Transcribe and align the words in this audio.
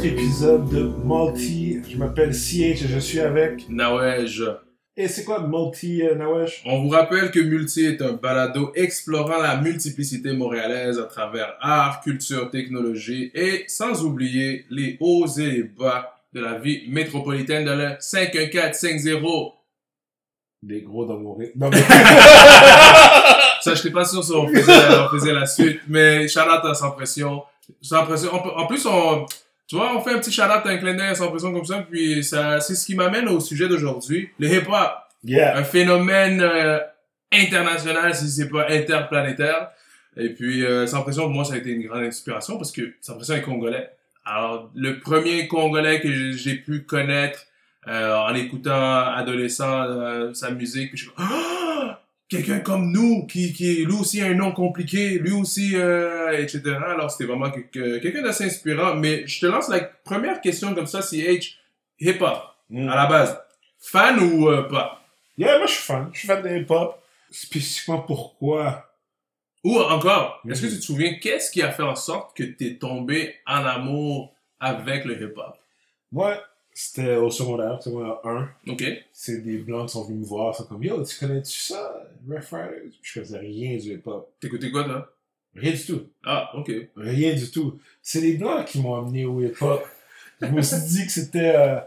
autre 0.00 0.08
épisode 0.08 0.68
de 0.70 0.90
Multi. 1.04 1.82
Je 1.86 1.98
m'appelle 1.98 2.32
CH 2.32 2.82
et 2.82 2.88
je 2.88 2.98
suis 2.98 3.20
avec. 3.20 3.68
Nawej. 3.68 4.40
Et 4.96 5.08
c'est 5.08 5.24
quoi 5.24 5.46
Multi, 5.46 6.02
euh, 6.02 6.14
Nawesh? 6.14 6.62
On 6.64 6.82
vous 6.82 6.88
rappelle 6.88 7.30
que 7.30 7.38
Multi 7.38 7.84
est 7.84 8.00
un 8.00 8.12
balado 8.12 8.72
explorant 8.74 9.42
la 9.42 9.60
multiplicité 9.60 10.32
montréalaise 10.32 10.98
à 10.98 11.02
travers 11.02 11.54
art, 11.60 12.00
culture, 12.00 12.50
technologie 12.50 13.30
et 13.34 13.64
sans 13.68 14.02
oublier 14.02 14.64
les 14.70 14.96
hauts 15.00 15.26
et 15.26 15.50
les 15.50 15.62
bas 15.64 16.14
de 16.32 16.40
la 16.40 16.58
vie 16.58 16.84
métropolitaine 16.88 17.66
de 17.66 17.70
le 17.72 17.96
51450. 18.00 19.52
Des 20.62 20.80
gros 20.80 21.04
dans 21.04 21.18
mon. 21.18 21.38
Non, 21.56 21.68
mais... 21.70 21.76
Ça, 23.60 23.74
je 23.74 23.82
n'étais 23.82 23.90
pas 23.90 24.06
sûr 24.06 24.24
si 24.24 24.32
on 24.32 24.48
faisait, 24.48 24.72
on 24.98 25.08
faisait 25.10 25.34
la 25.34 25.44
suite, 25.44 25.80
mais 25.88 26.26
shout-out 26.26 26.64
à 26.64 26.72
Sans 26.72 26.92
Pression. 26.92 27.42
Sans 27.82 28.04
Pression. 28.06 28.32
En 28.32 28.66
plus, 28.66 28.86
on, 28.86 29.26
tu 29.70 29.76
vois, 29.76 29.96
on 29.96 30.00
fait 30.00 30.10
un 30.10 30.18
petit 30.18 30.32
shout-out, 30.32 30.62
un 30.64 30.78
clin 30.78 30.94
d'œil 30.94 31.06
à 31.10 31.14
Sans 31.14 31.28
Pression 31.30 31.52
comme 31.52 31.64
ça, 31.64 31.86
puis 31.88 32.24
ça, 32.24 32.60
c'est 32.60 32.74
ce 32.74 32.84
qui 32.84 32.96
m'amène 32.96 33.28
au 33.28 33.38
sujet 33.38 33.68
d'aujourd'hui. 33.68 34.28
Le 34.40 34.48
hip-hop. 34.48 34.90
yeah. 35.22 35.56
un 35.56 35.62
phénomène 35.62 36.40
euh, 36.42 36.80
international, 37.32 38.12
si 38.16 38.28
c'est 38.28 38.48
pas 38.48 38.66
interplanétaire. 38.68 39.68
Et 40.16 40.30
puis, 40.30 40.66
euh, 40.66 40.88
Sans 40.88 41.02
Pression, 41.02 41.22
pour 41.22 41.30
moi, 41.32 41.44
ça 41.44 41.54
a 41.54 41.58
été 41.58 41.70
une 41.70 41.86
grande 41.86 42.02
inspiration 42.02 42.56
parce 42.56 42.72
que 42.72 42.94
Sans 43.00 43.14
Pression 43.14 43.36
est 43.36 43.42
congolais. 43.42 43.90
Alors, 44.24 44.72
le 44.74 44.98
premier 44.98 45.46
congolais 45.46 46.00
que 46.00 46.32
j'ai- 46.32 46.56
pu 46.56 46.82
connaître 46.82 47.46
euh, 47.86 48.14
en 48.16 48.34
écoutant 48.34 49.06
adolescent 49.14 49.82
euh, 49.84 50.34
sa 50.34 50.50
musique, 50.50 50.90
puis 50.90 50.98
je 50.98 51.04
suis 51.04 51.12
Ah! 51.16 51.69
Quelqu'un 52.30 52.60
comme 52.60 52.90
nous, 52.92 53.26
qui, 53.26 53.52
qui 53.52 53.84
lui 53.84 53.92
aussi 53.92 54.22
a 54.22 54.26
un 54.26 54.34
nom 54.34 54.52
compliqué, 54.52 55.18
lui 55.18 55.32
aussi, 55.32 55.72
euh, 55.76 56.30
etc. 56.38 56.62
Alors, 56.86 57.10
c'était 57.10 57.24
vraiment 57.24 57.50
que- 57.50 57.60
que- 57.60 57.98
quelqu'un 57.98 58.22
d'assez 58.22 58.44
inspirant. 58.44 58.94
Mais 58.94 59.26
je 59.26 59.40
te 59.40 59.46
lance 59.46 59.68
la 59.68 59.80
première 59.80 60.40
question 60.40 60.74
comme 60.74 60.86
ça, 60.86 61.02
CH, 61.02 61.58
hip-hop, 61.98 62.38
Mm. 62.70 62.88
à 62.88 62.94
la 62.96 63.06
base. 63.06 63.38
Fan 63.80 64.18
ou 64.20 64.48
euh, 64.48 64.62
pas? 64.62 65.02
Yeah, 65.36 65.58
moi 65.58 65.66
je 65.66 65.72
suis 65.72 65.82
fan. 65.82 66.08
Je 66.12 66.18
suis 66.20 66.28
fan 66.28 66.42
de 66.42 66.48
hip-hop. 66.48 67.02
Spécifiquement 67.30 68.00
pourquoi? 68.00 68.86
Ou 69.64 69.78
encore, 69.78 70.40
est-ce 70.48 70.62
que 70.62 70.66
Mhm. 70.66 70.72
tu 70.72 70.78
te 70.78 70.84
souviens, 70.84 71.14
qu'est-ce 71.20 71.50
qui 71.50 71.62
a 71.62 71.70
fait 71.70 71.82
en 71.82 71.94
sorte 71.96 72.36
que 72.36 72.42
tu 72.44 72.66
es 72.66 72.74
tombé 72.78 73.34
en 73.46 73.64
amour 73.64 74.34
avec 74.58 75.04
le 75.04 75.20
hip-hop? 75.20 75.56
Moi, 76.12 76.40
c'était 76.82 77.16
au 77.16 77.30
secondaire, 77.30 77.82
secondaire 77.82 78.16
1. 78.24 78.48
OK? 78.68 78.82
C'est 79.12 79.44
des 79.44 79.58
blancs 79.58 79.88
qui 79.88 79.92
sont 79.92 80.04
venus 80.04 80.20
me 80.20 80.24
voir. 80.24 80.54
Sont 80.54 80.64
comme 80.64 80.82
Yo, 80.82 81.04
tu 81.04 81.14
connais-tu 81.18 81.58
ça 81.58 82.06
Rough 82.26 82.50
Riders? 82.50 82.92
Je 83.02 83.20
faisais 83.20 83.38
rien 83.38 83.76
du 83.76 83.92
hip-hop. 83.92 84.32
T'écoutais 84.40 84.70
quoi, 84.70 84.84
toi? 84.84 85.12
Rien 85.54 85.72
du 85.72 85.84
tout. 85.84 86.06
Ah, 86.24 86.50
OK. 86.56 86.72
Rien 86.96 87.34
du 87.34 87.50
tout. 87.50 87.78
C'est 88.00 88.22
les 88.22 88.38
blancs 88.38 88.64
qui 88.64 88.80
m'ont 88.80 88.94
amené 88.94 89.26
au 89.26 89.42
hip-hop. 89.42 89.86
je 90.40 90.46
me 90.46 90.62
suis 90.62 90.80
dit 90.80 91.04
que 91.04 91.12
c'était. 91.12 91.54
Euh, 91.54 91.80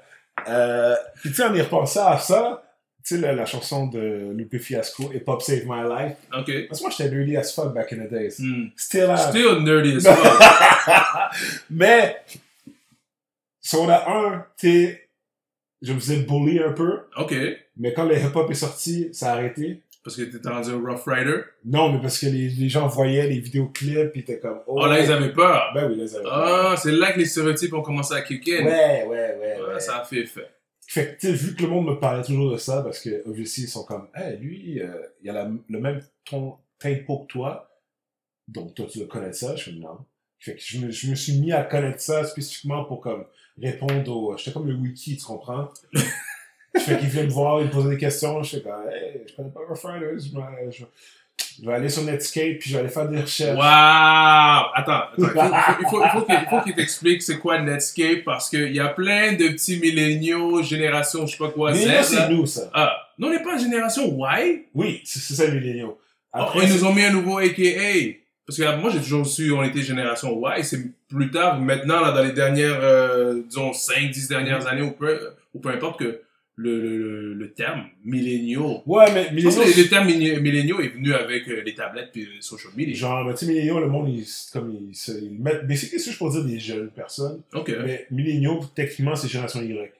euh... 0.47 0.95
Puis 1.21 1.29
tu 1.31 1.37
sais, 1.37 1.43
en 1.43 1.55
y 1.55 1.61
repensant 1.61 2.05
à 2.05 2.19
ça, 2.19 2.63
tu 3.03 3.15
sais, 3.15 3.21
la, 3.21 3.33
la 3.33 3.47
chanson 3.47 3.87
de 3.87 4.31
Lupe 4.35 4.59
Fiasco, 4.59 5.11
Hip 5.11 5.23
Hop 5.25 5.41
Save 5.41 5.63
My 5.65 5.89
Life. 5.89 6.17
OK. 6.37 6.67
Parce 6.67 6.79
que 6.79 6.83
moi, 6.83 6.93
j'étais 6.95 7.09
nerdy 7.09 7.35
as 7.35 7.51
fuck 7.51 7.73
back 7.73 7.91
in 7.93 8.05
the 8.05 8.11
days. 8.11 8.37
Hmm. 8.37 8.67
Still 8.77 9.09
am. 9.09 9.17
Still 9.17 9.59
nerdy 9.63 9.95
as 9.95 10.03
fuck. 10.15 11.35
Mais, 11.71 12.15
sur 13.63 13.87
la 13.87 14.07
1, 14.09 14.45
tu 14.57 14.67
sais, 14.67 15.09
je 15.81 15.93
me 15.93 15.99
faisais 15.99 16.17
bully 16.17 16.59
un 16.59 16.73
peu. 16.73 17.01
OK. 17.17 17.33
Mais 17.77 17.93
quand 17.93 18.05
le 18.05 18.15
hip-hop 18.17 18.49
est 18.51 18.55
sorti, 18.55 19.09
ça 19.13 19.31
a 19.31 19.35
arrêté. 19.37 19.81
Parce 20.03 20.17
que 20.17 20.23
t'étais 20.23 20.49
rendu 20.49 20.69
un 20.69 20.81
Rough 20.81 21.03
Rider? 21.07 21.43
Non, 21.63 21.91
mais 21.93 22.01
parce 22.01 22.19
que 22.19 22.25
les, 22.25 22.49
les 22.49 22.67
gens 22.69 22.87
voyaient 22.87 23.25
les 23.25 23.39
vidéoclips, 23.39 24.11
puis 24.11 24.19
étaient 24.21 24.37
comme. 24.39 24.59
Oh, 24.67 24.85
là, 24.85 24.99
ils 24.99 25.09
avaient 25.09 25.31
peur. 25.31 25.71
Ben 25.73 25.89
oui, 25.89 25.95
là, 25.97 26.03
ils 26.03 26.15
avaient. 26.17 26.25
Ah, 26.29 26.75
c'est 26.77 26.91
là 26.91 27.13
que 27.13 27.19
les 27.19 27.25
stéréotypes 27.25 27.73
ont 27.73 27.81
commencé 27.81 28.13
à 28.13 28.21
kick 28.21 28.47
in. 28.49 28.65
Ouais, 28.65 29.05
ouais, 29.05 29.07
ouais. 29.07 29.37
Ouais, 29.61 29.73
ouais. 29.73 29.79
Ça 29.79 29.99
a 29.99 30.03
fait 30.03 30.17
effet. 30.17 30.47
Fait 30.85 31.15
que, 31.15 31.21
tu 31.21 31.27
sais, 31.27 31.33
vu 31.33 31.55
que 31.55 31.63
le 31.63 31.69
monde 31.69 31.87
me 31.87 31.99
parlait 31.99 32.21
toujours 32.23 32.51
de 32.51 32.57
ça, 32.57 32.81
parce 32.81 32.99
que, 32.99 33.23
obviously, 33.25 33.63
ils 33.63 33.69
sont 33.69 33.85
comme, 33.85 34.09
hey, 34.13 34.37
lui, 34.37 34.81
euh, 34.81 34.91
il 35.21 35.29
a 35.29 35.33
la- 35.33 35.49
le 35.69 35.79
même 35.79 36.01
ton, 36.25 36.57
peau 37.07 37.19
que 37.19 37.27
toi, 37.27 37.69
donc 38.49 38.75
toi, 38.75 38.85
tu 38.91 38.99
le 38.99 39.05
connais 39.05 39.29
de 39.29 39.33
ça, 39.33 39.55
je 39.55 39.61
suis 39.63 39.71
comme, 39.71 39.81
non. 39.81 39.97
Fait 40.39 40.55
que 40.55 40.61
je 40.61 40.79
me, 40.79 40.91
je 40.91 41.09
me 41.09 41.15
suis 41.15 41.39
mis 41.39 41.53
à 41.53 41.63
connaître 41.63 42.01
ça 42.01 42.25
spécifiquement 42.25 42.83
pour, 42.83 42.99
comme, 42.99 43.23
répondre 43.61 44.11
au, 44.11 44.37
j'étais 44.37 44.51
comme 44.51 44.67
le 44.67 44.75
wiki, 44.75 45.17
tu 45.17 45.25
comprends? 45.25 45.69
fait 46.77 46.97
qu'il 46.99 47.09
venait 47.09 47.27
me 47.27 47.31
voir, 47.31 47.61
il 47.61 47.67
me 47.67 47.71
posait 47.71 47.89
des 47.89 47.97
questions, 47.97 48.41
je 48.43 48.57
fais 48.57 48.61
comme, 48.61 48.89
hey, 48.91 49.21
je 49.27 49.35
connais 49.35 49.49
pas 49.49 49.61
Rough 49.67 49.79
je 49.83 50.33
vais, 50.33 50.71
je, 50.71 50.83
je 51.61 51.67
vais 51.67 51.73
aller 51.73 51.89
sur 51.89 52.03
Netscape, 52.03 52.57
puis 52.59 52.69
je 52.69 52.73
vais 52.73 52.79
aller 52.79 52.89
faire 52.89 53.07
des 53.07 53.21
recherches. 53.21 53.55
Wow! 53.55 54.71
Attends, 54.75 55.03
attends. 55.13 55.57
Il 55.79 55.87
faut, 55.87 56.03
il 56.03 56.09
faut, 56.09 56.25
il 56.27 56.47
faut 56.49 56.61
qu'il 56.61 56.75
t'explique 56.75 57.21
c'est 57.21 57.37
quoi 57.37 57.61
Netscape 57.61 58.23
parce 58.25 58.49
qu'il 58.49 58.73
y 58.73 58.79
a 58.79 58.89
plein 58.89 59.33
de 59.33 59.49
petits 59.49 59.79
milléniaux, 59.79 60.63
génération, 60.63 61.27
je 61.27 61.33
sais 61.33 61.37
pas 61.37 61.49
quoi, 61.49 61.73
Mais 61.73 61.85
là, 61.85 62.03
c'est 62.03 62.29
nous, 62.29 62.45
ça. 62.45 62.69
Ah, 62.73 62.95
nous, 63.17 63.27
on 63.27 63.31
n'est 63.31 63.43
pas 63.43 63.57
génération 63.57 64.17
Y? 64.17 64.65
Oui, 64.73 65.01
c'est 65.05 65.33
ça, 65.33 65.45
les 65.45 65.59
milléniaux. 65.59 65.99
Oh, 66.33 66.39
Après, 66.39 66.65
ils 66.65 66.73
nous 66.73 66.85
ont 66.85 66.93
mis 66.93 67.03
un 67.03 67.11
nouveau 67.11 67.37
AKA. 67.37 68.22
Parce 68.45 68.57
que 68.57 68.63
là, 68.63 68.75
moi, 68.75 68.89
j'ai 68.89 68.99
toujours 68.99 69.25
su 69.25 69.51
on 69.51 69.63
était 69.63 69.81
génération 69.81 70.39
Y. 70.39 70.63
C'est 70.63 70.79
plus 71.07 71.31
tard, 71.31 71.61
maintenant, 71.61 72.01
là, 72.01 72.11
dans 72.11 72.23
les 72.23 72.33
dernières, 72.33 72.79
euh, 72.81 73.41
disons, 73.47 73.71
5, 73.71 74.11
10 74.11 74.27
dernières 74.27 74.67
années, 74.67 74.81
ou 74.81 74.91
peu, 74.91 75.29
ou 75.53 75.59
peu 75.59 75.69
importe 75.69 75.99
que 75.99 76.21
le, 76.55 76.79
le, 76.79 77.33
le, 77.33 77.51
terme 77.51 77.85
milléniaux. 78.03 78.83
Ouais, 78.85 79.11
mais 79.13 79.31
milléniaux, 79.31 79.63
le, 79.65 79.89
terme 79.89 80.05
milléniaux 80.05 80.81
est 80.81 80.89
venu 80.89 81.13
avec 81.13 81.47
euh, 81.47 81.63
les 81.65 81.73
tablettes 81.73 82.09
puis 82.11 82.27
les 82.35 82.41
social 82.41 82.71
media. 82.75 82.93
Genre, 82.93 83.25
ben, 83.25 83.33
tu 83.33 83.45
sais, 83.45 83.51
milléniaux, 83.51 83.79
le 83.79 83.87
monde, 83.87 84.09
ils, 84.09 84.27
comme, 84.51 84.71
ils, 84.89 84.95
se, 84.95 85.13
ils 85.13 85.39
mettent, 85.39 85.63
mais 85.67 85.75
c'est 85.75 85.89
qu'est-ce 85.89 86.07
que 86.07 86.11
je 86.11 86.19
peux 86.19 86.29
dire 86.29 86.43
des 86.43 86.59
jeunes 86.59 86.89
personnes, 86.89 87.41
Ok. 87.53 87.71
mais 87.83 88.05
milléniaux, 88.11 88.59
techniquement, 88.75 89.15
c'est 89.15 89.27
génération 89.29 89.61
Y. 89.61 89.91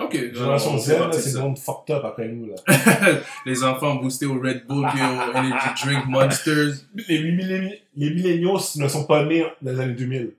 Ok. 0.00 0.12
Génération 0.34 0.70
On- 0.70 0.74
on 0.74 0.78
Z, 0.78 0.88
là, 0.90 1.12
c'est 1.12 1.34
le 1.34 1.40
monde 1.40 1.58
fucked 1.58 1.94
up 1.94 2.04
après 2.04 2.28
nous, 2.28 2.46
là. 2.46 2.54
les 3.46 3.62
enfants 3.64 3.96
boostés 3.96 4.26
au 4.26 4.40
Red 4.40 4.66
Bull 4.66 4.86
puis 4.92 5.00
au 5.00 5.36
Energy 5.36 5.84
Drink 5.84 6.06
Monsters. 6.06 6.74
les, 7.08 7.22
milléniaux, 7.22 7.74
les 7.96 8.10
milléniaux 8.10 8.58
ne 8.76 8.88
sont 8.88 9.04
pas 9.04 9.24
nés 9.24 9.44
dans 9.60 9.72
les 9.72 9.80
années 9.80 9.94
2000. 9.94 10.32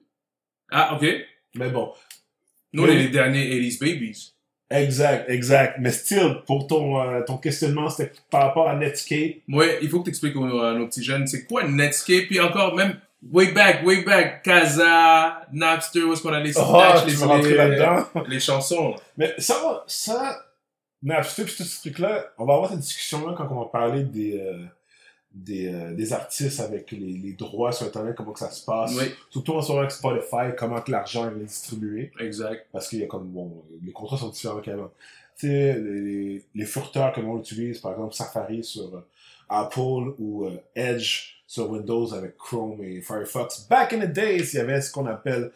Ah, 0.72 0.96
ok. 0.96 1.06
Mais 1.56 1.70
bon. 1.70 1.92
Nous, 2.74 2.84
on 2.84 2.88
est 2.88 2.96
les 2.96 3.10
derniers 3.10 3.46
80s 3.62 3.80
babies. 3.80 4.34
Exact, 4.70 5.30
exact. 5.30 5.78
Mais 5.82 5.92
still, 5.92 6.38
pour 6.48 6.66
ton, 6.66 7.02
euh, 7.02 7.22
ton 7.28 7.38
questionnement, 7.38 7.90
c'était 7.90 8.14
par 8.30 8.44
rapport 8.44 8.70
à 8.70 8.76
Netscape. 8.76 9.36
Ouais, 9.50 9.80
il 9.82 9.90
faut 9.90 10.00
que 10.00 10.06
tu 10.06 10.10
expliques 10.12 10.38
aux, 10.38 10.62
à 10.62 10.74
nos 10.74 10.88
petits 10.88 11.04
jeunes, 11.04 11.28
c'est 11.28 11.46
quoi 11.46 11.68
Netscape, 11.68 12.28
puis 12.28 12.40
encore, 12.40 12.74
même, 12.76 12.96
way 13.30 13.52
back, 13.52 13.86
way 13.86 14.04
back, 14.04 14.44
Casa, 14.44 15.46
Napster, 15.52 16.04
où 16.04 16.14
est-ce 16.14 16.22
qu'on 16.24 16.34
a 16.34 16.40
les 16.40 16.58
Oh, 16.58 16.76
les, 17.06 17.16
rentrer 17.16 17.50
les, 17.52 17.56
là-dedans? 17.58 18.06
les 18.28 18.40
chansons. 18.40 18.96
Mais 19.18 19.34
ça, 19.38 19.84
ça, 19.88 20.46
Napster 21.04 21.44
pis 21.46 21.56
tout 21.56 21.64
ce 21.64 21.80
truc-là, 21.82 22.26
on 22.38 22.46
va 22.46 22.54
avoir 22.56 22.70
cette 22.72 22.80
discussion-là 22.80 23.34
quand 23.38 23.48
on 23.52 23.60
va 23.60 23.66
parler 23.66 24.04
des, 24.04 24.40
euh, 24.40 24.64
des, 25.34 25.74
euh, 25.74 25.94
des 25.94 26.14
artistes 26.14 26.60
avec 26.60 26.92
les, 26.92 26.98
les 27.18 27.34
droits 27.34 27.72
sur 27.72 27.88
Internet, 27.88 28.16
comment 28.16 28.34
que 28.34 28.40
ça 28.40 28.52
se 28.52 28.64
passe. 28.66 28.94
Oui, 28.96 29.06
Surtout 29.30 29.54
en 29.54 29.62
ce 29.62 29.70
moment 29.70 29.80
avec 29.82 29.92
Spotify, 29.92 30.56
comment 30.58 30.82
que 30.82 30.92
l'argent 30.92 31.30
est 31.30 31.36
distribué. 31.44 32.12
exact. 32.20 32.68
Parce 32.72 32.88
qu'il 32.88 33.00
y 33.00 33.04
a 33.04 33.08
comme, 33.08 33.28
bon, 33.28 33.64
les 33.84 33.92
contrats 33.92 34.18
sont 34.18 34.30
différents 34.30 34.62
qu'avant. 34.62 34.92
Tu 35.38 35.48
sais, 35.48 35.74
les, 35.80 36.44
les 36.54 36.66
furteurs 36.66 37.12
que 37.14 37.22
l'on 37.22 37.40
utilise, 37.40 37.80
par 37.80 37.94
exemple 37.94 38.14
Safari 38.14 38.64
sur 38.64 38.94
euh, 38.96 39.08
Apple 39.52 40.16
ou 40.18 40.46
euh, 40.46 40.58
Edge 40.76 41.44
sur 41.46 41.70
Windows 41.70 42.14
avec 42.14 42.38
Chrome 42.38 42.82
et 42.82 43.02
Firefox. 43.02 43.68
Back 43.70 43.94
in 43.94 44.00
the 44.00 44.12
days, 44.12 44.52
il 44.54 44.58
y 44.58 44.60
avait 44.60 44.82
ce 44.82 44.92
qu'on 44.92 45.06
appelle 45.06 45.52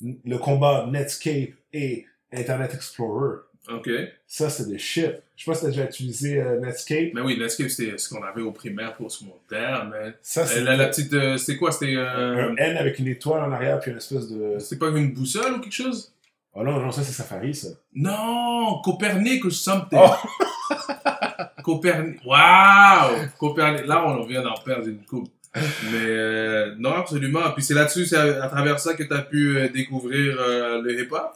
le 0.00 0.38
combat 0.38 0.86
Netscape 0.90 1.50
et 1.72 2.06
Internet 2.32 2.72
Explorer. 2.74 3.40
Ok. 3.68 3.90
Ça, 4.26 4.48
c'est 4.48 4.68
des 4.68 4.78
shit. 4.78 5.12
Je 5.36 5.44
sais 5.44 5.50
pas 5.50 5.54
si 5.54 5.62
t'as 5.62 5.68
déjà 5.68 5.84
utilisé 5.84 6.40
euh, 6.40 6.60
Netscape. 6.60 7.10
Mais 7.14 7.20
oui, 7.20 7.38
Netscape, 7.38 7.68
c'était 7.68 7.98
ce 7.98 8.08
qu'on 8.08 8.22
avait 8.22 8.42
au 8.42 8.52
primaire 8.52 8.94
pour 8.94 9.10
secondaire, 9.10 9.88
mais. 9.90 10.14
Ça, 10.22 10.46
c'est 10.46 10.62
La, 10.62 10.76
la 10.76 10.88
petite, 10.88 11.12
euh, 11.12 11.36
c'était 11.36 11.58
quoi? 11.58 11.72
C'était, 11.72 11.94
euh, 11.96 12.50
un 12.50 12.56
N 12.56 12.76
avec 12.76 12.98
une 12.98 13.08
étoile 13.08 13.42
en 13.42 13.52
arrière 13.52 13.80
puis 13.80 13.90
une 13.90 13.98
espèce 13.98 14.28
de... 14.28 14.58
c'était 14.58 14.78
pas 14.78 14.88
une 14.88 15.12
boussole 15.12 15.54
ou 15.54 15.60
quelque 15.60 15.72
chose? 15.72 16.12
Oh 16.52 16.62
non, 16.64 16.80
non, 16.80 16.90
ça, 16.90 17.02
c'est 17.02 17.12
Safari, 17.12 17.54
ça. 17.54 17.68
Non! 17.94 18.80
Copernic 18.82 19.44
ou 19.44 19.50
something. 19.50 19.98
Oh. 20.00 20.74
Copernic. 21.62 22.20
Wow! 22.24 23.26
Copernic. 23.38 23.86
Là, 23.86 24.04
on 24.06 24.24
vient 24.24 24.42
d'en 24.42 24.54
perdre 24.64 24.88
une 24.88 25.04
coupe. 25.04 25.28
Mais 25.54 26.06
euh, 26.06 26.74
non, 26.78 26.92
absolument. 26.94 27.50
Puis 27.54 27.64
c'est 27.64 27.74
là-dessus, 27.74 28.06
c'est 28.06 28.16
à, 28.16 28.44
à 28.44 28.48
travers 28.48 28.78
ça 28.78 28.94
que 28.94 29.02
tu 29.02 29.12
as 29.12 29.22
pu 29.22 29.56
euh, 29.58 29.68
découvrir 29.68 30.36
euh, 30.40 30.80
le 30.82 31.00
hip-hop? 31.00 31.32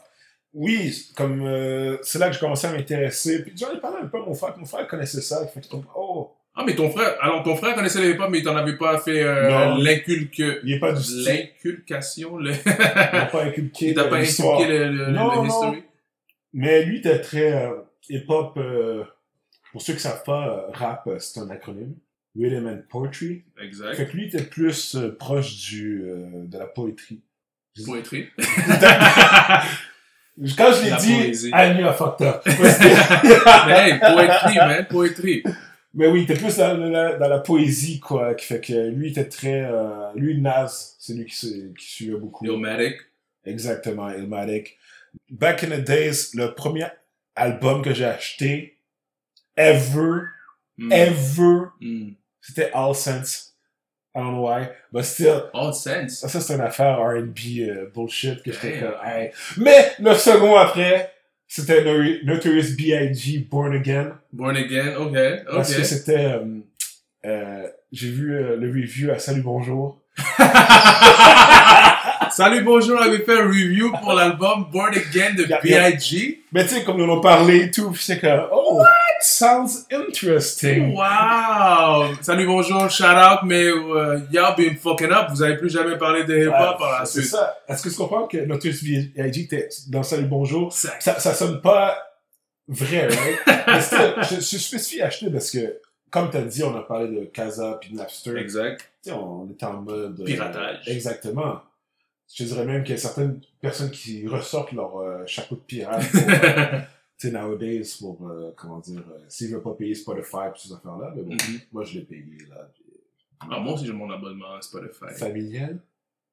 Oui, 0.53 0.95
comme 1.17 1.45
euh, 1.45 1.97
c'est 2.01 2.17
là 2.17 2.27
que 2.27 2.33
j'ai 2.33 2.39
commencé 2.39 2.65
à 2.65 2.71
m'intéresser. 2.71 3.43
Puis 3.43 3.51
j'en 3.59 3.73
ai 3.73 3.79
parlé 3.81 3.97
un 4.03 4.07
peu 4.07 4.17
à 4.17 4.21
mon 4.21 4.33
frère. 4.33 4.55
Mon 4.57 4.65
frère 4.65 4.87
connaissait 4.87 5.19
ça. 5.19 5.45
Fait 5.47 5.59
oh, 5.97 6.31
Ah, 6.55 6.63
mais 6.65 6.75
ton 6.75 6.89
frère, 6.89 7.17
alors 7.19 7.43
ton 7.43 7.57
frère 7.57 7.75
connaissait 7.75 7.99
le 7.99 8.11
hip-hop, 8.11 8.29
mais 8.31 8.37
il 8.39 8.43
t'en 8.45 8.55
avait 8.55 8.77
pas 8.77 8.97
fait 8.99 9.21
euh, 9.21 9.49
Non. 9.49 9.75
l'inculque, 9.79 10.41
il 10.63 10.71
est 10.73 10.79
pas 10.79 10.93
du 10.93 11.01
l'inculcation, 11.25 12.37
le... 12.37 12.51
Il 12.65 13.17
n'a 13.17 13.25
pas 13.25 13.43
inculqué 13.43 13.87
il 13.87 13.95
t'a 13.95 14.05
pas 14.05 14.15
inculqué 14.15 14.65
le, 14.65 14.87
le, 14.93 15.07
Non, 15.11 15.29
le 15.31 15.35
non. 15.35 15.45
history? 15.45 15.83
Mais 16.53 16.85
lui, 16.85 16.99
était 16.99 17.19
très 17.19 17.69
hip-hop. 18.07 18.57
Pour 19.75 19.81
ceux 19.81 19.91
qui 19.93 19.99
savent 19.99 20.23
pas, 20.23 20.47
euh, 20.47 20.71
rap, 20.71 21.05
euh, 21.07 21.19
c'est 21.19 21.37
un 21.41 21.49
acronyme. 21.49 21.95
Rhythm 22.33 22.65
and 22.65 22.79
Poetry. 22.89 23.43
Exact. 23.61 23.95
Fait 23.95 24.05
que 24.07 24.13
lui 24.15 24.27
était 24.27 24.43
plus 24.43 24.95
euh, 24.95 25.13
proche 25.17 25.57
du, 25.67 26.01
euh, 26.05 26.45
de 26.45 26.57
la 26.57 26.65
poétrie. 26.65 27.19
Poétrie. 27.85 28.29
Quand 30.57 30.71
je 30.71 30.83
l'ai 30.83 30.89
La 30.91 30.97
dit, 30.97 31.13
poésie. 31.13 31.49
I 31.53 31.73
knew 31.73 31.85
I 31.89 31.93
fucked 31.93 32.25
up. 32.25 32.41
Mais 33.67 33.89
hey, 33.91 33.99
poétrie, 33.99 34.55
man, 34.55 34.87
poétrie. 34.89 35.43
Mais 35.93 36.07
oui, 36.07 36.21
il 36.21 36.23
était 36.23 36.35
plus 36.41 36.55
dans, 36.55 36.77
la- 36.77 37.17
dans 37.17 37.27
la 37.27 37.39
poésie, 37.39 37.99
quoi. 37.99 38.33
Qui 38.35 38.45
fait 38.45 38.61
que 38.61 38.89
lui, 38.91 39.07
il 39.07 39.11
était 39.11 39.27
très... 39.27 39.65
euh, 39.65 40.11
lui, 40.15 40.39
Naz, 40.39 40.95
c'est 40.99 41.13
lui 41.15 41.25
qui, 41.25 41.73
qui 41.77 41.85
suivait 41.85 42.17
beaucoup. 42.17 42.45
Illmatic. 42.45 42.95
Exactement, 43.43 44.09
Illmatic. 44.09 44.77
Back 45.29 45.65
in 45.65 45.67
the 45.69 45.83
days, 45.83 46.31
le 46.33 46.53
premier 46.53 46.85
album 47.35 47.81
que 47.81 47.93
j'ai 47.93 48.05
acheté, 48.05 48.74
ever, 49.57 50.21
Mm. 50.77 50.91
ever, 50.91 51.57
Mm. 51.81 52.09
c'était 52.41 52.71
All 52.73 52.93
Sense. 52.95 53.53
I 54.13 54.19
don't 54.19 54.31
know 54.31 54.47
why, 54.47 54.69
but 54.93 55.03
still, 55.03 55.43
All 55.53 55.73
sense. 55.73 56.19
ça, 56.21 56.39
c'est 56.39 56.53
une 56.53 56.61
affaire 56.61 56.99
R&B 56.99 57.59
euh, 57.59 57.89
bullshit 57.93 58.41
que 58.43 58.51
j'étais 58.53 58.79
comme, 58.79 58.95
hey. 59.05 59.31
Mais, 59.57 59.91
neuf 59.99 60.21
secondes 60.21 60.57
après, 60.57 61.11
c'était 61.47 61.83
No- 61.83 62.01
Notorious 62.23 62.75
B.I.G. 62.77 63.47
Born 63.51 63.73
Again. 63.75 64.13
Born 64.31 64.55
again, 64.55 64.95
ok, 64.97 65.17
Parce 65.51 65.73
que 65.75 65.83
c'était, 65.83 66.25
euh, 66.25 66.45
euh, 67.25 67.67
j'ai 67.91 68.09
vu 68.09 68.33
euh, 68.35 68.55
le 68.55 68.67
review 68.69 69.11
à 69.11 69.19
Salut 69.19 69.41
Bonjour. 69.41 70.01
Salut, 72.31 72.63
bonjour, 72.63 72.97
on 72.99 73.01
avait 73.03 73.19
fait 73.19 73.37
un 73.39 73.47
review 73.47 73.91
pour 74.01 74.13
l'album 74.13 74.65
Born 74.71 74.93
Again 74.93 75.33
de 75.35 75.43
B.I.G. 75.43 76.41
Mais 76.51 76.63
tu 76.63 76.69
sais, 76.75 76.83
comme 76.83 76.97
nous 76.97 77.09
en 77.11 77.19
parlé 77.21 77.63
et 77.63 77.71
tout, 77.71 77.93
c'est 77.95 78.19
comme, 78.19 78.47
oh, 78.51 78.81
sounds 79.21 79.85
interesting. 79.91 80.93
Wow! 80.95 82.15
Salut, 82.21 82.45
bonjour, 82.45 82.89
shout 82.89 83.03
out, 83.05 83.39
mais 83.43 83.65
euh, 83.65 84.19
y'all 84.31 84.55
been 84.55 84.77
fucking 84.77 85.11
up. 85.11 85.27
Vous 85.29 85.41
avez 85.41 85.57
plus 85.57 85.69
jamais 85.69 85.97
parlé 85.97 86.23
de 86.23 86.35
hip-hop 86.37 86.53
Ouais, 86.53 86.77
par 86.79 86.99
la 86.99 87.05
c'est 87.05 87.21
suite. 87.21 87.31
ça. 87.31 87.57
Est-ce 87.67 87.83
que 87.83 87.89
tu 87.89 87.95
comprends 87.95 88.27
que 88.27 88.37
Notorious 88.37 88.77
B.I.G. 88.83 89.41
était 89.41 89.69
dans 89.89 90.03
Salut 90.03 90.25
Bonjour? 90.25 90.71
Ça- 90.73 90.99
Ça, 90.99 91.33
sonne 91.33 91.61
pas 91.61 91.97
vrai, 92.67 93.07
right? 93.07 93.39
Mais 93.67 94.23
je, 94.29 94.35
je 94.35 94.39
suis 94.41 94.59
spécifié 94.59 95.03
à 95.03 95.07
acheter 95.07 95.29
parce 95.29 95.51
que, 95.51 95.79
comme 96.09 96.29
t'as 96.29 96.41
dit, 96.41 96.63
on 96.63 96.75
a 96.75 96.81
parlé 96.81 97.07
de 97.19 97.25
Casa 97.25 97.77
puis 97.81 97.91
de 97.91 97.97
Napster. 97.97 98.37
Exact. 98.37 98.81
Tu 99.03 99.09
sais, 99.09 99.15
on 99.15 99.47
était 99.51 99.65
en 99.65 99.81
mode... 99.81 100.19
euh, 100.19 100.23
Piratage. 100.23 100.87
exactement. 100.87 101.61
Je 102.33 102.43
dirais 102.43 102.65
même 102.65 102.83
qu'il 102.83 102.95
y 102.95 102.97
a 102.97 103.01
certaines 103.01 103.39
personnes 103.61 103.91
qui 103.91 104.27
ressortent 104.27 104.71
leur 104.71 104.97
euh, 104.99 105.23
chapeau 105.27 105.55
de 105.55 105.61
pirate 105.61 106.03
pour, 106.11 106.21
euh, 106.27 106.79
tu 107.17 107.27
sais, 107.27 107.31
nowadays, 107.33 107.83
pour, 107.99 108.27
euh, 108.27 108.51
comment 108.55 108.79
dire, 108.79 109.03
euh, 109.09 109.19
s'ils 109.29 109.49
veulent 109.51 109.61
pas 109.61 109.73
payer 109.73 109.95
Spotify 109.95 110.37
et 110.53 110.57
ces 110.59 110.73
affaires-là, 110.73 111.13
mais 111.15 111.23
bon, 111.23 111.33
Mhm. 111.33 111.59
moi, 111.71 111.83
je 111.83 111.93
l'ai 111.99 112.05
payé, 112.05 112.37
là. 112.49 112.69
puis- 112.73 112.83
Ah, 113.49 113.59
moi 113.59 113.73
aussi, 113.73 113.85
j'ai 113.85 113.93
mon 113.93 114.09
abonnement 114.09 114.55
à 114.55 114.61
Spotify. 114.61 115.13
Familial? 115.17 115.79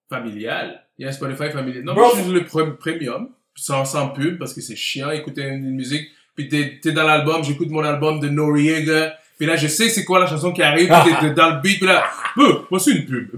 Familial? 0.08 0.84
Il 0.98 1.04
y 1.04 1.08
a 1.08 1.12
Spotify 1.12 1.50
familial. 1.50 1.84
Non, 1.84 1.94
moi, 1.94 2.10
je 2.16 2.22
suis 2.22 2.32
le 2.32 2.40
pre- 2.40 2.76
premium, 2.76 3.30
sans, 3.54 3.84
sans 3.84 4.10
pub, 4.10 4.38
parce 4.38 4.54
que 4.54 4.60
c'est 4.60 4.76
chiant 4.76 5.10
écouter 5.10 5.42
une, 5.42 5.70
musique. 5.72 6.08
Puis 6.34 6.48
t'es, 6.48 6.78
t'es 6.82 6.92
dans 6.92 7.04
l'album, 7.04 7.42
j'écoute 7.44 7.68
mon 7.70 7.82
album 7.84 8.20
de 8.20 8.28
Noriega. 8.28 9.16
Puis 9.42 9.50
là, 9.50 9.56
je 9.56 9.66
sais 9.66 9.88
c'est 9.88 10.04
quoi 10.04 10.20
la 10.20 10.26
chanson 10.28 10.52
qui 10.52 10.62
arrive, 10.62 10.88
puis 10.88 11.12
t'es- 11.20 11.34
dans 11.34 11.50
le 11.56 11.60
beat, 11.60 11.78
puis 11.78 11.88
là, 11.88 12.04
voici 12.70 12.92
une 12.92 13.04
pub. 13.06 13.28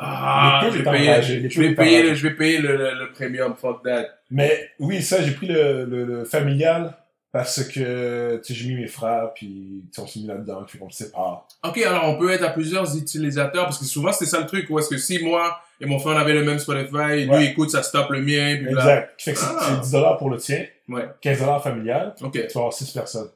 Ah, 0.00 0.62
je 0.72 0.78
vais 0.78 0.84
payer, 0.90 1.22
je 1.50 1.60
vais 1.60 1.74
payer, 1.74 2.02
le- 2.02 2.14
je 2.14 2.22
vais 2.28 2.34
payer 2.34 2.58
le, 2.60 2.76
le, 2.78 2.94
le 2.94 3.12
premium, 3.12 3.54
fuck 3.54 3.82
that. 3.84 4.06
Mais 4.30 4.70
oui, 4.78 5.02
ça, 5.02 5.22
j'ai 5.22 5.32
pris 5.32 5.48
le, 5.48 5.84
le, 5.84 6.04
le 6.06 6.24
familial 6.24 6.94
parce 7.30 7.62
que, 7.64 8.36
tu 8.42 8.54
sais, 8.54 8.58
j'ai 8.58 8.68
mis 8.70 8.76
mes 8.80 8.86
frères, 8.86 9.32
puis 9.34 9.84
on 9.98 10.06
s'est 10.06 10.20
mis 10.20 10.26
là-dedans, 10.28 10.64
puis 10.66 10.78
on 10.80 10.88
se 10.88 11.04
sépare. 11.04 11.46
Ok, 11.62 11.76
alors 11.78 12.08
on 12.08 12.18
peut 12.18 12.30
être 12.30 12.44
à 12.44 12.48
plusieurs 12.48 12.96
utilisateurs, 12.96 13.64
parce 13.64 13.78
que 13.78 13.84
souvent 13.84 14.12
c'était 14.12 14.30
ça 14.30 14.40
le 14.40 14.46
truc, 14.46 14.64
où 14.70 14.78
est-ce 14.78 14.88
que 14.88 14.96
si 14.96 15.22
moi 15.22 15.58
et 15.78 15.84
mon 15.84 15.98
frère 15.98 16.14
on 16.16 16.20
avait 16.20 16.32
le 16.32 16.42
même 16.44 16.58
Spotify, 16.58 17.24
lui 17.24 17.28
Ouais. 17.28 17.46
écoute, 17.48 17.70
ça 17.70 17.82
stoppe 17.82 18.08
le 18.12 18.22
mien, 18.22 18.56
puis 18.64 18.72
là. 18.74 18.80
Exact. 18.80 19.10
Qui 19.18 19.24
fait 19.24 19.32
que 19.34 19.38
c'est 19.40 19.46
Ah. 19.58 19.78
c'est 19.82 19.90
10$ 19.98 20.16
pour 20.18 20.30
le 20.30 20.38
tien, 20.38 20.64
Ouais, 20.88 21.06
15$ 21.20 21.60
familial, 21.62 22.14
ok. 22.22 22.32
tu 22.32 22.40
vas 22.40 22.60
avoir 22.60 22.72
6 22.72 22.90
personnes. 22.92 23.28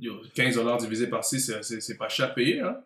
Yo, 0.00 0.14
15 0.34 0.54
dollars 0.54 0.78
divisé 0.78 1.08
par 1.08 1.24
6, 1.24 1.52
c'est- 1.62 1.98
pas 1.98 2.08
cher 2.08 2.26
à 2.26 2.28
payer, 2.28 2.60
hein. 2.60 2.76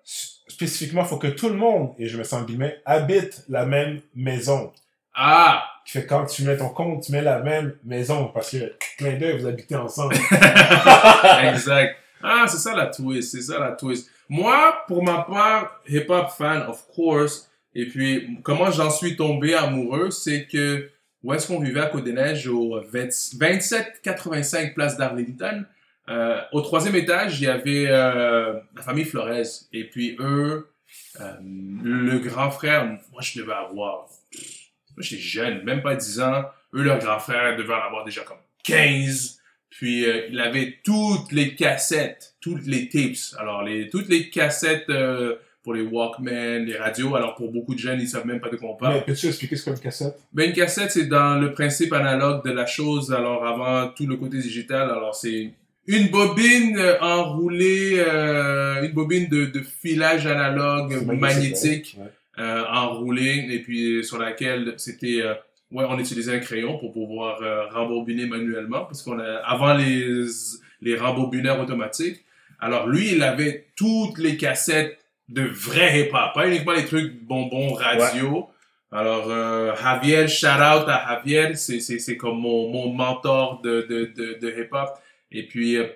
Spécifiquement, 0.49 1.03
il 1.03 1.09
faut 1.09 1.19
que 1.19 1.27
tout 1.27 1.49
le 1.49 1.57
monde, 1.57 1.95
et 1.99 2.07
je 2.07 2.17
me 2.17 2.25
sens 2.25 2.43
en 2.43 2.45
guillemets, 2.45 2.79
habite 2.87 3.45
la 3.49 3.67
même 3.67 4.01
maison. 4.15 4.73
Ah! 5.15 5.63
Qui 5.85 5.93
fait 5.99 6.07
quand 6.07 6.25
tu 6.27 6.45
mets 6.45 6.57
ton 6.57 6.69
compte, 6.71 7.03
tu 7.05 7.13
mets 7.13 7.23
la 7.23 7.41
même 7.41 7.75
maison, 7.85 8.31
parce 8.33 8.51
que, 8.51 8.73
clin 8.97 9.19
d'œil, 9.19 9.39
vous 9.39 9.47
habitez 9.47 9.75
ensemble. 9.77 10.15
exact. 11.53 11.97
Ah, 12.23 12.47
c'est 12.49 12.59
ça 12.59 12.75
la 12.77 12.87
twist, 12.87 13.33
c'est 13.33 13.43
ça 13.43 13.59
la 13.59 13.73
twist. 13.73 14.09
Moi, 14.29 14.77
pour 14.87 15.03
ma 15.03 15.23
part, 15.23 15.81
hip-hop 15.89 16.31
fan, 16.31 16.63
of 16.69 16.87
course. 16.95 17.51
Et 17.75 17.87
puis, 17.87 18.39
comment 18.43 18.71
j'en 18.71 18.91
suis 18.91 19.17
tombé 19.17 19.55
amoureux, 19.55 20.11
c'est 20.11 20.47
que, 20.47 20.89
où 21.23 21.33
est-ce 21.35 21.47
qu'on 21.49 21.61
vivait 21.61 21.81
à 21.81 21.87
Côte-des-Neiges, 21.87 22.47
au 22.47 22.81
20 22.81 23.09
2785 23.39 24.75
place 24.75 24.97
d'Arlington. 24.97 25.65
Euh, 26.13 26.41
au 26.53 26.61
troisième 26.61 26.95
étage, 26.95 27.41
il 27.41 27.45
y 27.45 27.49
avait 27.49 27.87
euh, 27.89 28.55
la 28.77 28.83
famille 28.83 29.05
Flores. 29.05 29.67
Et 29.73 29.85
puis 29.85 30.17
eux, 30.21 30.69
euh, 31.21 31.33
le 31.83 32.19
grand 32.19 32.51
frère, 32.51 32.85
moi 32.85 33.23
je 33.23 33.41
devais 33.41 33.53
avoir, 33.53 34.07
moi 34.07 34.99
j'étais 34.99 35.23
jeune, 35.23 35.63
même 35.63 35.83
pas 35.83 35.95
10 35.95 36.21
ans. 36.21 36.45
Eux, 36.75 36.83
leur 36.83 36.99
grand 36.99 37.19
frère 37.19 37.57
devait 37.57 37.75
en 37.75 37.87
avoir 37.87 38.05
déjà 38.05 38.23
comme 38.23 38.39
15. 38.65 39.39
Puis 39.71 40.05
il 40.05 40.39
avait 40.39 40.79
toutes 40.85 41.33
les 41.33 41.55
cassettes, 41.55 42.35
toutes 42.41 42.67
les 42.67 42.89
tapes. 42.89 43.41
Alors 43.41 43.63
les 43.63 43.89
toutes 43.89 44.09
les 44.09 44.29
cassettes 44.29 44.93
pour 45.63 45.73
les 45.73 45.83
Walkman, 45.83 46.67
les 46.67 46.77
radios. 46.77 47.15
Alors 47.17 47.35
pour 47.35 47.51
beaucoup 47.51 47.75
de 47.75 47.79
jeunes, 47.79 48.01
ils 48.01 48.09
savent 48.09 48.27
même 48.27 48.41
pas 48.41 48.51
de 48.51 48.57
quoi 48.57 48.71
on 48.71 48.77
parle. 48.77 48.97
Mais 48.97 49.01
peux-tu 49.01 49.29
expliquer 49.29 49.57
ce 49.57 49.65
qu'est 49.65 49.71
une 49.71 49.81
cassette? 49.81 50.19
Ben, 50.33 50.51
une 50.51 50.55
cassette, 50.55 50.91
c'est 50.91 51.07
dans 51.07 51.41
le 51.41 51.53
principe 51.53 51.93
analogue 51.95 52.45
de 52.45 52.51
la 52.51 52.67
chose. 52.67 53.13
Alors, 53.13 53.47
avant 53.47 53.89
tout 53.89 54.07
le 54.07 54.17
côté 54.17 54.39
digital, 54.39 54.91
alors 54.91 55.15
c'est 55.15 55.53
une 55.87 56.09
bobine 56.09 56.77
euh, 56.79 56.99
enroulée, 57.01 57.95
euh, 57.99 58.83
une 58.83 58.93
bobine 58.93 59.29
de, 59.29 59.47
de 59.47 59.61
filage 59.61 60.27
analogue 60.27 61.05
magnétique, 61.07 61.97
ouais. 61.99 62.05
Ouais. 62.05 62.45
euh, 62.45 62.65
enroulée, 62.73 63.47
et 63.51 63.59
puis 63.61 64.05
sur 64.05 64.19
laquelle 64.19 64.75
c'était, 64.77 65.23
euh, 65.23 65.35
ouais, 65.73 65.85
on 65.89 65.99
utilisait 65.99 66.37
un 66.37 66.39
crayon 66.39 66.79
pour 66.79 66.93
pouvoir 66.93 67.43
euh, 67.43 67.67
rembobiner 67.67 68.27
manuellement, 68.27 68.85
parce 68.85 69.03
qu'on 69.03 69.19
a, 69.19 69.37
avant 69.45 69.75
les, 69.75 70.07
les 70.81 70.97
rembobineurs 70.97 71.61
automatiques. 71.61 72.25
Alors, 72.61 72.87
lui, 72.87 73.13
il 73.15 73.23
avait 73.25 73.67
toutes 73.75 74.19
les 74.19 74.37
cassettes 74.37 74.99
de 75.29 75.43
vrai 75.43 75.99
hip-hop, 76.01 76.33
pas 76.35 76.47
uniquement 76.47 76.73
les 76.73 76.85
trucs 76.85 77.25
bonbons 77.25 77.73
radio. 77.73 78.47
Alors, 78.93 79.25
euh, 79.31 79.75
Javier, 79.83 80.29
shout 80.29 80.47
out 80.47 80.87
à 80.87 81.05
Javier, 81.09 81.55
c'est, 81.55 81.81
c'est, 81.81 81.99
c'est 81.99 82.17
comme 82.17 82.39
mon, 82.39 82.71
mon 82.71 82.93
mentor 82.93 83.63
de, 83.63 83.87
de, 83.89 84.13
de, 84.17 84.39
de 84.41 84.49
hip-hop. 84.51 84.91
Et 85.33 85.47
puis, 85.47 85.77
euh, 85.77 85.87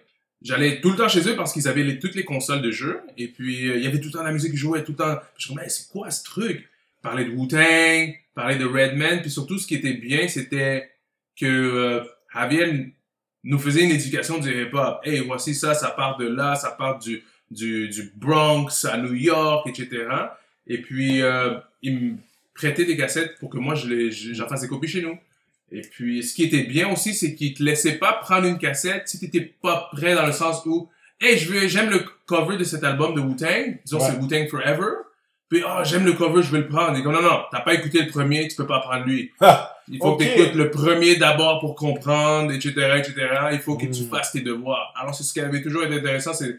j'allais 0.42 0.80
tout 0.80 0.90
le 0.90 0.96
temps 0.96 1.08
chez 1.08 1.26
eux 1.28 1.36
parce 1.36 1.52
qu'ils 1.52 1.68
avaient 1.68 1.84
les, 1.84 1.98
toutes 1.98 2.14
les 2.14 2.24
consoles 2.24 2.62
de 2.62 2.70
jeux. 2.70 3.00
Et 3.16 3.28
puis, 3.28 3.68
euh, 3.68 3.76
il 3.76 3.84
y 3.84 3.86
avait 3.86 4.00
tout 4.00 4.06
le 4.08 4.12
temps 4.12 4.22
la 4.22 4.32
musique 4.32 4.52
qui 4.52 4.56
jouait, 4.56 4.82
tout 4.84 4.92
le 4.92 4.98
temps. 4.98 5.18
Je 5.38 5.48
me 5.48 5.54
disais, 5.54 5.62
mais 5.64 5.68
c'est 5.68 5.88
quoi 5.88 6.10
ce 6.10 6.24
truc? 6.24 6.68
Parler 7.02 7.24
de 7.26 7.30
Wu-Tang, 7.30 8.14
parler 8.34 8.56
de 8.56 8.64
Redman, 8.64 9.20
puis 9.20 9.30
surtout, 9.30 9.58
ce 9.58 9.66
qui 9.66 9.76
était 9.76 9.92
bien, 9.94 10.26
c'était 10.28 10.90
que 11.38 11.46
euh, 11.46 12.00
Javier 12.34 12.92
nous 13.44 13.58
faisait 13.58 13.84
une 13.84 13.90
éducation 13.92 14.38
du 14.38 14.50
hip-hop. 14.50 15.00
Hey, 15.04 15.20
voici 15.20 15.54
ça, 15.54 15.74
ça 15.74 15.90
part 15.90 16.16
de 16.16 16.26
là, 16.26 16.56
ça 16.56 16.70
part 16.72 16.98
du, 16.98 17.22
du, 17.50 17.88
du 17.88 18.12
Bronx 18.16 18.84
à 18.90 18.96
New 18.98 19.14
York, 19.14 19.68
etc. 19.68 20.06
Et 20.66 20.78
puis, 20.80 21.22
euh, 21.22 21.54
il 21.82 21.94
me 22.00 22.16
prêtait 22.54 22.84
des 22.84 22.96
cassettes 22.96 23.38
pour 23.38 23.50
que 23.50 23.58
moi, 23.58 23.74
je 23.76 23.86
les, 23.88 24.10
je- 24.10 24.32
j'en 24.34 24.48
fasse 24.48 24.62
des 24.62 24.68
copies 24.68 24.88
chez 24.88 25.02
nous. 25.02 25.16
Et 25.72 25.80
puis, 25.80 26.22
ce 26.22 26.34
qui 26.34 26.44
était 26.44 26.62
bien 26.62 26.88
aussi, 26.92 27.12
c'est 27.14 27.34
qu'il 27.34 27.54
te 27.54 27.62
laissait 27.62 27.94
pas 27.98 28.12
prendre 28.14 28.46
une 28.46 28.58
cassette 28.58 29.08
si 29.08 29.18
t'étais 29.18 29.40
pas 29.62 29.88
prêt 29.92 30.14
dans 30.14 30.26
le 30.26 30.32
sens 30.32 30.62
où, 30.66 30.88
hey, 31.20 31.36
je 31.36 31.50
veux, 31.52 31.66
j'aime 31.66 31.90
le 31.90 32.04
cover 32.26 32.56
de 32.56 32.64
cet 32.64 32.84
album 32.84 33.14
de 33.14 33.20
Wu-Tang. 33.20 33.78
Disons, 33.84 33.98
Ouais. 33.98 34.04
c'est 34.10 34.18
Wu-Tang 34.18 34.48
Forever. 34.48 34.90
Puis, 35.48 35.62
oh, 35.66 35.80
j'aime 35.84 36.04
le 36.04 36.12
cover, 36.12 36.42
je 36.42 36.50
vais 36.52 36.58
le 36.58 36.68
prendre. 36.68 36.96
Et 36.98 37.02
comme, 37.02 37.12
non, 37.14 37.22
non, 37.22 37.40
t'as 37.52 37.60
pas 37.60 37.74
écouté 37.74 38.00
le 38.02 38.08
premier, 38.08 38.46
tu 38.48 38.56
peux 38.56 38.66
pas 38.66 38.80
prendre 38.80 39.04
lui. 39.06 39.30
Ah, 39.40 39.72
Il 39.88 39.98
faut 39.98 40.08
Ok. 40.08 40.18
que 40.18 40.24
tu 40.24 40.30
écoutes 40.40 40.54
le 40.54 40.70
premier 40.70 41.14
d'abord 41.16 41.60
pour 41.60 41.76
comprendre, 41.76 42.52
etc., 42.52 42.72
etc. 42.98 43.14
Il 43.52 43.60
faut 43.60 43.76
que 43.76 43.86
tu 43.86 44.02
Mm. 44.02 44.08
fasses 44.08 44.32
tes 44.32 44.40
devoirs. 44.40 44.92
Alors, 45.00 45.14
c'est 45.14 45.22
ce 45.22 45.32
qui 45.32 45.38
avait 45.40 45.62
toujours 45.62 45.84
été 45.84 45.94
intéressant, 45.94 46.32
c'est, 46.34 46.58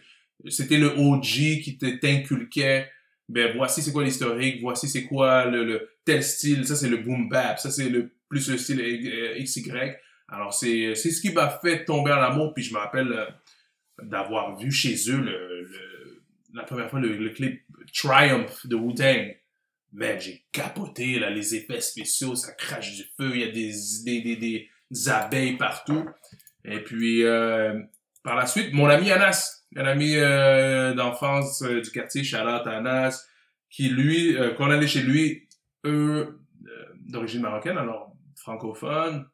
c'était 0.49 0.77
le 0.77 0.93
OG 0.97 1.61
qui 1.61 1.77
t'inculquait. 2.01 2.89
Ben, 3.29 3.51
voici 3.57 3.81
c'est 3.81 3.91
quoi 3.91 4.05
l'historique, 4.05 4.59
voici 4.61 4.87
c'est 4.87 5.03
quoi 5.03 5.45
le, 5.45 5.65
le 5.65 5.89
tel 6.05 6.23
style, 6.23 6.65
ça 6.65 6.77
c'est 6.77 6.87
le 6.87 6.95
boom 6.97 7.27
bap, 7.27 7.59
ça 7.59 7.69
c'est 7.69 7.89
le 7.89 8.09
plus 8.29 8.49
le 8.49 8.57
style 8.57 8.81
euh, 8.81 9.41
XY. 9.41 9.71
Alors, 10.29 10.53
c'est, 10.53 10.93
ce 10.95 11.21
qui 11.21 11.31
m'a 11.31 11.49
fait 11.61 11.85
tomber 11.85 12.11
en 12.11 12.21
amour, 12.21 12.53
puis 12.53 12.63
je 12.63 12.73
me 12.73 12.79
rappelle 12.79 13.11
euh, 13.11 13.25
d'avoir 14.01 14.57
vu 14.57 14.71
chez 14.71 14.95
eux 15.09 15.17
le, 15.21 15.61
le- 15.63 16.21
la 16.53 16.63
première 16.63 16.89
fois 16.89 16.99
le, 16.99 17.15
le 17.15 17.29
clip 17.29 17.61
Triumph 17.93 18.65
de 18.67 18.75
Wu-Tang. 18.75 19.35
Man, 19.93 20.19
j'ai 20.19 20.43
capoté, 20.51 21.17
là, 21.19 21.29
les 21.29 21.55
effets 21.55 21.79
spéciaux, 21.81 22.35
ça 22.35 22.51
crache 22.53 22.93
du 22.95 23.03
feu, 23.17 23.31
il 23.35 23.39
y 23.41 23.43
a 23.43 23.51
des, 23.51 23.71
des, 24.05 24.21
des, 24.21 24.35
des, 24.35 25.09
abeilles 25.09 25.55
partout. 25.57 26.05
Et 26.65 26.79
puis, 26.83 27.23
euh, 27.23 27.79
par 28.23 28.35
la 28.35 28.45
suite, 28.45 28.73
mon 28.73 28.87
ami 28.87 29.11
Anas, 29.11 29.63
un 29.75 29.85
ami 29.85 30.15
euh, 30.15 30.93
d'enfance 30.93 31.61
euh, 31.61 31.79
du 31.81 31.89
quartier, 31.91 32.23
Charlotte 32.23 32.67
Anas, 32.67 33.25
qui 33.69 33.89
lui, 33.89 34.35
euh, 34.35 34.53
quand 34.57 34.67
on 34.67 34.71
allait 34.71 34.87
chez 34.87 35.01
lui, 35.01 35.47
eux, 35.85 36.39
euh, 36.65 36.85
d'origine 37.05 37.41
marocaine, 37.41 37.77
alors 37.77 38.06
francophone, 38.37 39.25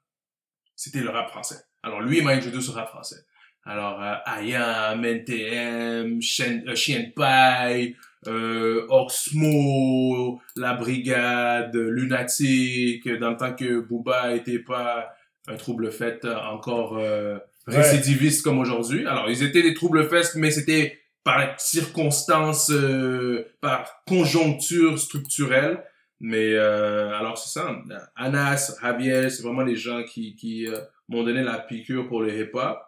c'était 0.75 1.01
le 1.01 1.09
rap 1.09 1.29
français. 1.29 1.61
Alors 1.83 2.01
lui, 2.01 2.19
il 2.19 2.23
m'a 2.23 2.31
introduit 2.31 2.61
sur 2.61 2.73
rap 2.73 2.89
français. 2.89 3.17
Alors, 3.65 4.01
euh, 4.01 4.15
Ayam, 4.25 5.05
NTM, 5.05 6.21
Chien, 6.21 6.63
euh, 6.67 6.75
Chien 6.75 7.11
Paille, 7.15 7.95
euh, 8.27 8.85
Oxmo, 8.89 10.41
La 10.57 10.73
Brigade, 10.73 11.75
Lunatic, 11.75 13.07
dans 13.07 13.31
le 13.31 13.37
temps 13.37 13.53
que 13.53 13.79
Booba 13.79 14.35
était 14.35 14.59
pas 14.59 15.13
un 15.47 15.55
trouble 15.55 15.91
fait 15.91 16.25
encore 16.25 16.97
euh, 16.97 17.37
récidiviste 17.67 18.43
comme 18.43 18.59
aujourd'hui. 18.59 19.05
Alors, 19.05 19.29
ils 19.29 19.43
étaient 19.43 19.61
des 19.61 19.73
troubles 19.73 20.07
faits, 20.07 20.35
mais 20.35 20.51
c'était 20.51 20.99
par 21.23 21.59
circonstances, 21.59 22.69
euh, 22.71 23.45
par 23.61 24.03
conjoncture 24.07 24.99
structurelle. 24.99 25.83
Mais 26.25 26.53
euh, 26.53 27.13
alors 27.13 27.37
c'est 27.37 27.59
ça, 27.59 27.69
Anas, 28.15 28.77
Javier, 28.81 29.29
c'est 29.29 29.43
vraiment 29.43 29.63
les 29.63 29.75
gens 29.75 30.03
qui, 30.03 30.35
qui 30.35 30.65
euh, 30.67 30.79
m'ont 31.09 31.21
donné 31.23 31.43
la 31.43 31.59
piqûre 31.59 32.07
pour 32.07 32.21
le 32.21 32.33
hip-hop. 32.33 32.79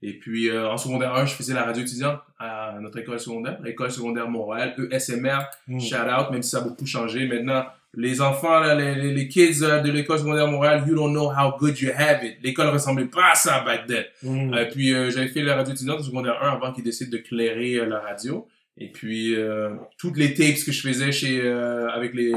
Et 0.00 0.12
puis 0.16 0.48
euh, 0.48 0.70
en 0.70 0.76
secondaire 0.76 1.12
1, 1.12 1.26
je 1.26 1.34
faisais 1.34 1.54
la 1.54 1.64
radio 1.64 1.82
étudiante 1.82 2.20
à 2.38 2.76
notre 2.80 2.98
école 2.98 3.18
secondaire, 3.18 3.58
l'école 3.64 3.90
secondaire 3.90 4.28
Montréal, 4.28 4.76
ESMR, 4.92 5.40
Mm. 5.66 5.80
shout 5.80 5.96
out, 5.96 6.30
même 6.30 6.42
si 6.42 6.50
ça 6.50 6.58
a 6.58 6.60
beaucoup 6.60 6.86
changé. 6.86 7.26
Maintenant, 7.26 7.64
les 7.94 8.20
enfants, 8.20 8.60
là, 8.60 8.76
les, 8.76 8.94
les, 8.94 9.12
les 9.12 9.26
kids 9.28 9.62
euh, 9.62 9.80
de 9.80 9.90
l'école 9.90 10.20
secondaire 10.20 10.46
Montréal, 10.46 10.84
you 10.86 10.94
don't 10.94 11.10
know 11.12 11.30
how 11.30 11.56
good 11.58 11.76
you 11.80 11.90
have 11.96 12.22
it. 12.24 12.36
L'école 12.44 12.68
ressemblait 12.68 13.06
pas 13.06 13.32
à 13.32 13.34
ça 13.34 13.64
back 13.64 13.86
then. 13.88 14.04
Mm. 14.22 14.54
Et 14.54 14.68
puis 14.68 14.94
euh, 14.94 15.10
j'avais 15.10 15.28
fait 15.28 15.42
la 15.42 15.56
radio 15.56 15.72
étudiante 15.74 15.98
en 15.98 16.02
secondaire 16.04 16.40
1 16.40 16.52
avant 16.52 16.72
qu'ils 16.72 16.84
décident 16.84 17.10
de 17.10 17.18
clairer 17.18 17.74
euh, 17.76 17.86
la 17.86 17.98
radio. 17.98 18.46
Et 18.78 18.92
puis 18.92 19.34
euh, 19.34 19.70
toutes 19.98 20.16
les 20.16 20.32
tapes 20.34 20.64
que 20.64 20.70
je 20.70 20.80
faisais 20.80 21.10
chez 21.10 21.40
euh, 21.42 21.88
avec 21.90 22.14
les 22.14 22.32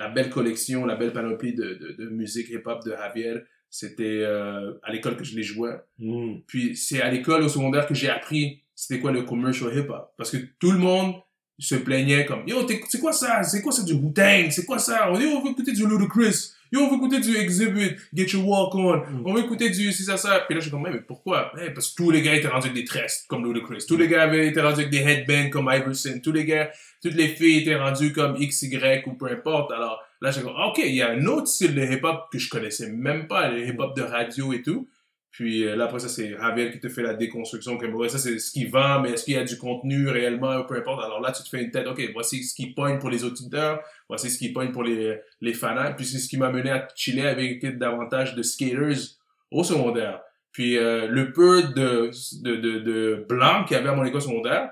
la 0.00 0.08
belle 0.08 0.30
collection, 0.30 0.86
la 0.86 0.96
belle 0.96 1.12
panoplie 1.12 1.54
de, 1.54 1.74
de, 1.74 1.92
de 1.92 2.08
musique 2.08 2.48
hip-hop 2.48 2.82
de 2.84 2.92
Javier, 2.92 3.34
c'était 3.68 4.22
euh, 4.22 4.72
à 4.82 4.90
l'école 4.90 5.16
que 5.16 5.24
je 5.24 5.36
les 5.36 5.42
jouais. 5.42 5.76
Mm. 5.98 6.38
Puis 6.46 6.74
c'est 6.74 7.02
à 7.02 7.10
l'école 7.10 7.42
au 7.42 7.48
secondaire 7.48 7.86
que 7.86 7.94
j'ai 7.94 8.08
appris 8.08 8.62
c'était 8.74 8.98
quoi 8.98 9.12
le 9.12 9.22
commercial 9.24 9.76
hip-hop. 9.76 10.14
Parce 10.16 10.30
que 10.30 10.38
tout 10.58 10.72
le 10.72 10.78
monde 10.78 11.16
se 11.58 11.74
plaignait 11.74 12.24
comme 12.24 12.48
Yo, 12.48 12.66
c'est 12.88 12.98
quoi 12.98 13.12
ça? 13.12 13.42
C'est 13.42 13.60
quoi 13.60 13.72
ça 13.72 13.82
du 13.82 13.92
Wu-Tang? 13.92 14.50
C'est 14.50 14.64
quoi 14.64 14.78
ça? 14.78 15.12
On 15.12 15.18
dit 15.18 15.26
on 15.26 15.44
veut 15.44 15.50
écouter 15.50 15.72
du 15.72 15.86
Ludacris. 15.86 16.52
Yo, 16.72 16.82
on 16.82 16.88
veut 16.88 16.96
écouter 16.96 17.18
du 17.18 17.36
Exhibit. 17.36 17.96
Get 18.14 18.32
your 18.32 18.46
walk 18.46 18.74
on. 18.74 18.98
Mm. 18.98 19.22
On 19.24 19.34
veut 19.34 19.40
écouter 19.40 19.70
du 19.70 19.92
si 19.92 20.04
ça 20.04 20.16
ça. 20.16 20.40
Puis 20.46 20.54
là, 20.54 20.60
je 20.60 20.66
suis 20.66 20.70
comme 20.70 20.82
mais 20.82 21.00
pourquoi? 21.00 21.52
Eh, 21.60 21.70
parce 21.70 21.90
que 21.90 21.96
tous 21.96 22.10
les 22.10 22.22
gars 22.22 22.34
étaient 22.34 22.48
rendus 22.48 22.68
avec 22.68 22.80
des 22.80 22.84
tresses 22.84 23.24
comme 23.28 23.44
Ludacris. 23.44 23.84
Tous 23.88 23.96
les 23.96 24.08
gars 24.08 24.22
avaient 24.22 24.46
été 24.46 24.60
rendus 24.60 24.80
avec 24.80 24.90
des 24.90 24.98
headbands 24.98 25.50
comme 25.50 25.70
Iverson. 25.72 26.20
Tous 26.22 26.32
les 26.32 26.44
gars, 26.44 26.70
toutes 27.02 27.14
les 27.14 27.28
filles 27.28 27.62
étaient 27.62 27.76
rendues 27.76 28.12
comme 28.12 28.34
XY 28.34 29.02
ou 29.06 29.14
peu 29.14 29.26
importe. 29.26 29.72
Alors 29.72 30.00
là, 30.20 30.30
j'ai 30.30 30.42
comme 30.42 30.54
Ah, 30.56 30.68
OK, 30.68 30.78
il 30.84 30.94
y 30.94 31.02
a 31.02 31.10
un 31.10 31.26
autre 31.26 31.48
style 31.48 31.74
de 31.74 31.82
hip-hop 31.82 32.28
que 32.32 32.38
je 32.38 32.48
connaissais 32.48 32.88
même 32.88 33.26
pas, 33.26 33.48
le 33.48 33.66
hip-hop 33.66 33.96
de 33.96 34.02
radio 34.02 34.52
et 34.52 34.62
tout. 34.62 34.88
Puis 35.30 35.64
euh, 35.64 35.76
là, 35.76 35.84
après 35.84 36.00
ça, 36.00 36.08
c'est 36.08 36.30
Javier 36.30 36.70
qui 36.72 36.80
te 36.80 36.88
fait 36.88 37.02
la 37.02 37.14
déconstruction. 37.14 37.78
Ouais, 37.78 38.08
ça, 38.08 38.18
c'est 38.18 38.38
ce 38.38 38.50
qu'il 38.50 38.68
vend, 38.68 39.00
mais 39.00 39.10
est-ce 39.12 39.24
qu'il 39.24 39.34
y 39.34 39.36
a 39.36 39.44
du 39.44 39.56
contenu 39.56 40.08
réellement, 40.08 40.64
peu 40.64 40.76
importe? 40.76 41.04
Alors 41.04 41.20
là, 41.20 41.30
tu 41.32 41.42
te 41.42 41.48
fais 41.48 41.62
une 41.62 41.70
tête, 41.70 41.86
OK, 41.86 42.02
voici 42.12 42.42
ce 42.42 42.54
qui 42.54 42.72
pogne 42.72 42.98
pour 42.98 43.10
les 43.10 43.24
auditeurs, 43.24 43.80
voici 44.08 44.28
ce 44.28 44.38
qui 44.38 44.52
pogne 44.52 44.72
pour 44.72 44.82
les, 44.82 45.18
les 45.40 45.54
fans. 45.54 45.94
Puis 45.96 46.04
c'est 46.04 46.18
ce 46.18 46.28
qui 46.28 46.36
m'a 46.36 46.50
mené 46.50 46.70
à 46.70 46.88
chiller 46.96 47.26
avec 47.26 47.64
davantage 47.78 48.34
de 48.34 48.42
skaters 48.42 49.16
au 49.50 49.62
secondaire. 49.62 50.20
Puis 50.52 50.76
euh, 50.76 51.06
le 51.06 51.32
peu 51.32 51.62
de, 51.62 52.10
de, 52.42 52.56
de, 52.56 52.78
de 52.80 53.26
blancs 53.28 53.68
qu'il 53.68 53.76
y 53.76 53.80
avait 53.80 53.90
à 53.90 53.94
mon 53.94 54.04
école 54.04 54.22
secondaire, 54.22 54.70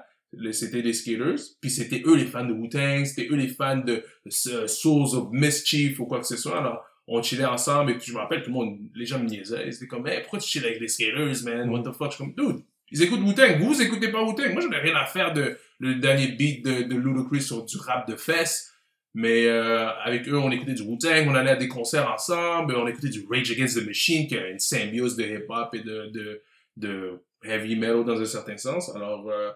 c'était 0.53 0.83
les 0.83 0.93
skaters. 0.93 1.39
Puis 1.61 1.71
c'était 1.71 2.03
eux 2.05 2.17
les 2.17 2.27
fans 2.27 2.45
de 2.45 2.53
Wu-Tang, 2.53 3.05
c'était 3.05 3.29
eux 3.31 3.37
les 3.37 3.49
fans 3.49 3.79
de 3.79 4.03
euh, 4.49 4.67
Souls 4.67 5.17
of 5.17 5.29
Mischief 5.31 6.01
ou 6.01 6.07
quoi 6.07 6.19
que 6.19 6.27
ce 6.27 6.37
soit. 6.37 6.59
Alors, 6.59 6.85
on 7.09 7.23
chillait 7.23 7.47
ensemble 7.47 7.93
et 7.93 7.95
puis 7.95 8.09
je 8.09 8.13
me 8.13 8.19
rappelle 8.19 8.43
tout 8.43 8.51
le 8.51 8.55
monde, 8.55 8.79
les 8.95 9.07
gens 9.07 9.19
me 9.19 9.27
niaisaient. 9.27 9.73
C'était 9.73 9.87
comme, 9.87 10.07
hey, 10.07 10.21
pourquoi 10.21 10.39
tu 10.39 10.49
chilles 10.49 10.65
avec 10.65 10.81
les 10.81 10.89
skaters, 10.89 11.43
man? 11.45 11.71
What 11.71 11.83
the 11.83 11.93
fuck? 11.93 12.11
Je 12.11 12.17
suis 12.17 12.25
comme, 12.25 12.35
dude, 12.35 12.63
ils 12.91 13.03
écoutent 13.03 13.21
Wu-Tang. 13.21 13.59
Vous, 13.61 13.81
écoutez 13.81 14.09
pas 14.09 14.23
Wu-Tang. 14.23 14.53
Moi, 14.53 14.63
j'en 14.63 14.71
ai 14.73 14.79
rien 14.79 14.95
à 14.95 15.07
faire 15.07 15.33
de 15.33 15.59
le 15.79 15.95
dernier 15.97 16.29
beat 16.29 16.65
de, 16.65 16.83
de 16.83 16.97
Ludacris 16.97 17.43
sur 17.43 17.65
du 17.65 17.77
rap 17.79 18.09
de 18.09 18.17
fesses. 18.17 18.73
Mais 19.15 19.47
euh, 19.47 19.89
avec 20.05 20.29
eux, 20.29 20.39
on 20.39 20.51
écoutait 20.51 20.75
du 20.75 20.83
Wu-Tang, 20.83 21.27
on 21.27 21.35
allait 21.35 21.51
à 21.51 21.57
des 21.57 21.67
concerts 21.67 22.13
ensemble, 22.13 22.77
on 22.77 22.87
écoutait 22.87 23.09
du 23.09 23.27
Rage 23.29 23.51
Against 23.51 23.81
the 23.81 23.87
Machine, 23.87 24.29
qui 24.29 24.37
a 24.37 24.49
une 24.49 24.59
symbiose 24.59 25.17
de 25.17 25.25
hip-hop 25.25 25.75
et 25.75 25.81
de, 25.81 26.11
de, 26.13 26.43
de 26.77 27.23
heavy 27.43 27.75
metal 27.75 28.05
dans 28.05 28.21
un 28.21 28.27
certain 28.27 28.57
sens. 28.59 28.95
Alors, 28.95 29.29
euh, 29.31 29.51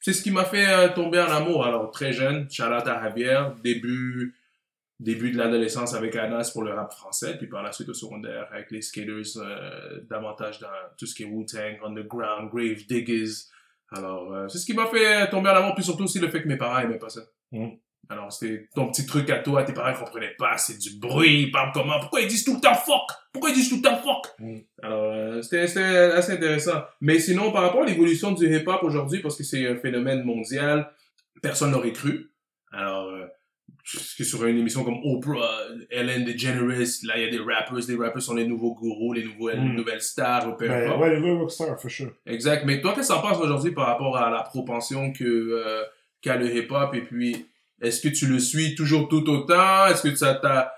c'est 0.00 0.14
ce 0.14 0.22
qui 0.22 0.30
m'a 0.30 0.44
fait 0.44 0.66
euh, 0.66 0.88
tomber 0.88 1.20
en 1.20 1.30
amour. 1.30 1.64
Alors, 1.64 1.90
très 1.90 2.12
jeune, 2.12 2.44
out 2.44 2.88
à 2.88 3.02
Javier, 3.04 3.40
début, 3.62 4.34
début 5.04 5.30
de 5.30 5.38
l'adolescence 5.38 5.94
avec 5.94 6.16
Anas 6.16 6.50
pour 6.52 6.62
le 6.62 6.72
rap 6.72 6.92
français, 6.92 7.36
puis 7.36 7.46
par 7.46 7.62
la 7.62 7.72
suite 7.72 7.88
au 7.90 7.94
secondaire 7.94 8.48
avec 8.50 8.70
les 8.70 8.82
skaters, 8.82 9.36
euh, 9.36 10.00
davantage 10.10 10.58
dans 10.58 10.68
tout 10.98 11.06
ce 11.06 11.14
qui 11.14 11.22
est 11.22 11.26
Wu-Tang, 11.26 11.78
Underground, 11.84 12.50
Grave 12.50 12.86
Diggers. 12.88 13.30
Alors, 13.90 14.32
euh, 14.32 14.48
c'est 14.48 14.58
ce 14.58 14.66
qui 14.66 14.74
m'a 14.74 14.86
fait 14.86 15.28
tomber 15.30 15.50
en 15.50 15.56
amour, 15.56 15.74
puis 15.74 15.84
surtout 15.84 16.04
aussi 16.04 16.18
le 16.18 16.28
fait 16.28 16.42
que 16.42 16.48
mes 16.48 16.56
parents 16.56 16.78
aimaient 16.78 16.98
pas 16.98 17.10
ça. 17.10 17.20
Mm. 17.52 17.68
Alors, 18.08 18.32
c'était 18.32 18.68
ton 18.74 18.88
petit 18.90 19.06
truc 19.06 19.30
à 19.30 19.38
toi, 19.38 19.62
tes 19.62 19.72
parents 19.72 19.94
comprenaient 19.94 20.34
pas, 20.38 20.58
c'est 20.58 20.78
du 20.78 20.98
bruit, 20.98 21.44
ils 21.44 21.50
parlent 21.50 21.70
comment, 21.72 21.98
pourquoi 22.00 22.20
ils 22.20 22.28
disent 22.28 22.44
tout 22.44 22.54
le 22.54 22.60
temps 22.60 22.74
fuck? 22.74 23.10
Pourquoi 23.32 23.50
ils 23.50 23.54
disent 23.54 23.68
tout 23.68 23.76
le 23.76 23.82
temps 23.82 23.96
fuck? 23.96 24.26
Mm. 24.38 24.58
Alors, 24.82 25.12
euh, 25.12 25.42
c'était 25.42 25.60
assez 25.60 26.32
intéressant. 26.32 26.82
Mais 27.00 27.18
sinon, 27.18 27.52
par 27.52 27.62
rapport 27.62 27.82
à 27.82 27.86
l'évolution 27.86 28.32
du 28.32 28.46
hip-hop 28.46 28.82
aujourd'hui, 28.82 29.20
parce 29.20 29.36
que 29.36 29.44
c'est 29.44 29.66
un 29.68 29.76
phénomène 29.76 30.24
mondial, 30.24 30.90
personne 31.42 31.70
n'aurait 31.72 31.92
cru. 31.92 32.32
Alors, 32.72 33.08
euh, 33.08 33.26
que 34.16 34.24
sur 34.24 34.44
une 34.46 34.58
émission 34.58 34.82
comme 34.82 34.98
Oprah, 35.04 35.58
Ellen 35.90 36.24
DeGeneres, 36.24 36.88
là, 37.04 37.18
il 37.18 37.22
y 37.24 37.26
a 37.26 37.30
des 37.30 37.38
rappers, 37.38 37.74
les 37.86 37.96
rappers 37.96 38.22
sont 38.22 38.34
les 38.34 38.46
nouveaux 38.46 38.74
gourous, 38.74 39.12
les 39.12 39.24
nouvelles, 39.24 39.60
Mm. 39.60 39.74
nouvelles 39.76 40.00
stars, 40.00 40.48
ou 40.48 40.56
peu 40.56 40.66
Ben, 40.68 40.84
importe. 40.86 41.00
ouais, 41.02 41.14
les 41.14 41.20
vrais 41.20 41.32
rockstars, 41.32 41.80
for 41.80 41.90
sure. 41.90 42.12
Exact. 42.26 42.64
Mais 42.66 42.80
toi, 42.80 42.94
qu'est-ce 42.94 43.08
que 43.08 43.12
t'en 43.14 43.20
penses 43.20 43.38
aujourd'hui 43.40 43.72
par 43.72 43.86
rapport 43.86 44.16
à 44.16 44.30
la 44.30 44.42
propension 44.42 45.12
que 45.12 45.24
euh, 45.24 45.82
qu'a 46.22 46.36
le 46.36 46.54
hip-hop? 46.56 46.94
Et 46.94 47.02
puis 47.02 47.46
est-ce 47.82 48.00
que 48.00 48.08
tu 48.08 48.26
le 48.26 48.38
suis 48.38 48.74
toujours 48.74 49.08
tout 49.08 49.28
autant? 49.28 49.86
Est-ce 49.86 50.02
que 50.02 50.14
ça 50.14 50.34
t'a 50.34 50.72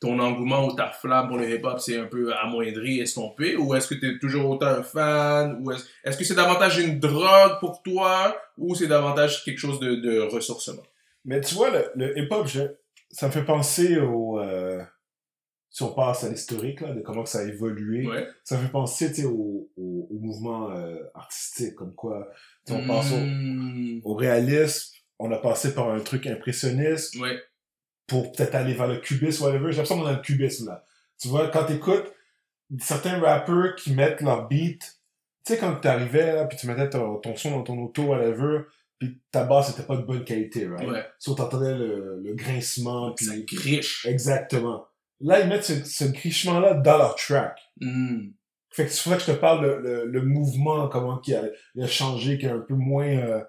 ton 0.00 0.18
engouement 0.18 0.66
ou 0.66 0.72
ta 0.74 0.88
flamme 0.88 1.28
pour 1.28 1.36
le 1.36 1.50
hip-hop 1.50 1.78
c'est 1.78 1.98
un 1.98 2.06
peu 2.06 2.32
amoindri, 2.34 3.00
estompé 3.00 3.56
ou 3.56 3.74
est-ce 3.74 3.86
que 3.88 3.94
tu 3.94 4.06
es 4.14 4.18
toujours 4.18 4.48
autant 4.50 4.66
un 4.68 4.82
fan? 4.82 5.58
Ou 5.62 5.72
est-ce 5.72 5.84
est-ce 6.04 6.16
que 6.18 6.24
c'est 6.24 6.34
davantage 6.34 6.78
une 6.78 6.98
drogue 7.00 7.58
pour 7.60 7.82
toi? 7.82 8.34
Ou 8.58 8.74
c'est 8.74 8.86
davantage 8.86 9.44
quelque 9.44 9.58
chose 9.58 9.78
de, 9.80 9.94
de 9.96 10.20
ressourcement? 10.20 10.82
Mais 11.24 11.40
tu 11.40 11.54
vois, 11.54 11.70
le, 11.70 11.90
le 11.96 12.18
hip-hop, 12.18 12.46
je- 12.46 12.74
ça 13.10 13.26
me 13.26 13.32
fait 13.32 13.44
penser 13.44 13.98
au... 13.98 14.38
euh, 14.40 14.82
si 15.72 15.82
on 15.84 15.92
passe 15.94 16.24
à 16.24 16.28
l'historique, 16.28 16.80
là, 16.80 16.92
de 16.94 17.00
comment 17.00 17.24
ça 17.24 17.40
a 17.40 17.44
évolué, 17.44 18.06
Ouais. 18.06 18.26
ça 18.42 18.56
me 18.56 18.62
fait 18.64 18.72
penser, 18.72 19.24
au, 19.24 19.70
au, 19.76 20.08
au 20.10 20.18
mouvement 20.18 20.70
euh, 20.72 20.96
artistique, 21.14 21.76
comme 21.76 21.94
quoi, 21.94 22.28
on 22.70 22.86
passe 22.88 23.12
au, 23.12 24.10
au 24.10 24.14
réalisme, 24.14 24.96
on 25.20 25.30
a 25.30 25.38
passé 25.38 25.72
par 25.74 25.90
un 25.90 26.00
truc 26.00 26.26
impressionniste, 26.26 27.16
Ouais. 27.20 27.38
pour 28.08 28.32
peut-être 28.32 28.54
aller 28.56 28.74
vers 28.74 28.88
le 28.88 28.96
cubisme, 28.96 29.44
whatever. 29.44 29.70
J'ai 29.70 29.76
l'impression 29.78 30.00
qu'on 30.00 30.06
a 30.06 30.12
le 30.14 30.22
cubisme, 30.22 30.66
là. 30.66 30.84
Tu 31.20 31.28
vois, 31.28 31.48
quand 31.48 31.64
t'écoutes 31.66 32.12
certains 32.80 33.20
rappeurs 33.20 33.74
qui 33.76 33.92
mettent 33.94 34.22
leur 34.22 34.48
beat, 34.48 34.80
tu 35.46 35.52
sais, 35.54 35.58
quand 35.58 35.76
t'arrivais, 35.76 36.34
là, 36.34 36.46
puis 36.46 36.58
tu 36.58 36.66
mettais 36.66 36.90
ton, 36.90 37.16
ton 37.18 37.36
son 37.36 37.50
dans 37.52 37.62
ton 37.62 37.78
auto, 37.78 38.02
whatever, 38.04 38.62
puis 39.00 39.20
ta 39.32 39.42
basse 39.42 39.70
était 39.70 39.82
pas 39.82 39.96
de 39.96 40.02
bonne 40.02 40.22
qualité, 40.22 40.68
right? 40.68 40.88
Ouais. 40.88 41.04
So, 41.18 41.34
t'entendais 41.34 41.74
le, 41.74 42.20
le 42.22 42.34
grincement, 42.34 43.12
puis... 43.14 43.26
Ça 43.26 43.36
griche. 43.38 44.06
Exactement. 44.06 44.86
Là, 45.18 45.40
ils 45.40 45.48
mettent 45.48 45.64
ce, 45.64 45.82
ce 45.84 46.04
grichement-là 46.04 46.74
dans 46.74 46.98
leur 46.98 47.16
track. 47.16 47.58
Mm. 47.80 48.28
Fait 48.70 48.84
que 48.84 48.92
c'est 48.92 49.02
pour 49.02 49.10
ça 49.12 49.18
que 49.18 49.24
je 49.24 49.32
te 49.32 49.36
parle 49.36 49.66
le, 49.66 49.80
le, 49.80 50.04
le 50.06 50.22
mouvement, 50.22 50.86
comment 50.88 51.18
qui 51.18 51.34
a, 51.34 51.42
il 51.74 51.82
a 51.82 51.88
changé, 51.88 52.38
qui 52.38 52.46
est 52.46 52.50
un 52.50 52.60
peu 52.60 52.74
moins... 52.74 53.08
euh, 53.08 53.42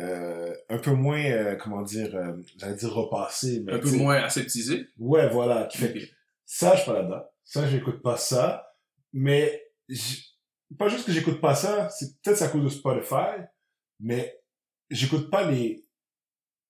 euh, 0.00 0.54
un 0.68 0.78
peu 0.78 0.92
moins, 0.92 1.24
euh, 1.24 1.56
comment 1.56 1.82
dire, 1.82 2.14
euh, 2.14 2.36
j'allais 2.56 2.76
dire 2.76 2.92
repassé, 2.92 3.62
mais 3.64 3.72
Un 3.72 3.78
peu 3.78 3.90
moins 3.92 4.16
aseptisé. 4.16 4.86
Ouais, 4.98 5.28
voilà. 5.28 5.64
Qui 5.64 5.78
fait 5.78 5.92
que 5.94 5.98
ça, 6.44 6.74
je 6.74 6.82
suis 6.82 6.90
pas 6.90 6.98
là-dedans. 6.98 7.24
Ça, 7.42 7.66
j'écoute 7.66 8.02
pas 8.02 8.16
ça. 8.16 8.64
Mais 9.12 9.64
pas 10.78 10.88
juste 10.88 11.06
que 11.06 11.12
j'écoute 11.12 11.40
pas 11.40 11.54
ça, 11.54 11.88
c'est 11.88 12.20
peut-être 12.20 12.42
à 12.42 12.48
cause 12.48 12.62
de 12.62 12.68
Spotify, 12.68 13.42
mais 14.00 14.37
j'écoute 14.90 15.30
pas 15.30 15.50
les 15.50 15.84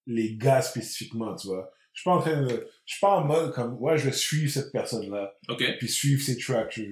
les 0.06 0.37
gars 0.37 0.62
spécifiquement, 0.62 1.34
tu 1.37 1.48
vois. 1.48 1.70
Je 1.92 2.00
suis 2.00 2.08
pas 2.10 2.16
en 2.16 2.20
train 2.20 2.40
de 2.42 2.68
je 2.87 2.92
suis 2.94 3.00
pas 3.00 3.16
en 3.16 3.25
mode 3.25 3.52
comme 3.52 3.75
ouais, 3.80 3.98
je 3.98 4.06
vais 4.06 4.12
suivre 4.12 4.50
cette 4.50 4.72
personne-là, 4.72 5.34
Ok. 5.48 5.62
puis 5.78 5.88
suivre 5.88 6.22
ses 6.22 6.38
tracks. 6.38 6.72
Je, 6.76 6.82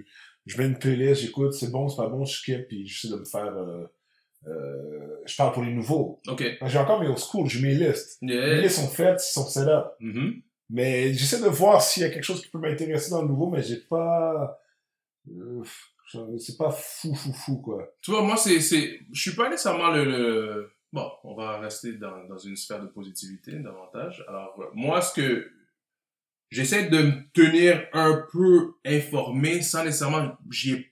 je 0.47 0.59
mets 0.59 0.66
une 0.66 0.78
playlist, 0.78 1.23
j'écoute, 1.23 1.52
c'est 1.54 1.71
bon, 1.71 1.88
c'est 1.88 1.97
pas 1.97 2.09
bon, 2.09 2.25
je 2.25 2.37
skip, 2.37 2.68
puis 2.68 2.87
j'essaie 2.87 3.12
de 3.12 3.18
me 3.18 3.25
faire 3.25 3.47
euh, 3.56 3.85
euh, 4.47 5.16
je 5.26 5.35
parle 5.37 5.52
pour 5.52 5.62
les 5.64 5.73
nouveaux. 5.73 6.21
Ok. 6.28 6.45
J'ai 6.66 6.78
encore 6.78 7.00
mes 7.00 7.09
old 7.09 7.18
school, 7.18 7.49
j'ai 7.49 7.61
mes 7.61 7.75
listes. 7.75 8.18
Mes 8.23 8.35
Yeah. 8.35 8.61
listes 8.61 8.76
sont 8.76 8.88
faites, 8.88 9.21
ils 9.25 9.33
sont 9.33 9.47
set 9.47 9.66
up. 9.66 9.87
Mhm. 10.00 10.42
Mais 10.71 11.12
j'essaie 11.14 11.40
de 11.40 11.49
voir 11.49 11.80
s'il 11.83 12.02
y 12.02 12.06
a 12.06 12.11
quelque 12.11 12.25
chose 12.25 12.42
qui 12.42 12.49
peut 12.49 12.59
m'intéresser 12.59 13.11
dans 13.11 13.23
le 13.23 13.28
nouveau, 13.28 13.49
mais 13.50 13.62
j'ai 13.62 13.76
pas... 13.78 14.61
euh, 15.28 15.62
c'est 16.38 16.56
pas 16.56 16.71
fou, 16.71 17.14
fou, 17.14 17.33
fou, 17.33 17.56
quoi. 17.61 17.88
Tu 18.02 18.11
vois, 18.12 18.23
moi, 18.23 18.37
c'est, 18.37 18.61
c'est, 18.61 19.00
je 19.12 19.21
suis 19.21 19.35
pas 19.37 19.49
nécessairement 19.50 19.90
le, 19.90 20.04
le, 20.04 20.71
bon, 20.97 21.12
on 21.25 21.35
va 21.35 21.59
rester 21.59 21.93
dans, 21.93 22.25
dans 22.25 22.38
une 22.38 22.57
sphère 22.57 22.81
de 22.81 22.87
positivité 22.87 23.53
davantage. 23.53 24.25
Alors, 24.29 24.59
euh, 24.59 24.65
moi, 24.73 25.03
ce 25.03 25.12
que 25.12 25.53
j'essaie 26.50 26.88
de 26.88 26.99
me 26.99 27.33
tenir 27.33 27.87
un 27.93 28.25
peu 28.33 28.75
informé 28.85 29.61
sans 29.61 29.85
nécessairement, 29.85 30.37
j'ai 30.50 30.91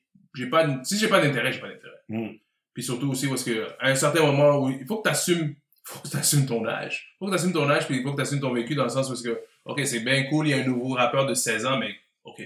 pas, 0.50 0.84
si 0.84 0.98
j'ai 0.98 1.08
pas 1.08 1.20
d'intérêt, 1.20 1.52
j'ai 1.52 1.60
pas 1.60 1.68
d'intérêt. 1.68 2.02
Mm. 2.08 2.36
Puis 2.74 2.82
surtout 2.82 3.10
aussi 3.10 3.28
parce 3.28 3.44
que, 3.44 3.66
à 3.80 3.88
un 3.88 3.94
certain 3.94 4.20
moment 4.26 4.58
où 4.58 4.68
il 4.68 4.86
faut 4.86 4.98
que 4.98 5.08
t'assumes, 5.08 5.54
faut 5.84 6.00
que 6.00 6.08
t'assumes 6.08 6.44
ton 6.44 6.66
âge. 6.66 7.16
Faut 7.18 7.26
que 7.26 7.30
t'assumes 7.30 7.52
ton 7.52 7.68
âge 7.70 7.86
puis 7.86 7.96
il 7.96 8.02
faut 8.02 8.12
que 8.12 8.18
t'assumes 8.18 8.40
ton 8.40 8.52
vécu 8.52 8.74
dans 8.74 8.84
le 8.84 8.90
sens 8.90 9.10
où 9.10 9.22
que, 9.22 9.40
ok, 9.64 9.80
c'est 9.86 10.00
bien 10.00 10.24
cool, 10.24 10.48
il 10.48 10.50
y 10.50 10.54
a 10.54 10.58
un 10.58 10.66
nouveau 10.66 10.90
rappeur 10.94 11.24
de 11.24 11.32
16 11.32 11.64
ans, 11.64 11.78
mais, 11.78 11.94
ok, 12.24 12.42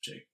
check. 0.00 0.26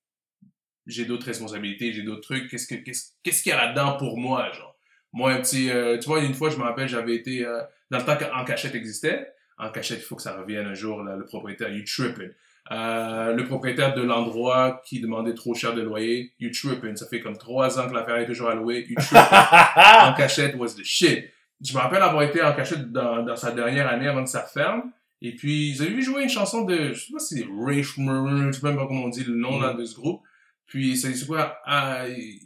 J'ai 0.86 1.04
d'autres 1.04 1.26
responsabilités, 1.26 1.92
j'ai 1.92 2.02
d'autres 2.02 2.22
trucs. 2.22 2.48
Qu'est-ce 2.48 2.66
que, 2.66 2.76
qu'est-ce, 2.76 3.12
qu'est-ce 3.22 3.42
qu'il 3.42 3.50
y 3.50 3.52
a 3.52 3.66
là-dedans 3.66 3.96
pour 3.96 4.18
moi, 4.18 4.50
genre? 4.52 4.69
Moi, 5.12 5.32
un 5.32 5.40
petit, 5.40 5.70
euh, 5.70 5.98
tu 5.98 6.06
vois, 6.08 6.20
une 6.22 6.34
fois, 6.34 6.50
je 6.50 6.56
me 6.56 6.62
rappelle, 6.62 6.88
j'avais 6.88 7.14
été, 7.14 7.44
euh, 7.44 7.60
dans 7.90 7.98
le 7.98 8.04
temps 8.04 8.16
qu'en 8.16 8.44
cachette 8.44 8.74
existait, 8.74 9.32
en 9.58 9.70
cachette, 9.70 9.98
il 9.98 10.04
faut 10.04 10.16
que 10.16 10.22
ça 10.22 10.36
revienne 10.36 10.66
un 10.66 10.74
jour, 10.74 11.02
là, 11.02 11.16
le 11.16 11.24
propriétaire, 11.24 11.68
you 11.70 11.84
tripping. 11.84 12.30
Euh, 12.72 13.32
le 13.34 13.44
propriétaire 13.44 13.94
de 13.94 14.02
l'endroit 14.02 14.80
qui 14.86 15.00
demandait 15.00 15.34
trop 15.34 15.54
cher 15.54 15.74
de 15.74 15.82
loyer, 15.82 16.32
you 16.38 16.50
tripping. 16.52 16.94
Ça 16.96 17.06
fait 17.06 17.20
comme 17.20 17.36
trois 17.36 17.80
ans 17.80 17.88
que 17.88 17.94
l'affaire 17.94 18.16
est 18.16 18.26
toujours 18.26 18.48
à 18.50 18.54
louer, 18.54 18.86
you 18.88 18.94
tripping. 18.96 19.16
en 20.02 20.14
cachette 20.14 20.54
was 20.54 20.74
the 20.76 20.84
shit. 20.84 21.24
Je 21.62 21.74
me 21.74 21.78
rappelle 21.78 22.02
avoir 22.02 22.22
été 22.22 22.40
en 22.42 22.54
cachette 22.54 22.90
dans, 22.92 23.22
dans 23.24 23.36
sa 23.36 23.50
dernière 23.50 23.88
année 23.88 24.06
avant 24.06 24.22
que 24.24 24.30
ça 24.30 24.42
ferme. 24.42 24.84
Et 25.20 25.34
puis, 25.34 25.70
ils 25.70 25.82
avaient 25.82 25.90
vu 25.90 26.02
jouer 26.02 26.22
une 26.22 26.28
chanson 26.30 26.64
de, 26.64 26.92
je 26.94 27.06
sais 27.06 27.12
pas 27.12 27.18
si 27.18 27.38
c'est 27.38 27.46
Ray 27.62 27.82
Schmurr, 27.82 28.52
je 28.52 28.58
sais 28.58 28.66
même 28.66 28.76
pas 28.76 28.86
comment 28.86 29.04
on 29.04 29.08
dit 29.08 29.24
le 29.24 29.34
nom 29.34 29.60
là, 29.60 29.74
de 29.74 29.84
ce 29.84 29.94
groupe. 29.94 30.22
Puis, 30.66 30.96
c'est 30.96 31.26
quoi? 31.26 31.58
I- 31.68 32.40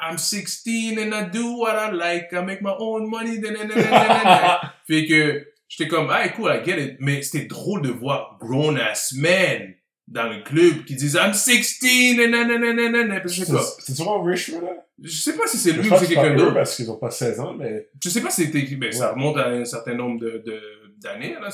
I'm 0.00 0.16
16 0.18 0.98
and 0.98 1.12
I 1.14 1.28
do 1.30 1.56
what 1.58 1.74
I 1.76 1.90
like. 1.92 2.32
I 2.32 2.40
make 2.42 2.62
my 2.62 2.74
own 2.78 3.08
money. 3.08 3.38
fait 4.86 5.06
que, 5.06 5.46
j'étais 5.68 5.88
comme, 5.88 6.08
ah, 6.10 6.28
cool, 6.30 6.50
I 6.50 6.64
get 6.64 6.78
it. 6.82 6.96
Mais 7.00 7.22
c'était 7.22 7.46
drôle 7.46 7.82
de 7.82 7.90
voir 7.90 8.38
grown 8.40 8.78
ass 8.78 9.12
men 9.14 9.74
dans 10.08 10.28
le 10.28 10.42
club 10.42 10.84
qui 10.84 10.96
disent 10.96 11.14
I'm 11.14 11.32
16 11.34 11.78
and 12.18 12.28
na, 12.30 12.44
na, 12.44 12.58
na, 12.58 12.72
na, 12.72 12.88
na, 12.88 13.04
na. 13.04 13.20
Puis 13.20 13.30
je 13.34 13.44
sais 13.44 13.52
pas. 13.52 13.62
C'est 13.78 13.94
toujours 13.94 14.24
Richmond, 14.24 14.60
là? 14.62 14.72
Je 15.02 15.10
sais 15.16 15.36
pas 15.36 15.46
si 15.46 15.56
c'est 15.56 15.72
lui 15.72 15.88
ou 15.90 15.96
c'est 15.96 16.06
quelqu'un 16.06 16.34
d'autre. 16.34 16.54
parce 16.54 16.76
qu'ils 16.76 16.90
ont 16.90 16.96
pas 16.98 17.10
16 17.10 17.40
ans, 17.40 17.54
mais 17.54 17.88
Je 18.02 18.08
sais 18.10 18.20
pas 18.22 18.30
si 18.30 18.44
c'était 18.46 18.64
qui. 18.64 18.78
Ça 18.92 19.06
Ouais. 19.08 19.12
remonte 19.14 19.36
à 19.38 19.48
un 19.48 19.64
certain 19.64 19.94
nombre 19.94 20.20
de, 20.20 20.42
d'années, 20.98 21.34
là. 21.40 21.48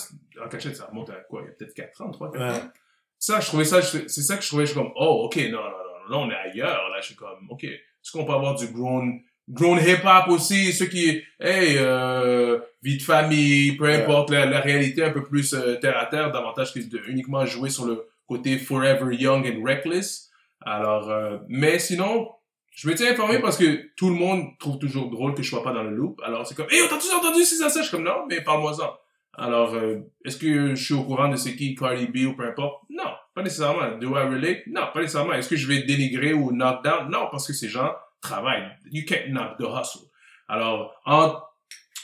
En 0.45 0.49
cachette, 0.49 0.77
ça 0.77 0.87
remonte 0.87 1.11
à 1.11 1.15
quoi? 1.29 1.43
Il 1.45 1.47
y 1.47 1.49
a 1.51 1.53
peut-être 1.53 1.75
4 1.75 2.03
ans, 2.03 2.11
3, 2.11 2.33
4 2.33 2.41
Ouais. 2.43 2.51
ans. 2.51 2.71
Ça, 3.19 3.41
je 3.41 3.47
trouvais 3.47 3.65
ça, 3.65 3.81
c'est 3.83 4.09
ça 4.09 4.37
que 4.37 4.43
je 4.43 4.49
trouvais, 4.49 4.67
je 4.67 4.73
suis 4.73 4.79
comme, 4.81 4.93
oh, 4.97 5.23
ok, 5.25 5.37
non, 5.51 5.59
non, 5.63 5.71
non, 6.11 6.11
là, 6.11 6.17
on 6.19 6.31
est 6.31 6.35
ailleurs, 6.51 6.89
là, 6.91 6.97
je 7.01 7.07
suis 7.07 7.15
comme, 7.15 7.47
ok. 7.49 7.65
Est-ce 8.07 8.13
qu'on 8.13 8.25
peut 8.25 8.35
avoir 8.35 8.55
du 8.55 8.69
grown, 8.69 9.21
grown 9.49 9.81
hip-hop 9.81 10.29
aussi, 10.29 10.73
ceux 10.73 10.87
qui, 10.87 11.21
hey, 11.41 11.77
euh, 11.77 12.61
vie 12.81 12.99
de 12.99 13.03
famille, 13.03 13.73
peu 13.73 13.87
importe, 13.87 14.31
la, 14.31 14.47
la 14.47 14.61
réalité 14.61 15.03
un 15.03 15.11
peu 15.11 15.25
plus 15.25 15.53
euh, 15.55 15.75
terre 15.81 15.99
à 15.99 16.07
terre, 16.07 16.31
davantage 16.31 16.73
que 16.73 16.79
de 16.79 17.03
uniquement 17.09 17.45
jouer 17.47 17.69
sur 17.69 17.85
le 17.85 18.07
côté 18.29 18.59
forever 18.59 19.13
young 19.13 19.45
and 19.45 19.61
reckless. 19.65 20.31
Alors, 20.65 21.11
euh, 21.11 21.39
mais 21.49 21.81
sinon, 21.81 22.29
je 22.77 22.89
me 22.89 22.95
tiens 22.95 23.11
informé 23.11 23.41
parce 23.41 23.57
que 23.57 23.91
tout 23.97 24.11
le 24.11 24.15
monde 24.15 24.57
trouve 24.61 24.79
toujours 24.79 25.11
drôle 25.11 25.35
que 25.35 25.43
je 25.43 25.51
sois 25.51 25.65
pas 25.65 25.73
dans 25.73 25.83
le 25.83 25.91
loop. 25.91 26.21
Alors, 26.25 26.47
c'est 26.47 26.55
comme, 26.55 26.71
hey, 26.71 26.83
t'as-tu 26.89 27.13
entendu 27.13 27.43
c'est 27.43 27.57
ça, 27.57 27.69
ça? 27.71 27.81
Je 27.81 27.89
suis 27.89 27.97
comme, 27.97 28.05
non, 28.05 28.25
mais 28.31 28.41
parle-moi-en. 28.41 28.95
Alors, 29.39 29.75
euh, 29.75 29.99
est-ce 30.25 30.37
que 30.39 30.75
je 30.75 30.83
suis 30.85 30.95
au 30.95 31.05
courant 31.05 31.29
de 31.29 31.37
c'est 31.37 31.55
qui 31.57 31.75
Cardi 31.75 32.07
B 32.07 32.27
ou 32.29 32.35
peu 32.35 32.47
importe? 32.49 32.83
Non, 32.91 33.11
pas 33.35 33.43
nécessairement. 33.43 33.99
Do 33.99 34.17
I 34.17 34.23
relate? 34.23 34.67
Non, 34.67 34.83
pas 34.95 35.01
nécessairement. 35.03 35.35
Est-ce 35.35 35.49
que 35.49 35.57
je 35.57 35.67
vais 35.69 35.83
dénigrer 35.83 36.33
ou 36.33 36.53
knock 36.53 36.83
down? 36.83 37.11
Non, 37.11 37.29
parce 37.31 37.47
que 37.47 37.53
ces 37.53 37.69
gens 37.69 37.93
travaillent. 38.23 38.69
You 38.91 39.05
can't 39.07 39.29
knock 39.31 39.59
the 39.59 39.65
hustle. 39.65 40.07
Alors, 40.49 40.95
entre 41.05 41.43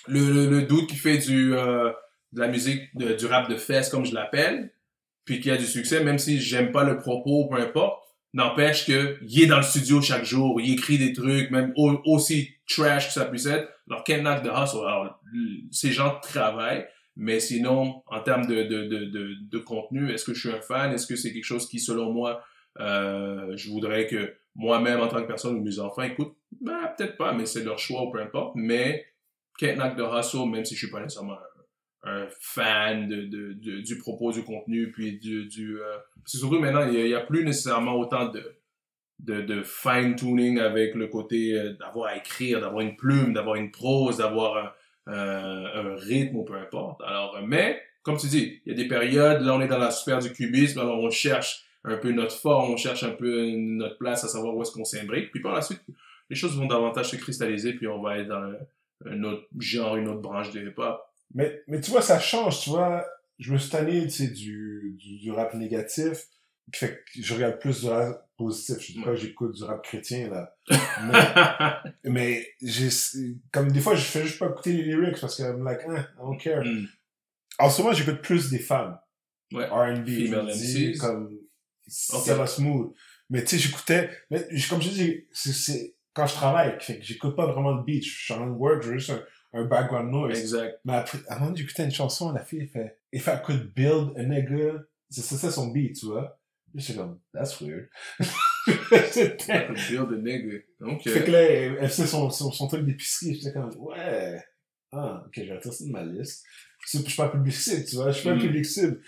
le, 0.08 0.50
le, 0.50 0.86
qui 0.86 0.96
fait 0.96 1.18
du, 1.18 1.54
euh, 1.54 1.90
de 2.32 2.40
la 2.40 2.48
musique, 2.48 2.82
du 2.96 3.26
rap 3.26 3.48
de 3.48 3.56
fesses, 3.56 3.88
comme 3.88 4.04
je 4.04 4.14
l'appelle, 4.14 4.72
puis 5.24 5.40
qui 5.40 5.50
a 5.50 5.56
du 5.56 5.64
succès, 5.66 6.02
même 6.02 6.18
si 6.18 6.40
j'aime 6.40 6.72
pas 6.72 6.84
le 6.84 6.98
propos, 6.98 7.48
peu 7.48 7.56
importe, 7.60 8.02
n'empêche 8.34 8.86
que 8.86 9.18
il 9.22 9.42
est 9.42 9.46
dans 9.46 9.58
le 9.58 9.62
studio 9.62 10.00
chaque 10.02 10.24
jour, 10.24 10.60
il 10.60 10.72
écrit 10.72 10.98
des 10.98 11.12
trucs, 11.12 11.50
même 11.50 11.72
au- 11.76 12.00
aussi 12.04 12.50
trash 12.68 13.06
que 13.08 13.12
ça 13.12 13.26
puisse 13.26 13.46
être. 13.46 13.68
Alors, 13.88 14.04
can't 14.04 14.20
knock 14.22 14.42
the 14.42 14.48
hustle. 14.48 14.86
Alors, 14.86 15.20
ces 15.70 15.92
gens 15.92 16.18
travaillent, 16.20 16.86
mais 17.16 17.40
sinon, 17.40 18.02
en 18.06 18.20
termes 18.20 18.46
de, 18.46 18.62
de, 18.62 18.84
de, 18.86 19.34
de, 19.40 19.58
contenu, 19.58 20.10
est-ce 20.10 20.24
que 20.24 20.34
je 20.34 20.48
suis 20.48 20.56
un 20.56 20.60
fan? 20.62 20.92
Est-ce 20.92 21.06
que 21.06 21.16
c'est 21.16 21.32
quelque 21.32 21.44
chose 21.44 21.68
qui, 21.68 21.78
selon 21.78 22.12
moi, 22.12 22.42
euh, 22.80 23.54
je 23.56 23.70
voudrais 23.70 24.06
que 24.06 24.34
moi-même, 24.54 25.00
en 25.00 25.08
tant 25.08 25.20
que 25.22 25.26
personne, 25.26 25.56
ou 25.56 25.62
mes 25.62 25.78
enfants 25.78 26.02
écoutent? 26.02 26.36
Ben, 26.60 26.92
peut-être 26.96 27.16
pas, 27.16 27.32
mais 27.32 27.46
c'est 27.46 27.64
leur 27.64 27.78
choix, 27.78 28.02
ou 28.02 28.10
peu 28.10 28.20
importe. 28.20 28.54
Mais, 28.56 29.04
can't 29.58 29.76
knock 29.76 29.96
the 29.96 30.04
hustle, 30.10 30.48
même 30.48 30.64
si 30.64 30.74
je 30.74 30.86
suis 30.86 30.90
pas 30.90 31.00
nécessairement 31.00 31.38
un, 32.04 32.22
un 32.22 32.28
fan 32.40 33.08
du 33.08 33.98
propos, 33.98 34.32
du 34.32 34.42
contenu, 34.42 34.90
puis 34.90 35.18
du... 35.18 35.46
du 35.46 35.80
euh, 35.80 35.98
c'est 36.24 36.38
surtout 36.38 36.58
maintenant, 36.58 36.88
il 36.88 37.08
y, 37.08 37.14
a, 37.14 37.18
a 37.18 37.22
plus 37.22 37.44
nécessairement 37.44 37.94
autant 37.94 38.28
de, 38.28 38.58
de, 39.18 39.42
de 39.42 39.62
fine-tuning 39.62 40.58
avec 40.58 40.94
le 40.94 41.08
côté 41.08 41.58
euh, 41.58 41.74
d'avoir 41.74 42.08
à 42.08 42.16
écrire, 42.16 42.60
d'avoir 42.60 42.80
une 42.80 42.96
plume, 42.96 43.34
d'avoir 43.34 43.56
une 43.56 43.70
prose, 43.70 44.16
d'avoir 44.16 44.74
un, 45.06 45.64
un, 45.74 45.96
rythme 45.96 46.36
ou 46.36 46.44
peu 46.44 46.54
importe. 46.54 47.00
Alors, 47.02 47.36
euh, 47.36 47.42
mais, 47.44 47.80
comme 48.02 48.16
tu 48.16 48.28
dis, 48.28 48.60
il 48.64 48.70
y 48.70 48.74
a 48.74 48.82
des 48.82 48.88
périodes, 48.88 49.42
là 49.42 49.54
on 49.54 49.60
est 49.60 49.68
dans 49.68 49.78
la 49.78 49.90
sphère 49.90 50.20
du 50.20 50.32
cubisme, 50.32 50.78
alors 50.80 50.98
on 50.98 51.10
cherche 51.10 51.64
un 51.84 51.96
peu 51.96 52.12
notre 52.12 52.36
forme, 52.36 52.72
on 52.72 52.76
cherche 52.76 53.02
un 53.02 53.10
peu 53.10 53.50
notre 53.56 53.98
place 53.98 54.24
à 54.24 54.28
savoir 54.28 54.54
où 54.54 54.62
est-ce 54.62 54.72
qu'on 54.72 54.84
s'imbrique, 54.84 55.30
puis 55.32 55.40
par 55.40 55.54
la 55.54 55.62
suite, 55.62 55.82
les 56.30 56.36
choses 56.36 56.56
vont 56.56 56.66
davantage 56.66 57.10
se 57.10 57.16
cristalliser, 57.16 57.74
puis 57.74 57.88
on 57.88 58.00
va 58.00 58.18
être 58.18 58.28
dans 58.28 58.52
un, 59.06 59.22
autre 59.24 59.46
genre, 59.58 59.96
une 59.96 60.08
autre 60.08 60.20
branche 60.20 60.50
de 60.52 60.60
hip-hop. 60.60 61.00
Mais, 61.34 61.62
mais 61.66 61.80
tu 61.80 61.90
vois, 61.90 62.02
ça 62.02 62.20
change, 62.20 62.60
tu 62.60 62.70
vois. 62.70 63.04
Je 63.38 63.52
me 63.52 63.58
suis 63.58 63.70
tanné, 63.70 64.02
tu 64.04 64.10
sais, 64.10 64.28
du, 64.28 64.96
du 64.98 65.32
rap 65.32 65.54
négatif. 65.54 66.26
Fait 66.74 67.04
que 67.04 67.22
je 67.22 67.34
regarde 67.34 67.58
plus 67.58 67.80
du 67.80 67.88
rap 67.88 68.28
positif. 68.36 68.78
Je 68.80 68.92
dis 68.92 69.02
pas 69.02 69.10
que 69.10 69.16
j'écoute 69.16 69.54
du 69.54 69.64
rap 69.64 69.82
chrétien, 69.84 70.30
là. 70.30 70.56
Mais, 72.04 72.04
mais 72.04 72.48
j'ai, 72.62 72.88
comme 73.52 73.70
des 73.70 73.80
fois, 73.80 73.94
je 73.94 74.02
fais 74.02 74.22
juste 74.22 74.38
pas 74.38 74.46
écouter 74.46 74.72
les 74.72 74.84
lyrics 74.84 75.20
parce 75.20 75.36
que 75.36 75.42
I'm 75.42 75.64
like, 75.64 75.80
ah, 75.88 76.00
I 76.00 76.18
don't 76.18 76.38
care. 76.38 76.64
Mm. 76.64 76.86
En 77.58 77.70
ce 77.70 77.82
moment, 77.82 77.94
j'écoute 77.94 78.22
plus 78.22 78.50
des 78.50 78.58
femmes. 78.58 78.98
Ouais. 79.52 79.66
R&B, 79.66 80.08
je 80.08 80.98
comme, 80.98 81.30
ça 81.86 82.34
va 82.34 82.46
smooth. 82.46 82.94
Mais 83.28 83.42
tu 83.44 83.50
sais, 83.50 83.58
j'écoutais, 83.58 84.10
mais 84.30 84.46
comme 84.68 84.82
je 84.82 84.88
dis, 84.90 85.26
c'est, 85.32 85.52
c'est, 85.52 85.96
quand 86.14 86.26
je 86.26 86.34
travaille, 86.34 86.76
fait 86.80 86.98
que 86.98 87.04
j'écoute 87.04 87.34
pas 87.36 87.46
vraiment 87.46 87.74
de 87.76 87.84
beat. 87.84 88.04
Je 88.04 88.24
suis 88.24 88.34
en 88.34 88.48
work, 88.48 88.82
j'ai 88.82 88.92
juste 88.98 89.10
un, 89.10 89.22
un 89.54 89.64
background 89.64 90.10
noise. 90.10 90.38
Exact. 90.38 90.80
Mais 90.84 90.94
après, 90.94 91.18
avant 91.28 91.50
d'écouter 91.50 91.84
une 91.84 91.90
chanson, 91.90 92.32
la 92.32 92.44
fille, 92.44 92.60
elle 92.60 92.68
fait, 92.68 92.98
if 93.12 93.26
I 93.26 93.40
could 93.44 93.72
build 93.74 94.16
a 94.16 94.22
nigga, 94.22 94.84
c'est 95.10 95.22
ça, 95.22 95.50
son 95.50 95.68
beat, 95.68 95.98
tu 95.98 96.06
vois. 96.06 96.38
J'étais 96.74 96.98
comme, 96.98 97.20
that's 97.32 97.60
weird. 97.60 97.88
C'était- 99.10 99.52
a 99.52 99.68
nigga. 99.72 100.58
Donc, 100.80 101.02
fait 101.02 101.10
euh, 101.20 101.22
que 101.24 101.30
là, 101.30 101.42
elle, 101.42 101.88
fait 101.88 102.06
son, 102.06 102.30
son, 102.30 102.50
son 102.50 102.68
truc 102.68 102.84
d'épicerie, 102.84 103.34
j'étais 103.34 103.52
comme, 103.52 103.70
ouais. 103.78 104.42
Ah, 104.92 105.24
ok, 105.26 105.32
je 105.36 105.42
vais 105.42 105.54
retirer 105.56 105.74
ça 105.74 105.84
de 105.84 105.90
ma 105.90 106.04
liste. 106.04 106.44
Je 106.90 106.98
suis 106.98 107.16
pas 107.16 107.26
un 107.26 107.28
public 107.28 107.54
cible, 107.54 107.84
tu 107.84 107.96
vois, 107.96 108.10
je 108.10 108.18
suis 108.18 108.28
pas 108.28 108.34
un 108.34 108.36
Mm. 108.36 108.40
public 108.42 108.66
cible. 108.66 109.00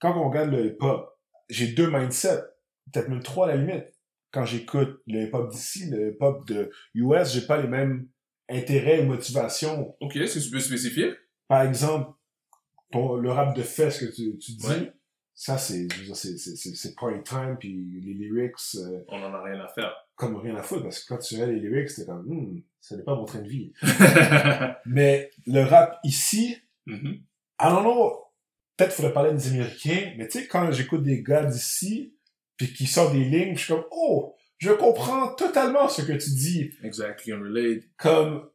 Quand 0.00 0.16
on 0.20 0.28
regarde 0.28 0.50
le 0.50 0.66
hip-hop, 0.66 1.18
j'ai 1.48 1.68
deux 1.68 1.88
mindsets, 1.90 2.42
peut-être 2.92 3.08
même 3.08 3.22
trois 3.22 3.48
à 3.48 3.54
la 3.54 3.62
limite. 3.62 3.86
Quand 4.30 4.44
j'écoute 4.44 5.00
le 5.06 5.22
hip-hop 5.22 5.50
d'ici, 5.50 5.88
le 5.90 6.10
hip-hop 6.12 6.46
de 6.46 6.70
US, 6.94 7.32
j'ai 7.32 7.46
pas 7.46 7.60
les 7.60 7.68
mêmes 7.68 8.08
intérêts 8.50 9.00
et 9.00 9.04
motivations 9.04 9.96
ok, 10.00 10.16
est-ce 10.16 10.38
que 10.38 10.44
tu 10.44 10.50
peux 10.50 10.60
spécifier? 10.60 11.12
par 11.48 11.62
exemple, 11.62 12.12
ton, 12.92 13.16
le 13.16 13.30
rap 13.30 13.56
de 13.56 13.62
fesses 13.62 13.98
que 14.00 14.04
tu, 14.14 14.36
tu 14.38 14.52
dis, 14.52 14.66
Ouais. 14.66 14.92
Ça, 15.40 15.56
c'est, 15.56 15.86
c'est, 16.14 16.36
c'est, 16.36 16.56
c'est, 16.56 16.74
c'est 16.74 16.94
party 16.96 17.22
time, 17.22 17.56
puis 17.60 17.72
les 18.04 18.12
lyrics, 18.14 18.54
euh, 18.74 19.04
On 19.06 19.22
en 19.22 19.32
a 19.32 19.40
rien 19.42 19.60
à 19.60 19.68
faire. 19.68 19.92
comme 20.16 20.34
rien 20.36 20.56
à 20.56 20.62
foutre, 20.64 20.82
parce 20.82 20.98
que 20.98 21.14
quand 21.14 21.18
tu 21.20 21.34
regardes 21.34 21.52
les 21.52 21.60
lyrics, 21.60 21.94
t'es 21.94 22.04
comme, 22.04 22.24
hmm, 22.26 22.62
ça 22.80 22.96
n'est 22.96 23.04
pas 23.04 23.14
mon 23.14 23.24
train 23.24 23.40
de 23.42 23.48
vie. 23.48 23.72
Mais 24.86 25.30
le 25.46 25.62
rap 25.62 25.98
ici, 26.04 26.56
Mhm. 26.86 27.20
I 27.60 27.64
don't 27.68 27.82
know, 27.82 28.14
peut-être 28.76 28.92
faudrait 28.92 29.12
parler 29.12 29.32
des 29.34 29.48
Américains, 29.48 30.14
mais 30.16 30.26
tu 30.26 30.38
sais, 30.40 30.46
quand 30.46 30.70
j'écoute 30.72 31.02
des 31.02 31.22
gars 31.22 31.44
d'ici, 31.44 32.14
puis 32.56 32.72
qui 32.72 32.86
sortent 32.86 33.12
des 33.12 33.24
lignes, 33.24 33.54
je 33.56 33.64
suis 33.64 33.74
comme, 33.74 33.84
oh, 33.90 34.34
je 34.56 34.72
comprends 34.72 35.34
totalement 35.34 35.88
ce 35.88 36.00
que 36.02 36.12
tu 36.14 36.30
dis. 36.30 36.70
Exact, 36.82 37.26
you 37.26 37.36
can 37.36 37.42
relate. 37.42 37.82
Comme, 37.98 38.48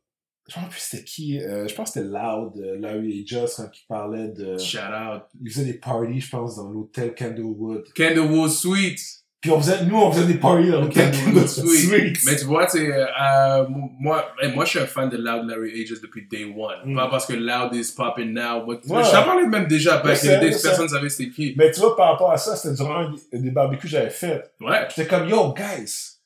je 0.49 0.55
me 0.55 0.63
rappelle 0.63 0.69
plus 0.71 0.81
c'était 0.81 1.03
qui, 1.03 1.39
euh, 1.39 1.67
je 1.67 1.73
pense 1.75 1.91
que 1.91 1.99
c'était 1.99 2.07
Loud, 2.07 2.57
euh, 2.57 2.77
Larry 2.79 3.21
et 3.21 3.25
Just, 3.25 3.57
quand 3.57 3.69
il 3.73 3.85
parlait 3.87 4.27
de... 4.27 4.57
Shout 4.57 4.77
out. 4.79 5.23
ils 5.41 5.49
faisaient 5.49 5.65
des 5.65 5.79
parties, 5.79 6.19
je 6.19 6.29
pense, 6.29 6.57
dans 6.57 6.69
l'hôtel 6.69 7.15
Candlewood. 7.15 7.85
Candlewood 7.95 8.49
Sweet. 8.49 8.99
Puis 9.39 9.51
on 9.51 9.59
faisait, 9.59 9.85
nous, 9.85 9.97
on 9.97 10.11
faisait 10.11 10.25
des 10.25 10.39
parties 10.39 10.69
dans 10.69 10.81
l'hôtel 10.81 11.11
Candlewood 11.11 11.25
Candlewood 11.25 11.47
Sweet. 11.47 11.89
Suite. 11.89 12.25
Mais 12.25 12.35
tu 12.35 12.45
vois, 12.45 12.65
tu 12.65 12.77
sais, 12.77 12.91
euh, 12.91 13.65
moi, 13.69 14.33
moi, 14.53 14.65
je 14.65 14.69
suis 14.69 14.79
un 14.79 14.85
fan 14.85 15.09
de 15.09 15.15
Loud 15.15 15.49
Larry 15.49 15.81
Ages 15.81 16.01
depuis 16.01 16.27
day 16.29 16.43
one. 16.43 16.91
Mm. 16.91 16.95
Pas 16.95 17.07
parce 17.07 17.25
que 17.25 17.33
Loud 17.33 17.73
is 17.73 17.93
popping 17.95 18.33
now. 18.33 18.65
Moi, 18.65 18.75
Ouais. 18.85 19.03
Je 19.03 19.11
t'en 19.11 19.23
parlais 19.23 19.47
même 19.47 19.67
déjà, 19.67 19.99
parce 19.99 20.19
sais, 20.19 20.39
que 20.41 20.51
sais. 20.51 20.67
personnes 20.67 20.89
savaient 20.89 21.07
c'était 21.09 21.29
qui. 21.29 21.53
Mais 21.57 21.71
tu 21.71 21.79
vois, 21.79 21.95
par 21.95 22.11
rapport 22.11 22.31
à 22.31 22.37
ça, 22.37 22.57
c'était 22.57 22.75
durant 22.75 23.09
des 23.31 23.51
barbecues 23.51 23.83
que 23.83 23.87
j'avais 23.87 24.09
fait. 24.09 24.43
Ouais. 24.59 24.87
J'étais 24.93 25.07
comme, 25.07 25.29
yo, 25.29 25.53
guys, 25.53 26.19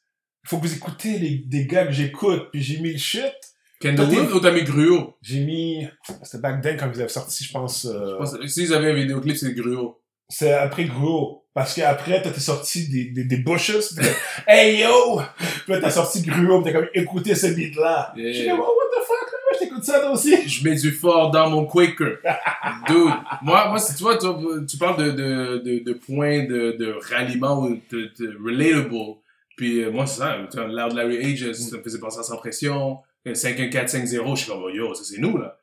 il 0.43 0.49
faut 0.49 0.58
que 0.58 0.65
vous 0.65 0.73
écoutez 0.75 1.19
les, 1.19 1.38
des 1.38 1.67
gars 1.67 1.86
que 1.86 1.93
j'écoute. 1.93 2.49
Puis 2.51 2.63
j'ai 2.63 2.80
mis 2.80 2.93
le 2.93 2.97
shit. 2.97 3.34
Candlewood 3.82 4.32
ou 4.32 4.40
t'as 4.40 4.52
mis 4.52 4.63
Gruau? 4.63 5.16
J'ai 5.22 5.42
mis, 5.46 5.88
c'était 6.24 6.40
back 6.40 6.62
then 6.62 6.78
quand 6.78 6.90
vous 6.92 7.00
avez 7.00 7.10
sorti, 7.10 7.44
je 7.44 7.52
pense, 7.52 7.86
euh, 7.86 8.12
Je 8.12 8.18
pense- 8.18 8.48
S'ils 8.48 8.74
avaient 8.74 8.92
un 8.92 8.96
vidéoclip, 8.96 9.36
c'est 9.38 9.54
Gruau. 9.54 10.02
c'est 10.30 10.54
après 10.54 10.86
Gruo. 10.86 11.44
Parce 11.54 11.74
qu'après, 11.74 12.22
t'es 12.22 12.32
sorti 12.40 12.88
des, 12.88 13.06
des, 13.06 13.24
des 13.24 13.38
bushes, 13.38 13.96
t'es 13.96 14.12
hey 14.48 14.82
yo! 14.82 15.20
Puis 15.63 15.74
là, 15.74 15.80
t'as 15.82 15.90
sorti 15.90 16.22
Gruo, 16.22 16.62
pis 16.62 16.72
t'as 16.72 16.80
comme, 16.80 16.90
écoutez 16.94 17.34
ce 17.34 17.48
beat-là. 17.48 18.13
Yeah. 18.16 18.32
J'ai 18.32 18.48
comme, 18.50 18.60
oh, 18.60 18.63
what 18.78 19.02
the 19.02 19.04
fuck, 19.08 19.32
là, 19.32 19.38
je 19.56 19.60
t'écoute 19.66 19.84
ça, 19.84 20.00
toi 20.02 20.12
aussi. 20.12 20.48
Je 20.48 20.63
mets 20.70 20.76
du 20.76 20.92
fort 20.92 21.32
dans 21.32 21.50
mon 21.50 21.66
Quaker. 21.66 22.18
Dude, 22.88 23.12
moi, 23.42 23.70
moi, 23.70 23.80
si 23.80 23.96
tu 23.96 24.04
vois, 24.04 24.18
tu, 24.20 24.28
tu 24.70 24.78
parles 24.78 25.04
de, 25.04 25.12
de, 25.12 25.58
de, 25.66 25.84
de 25.84 25.94
points 25.94 26.46
de, 26.46 26.76
de 26.78 26.96
ralliement 27.12 27.63
ou 27.63 27.80
de, 27.92 28.12
de 28.20 28.38
relatable. 28.44 29.16
Puis 29.56 29.82
euh, 29.84 29.90
moi, 29.92 30.06
c'est 30.06 30.20
ça, 30.20 30.38
Loud 30.38 30.94
Larry 30.94 31.18
Ages, 31.26 31.52
ça 31.54 31.78
me 31.78 31.82
faisait 31.82 32.00
penser 32.00 32.20
à 32.20 32.24
Sans 32.24 32.38
Pression. 32.38 33.00
51450, 33.36 34.38
je 34.38 34.44
suis 34.44 34.52
comme, 34.52 34.70
yo, 34.74 34.94
ça 34.94 35.04
c'est 35.04 35.20
nous, 35.20 35.38
là. 35.38 35.58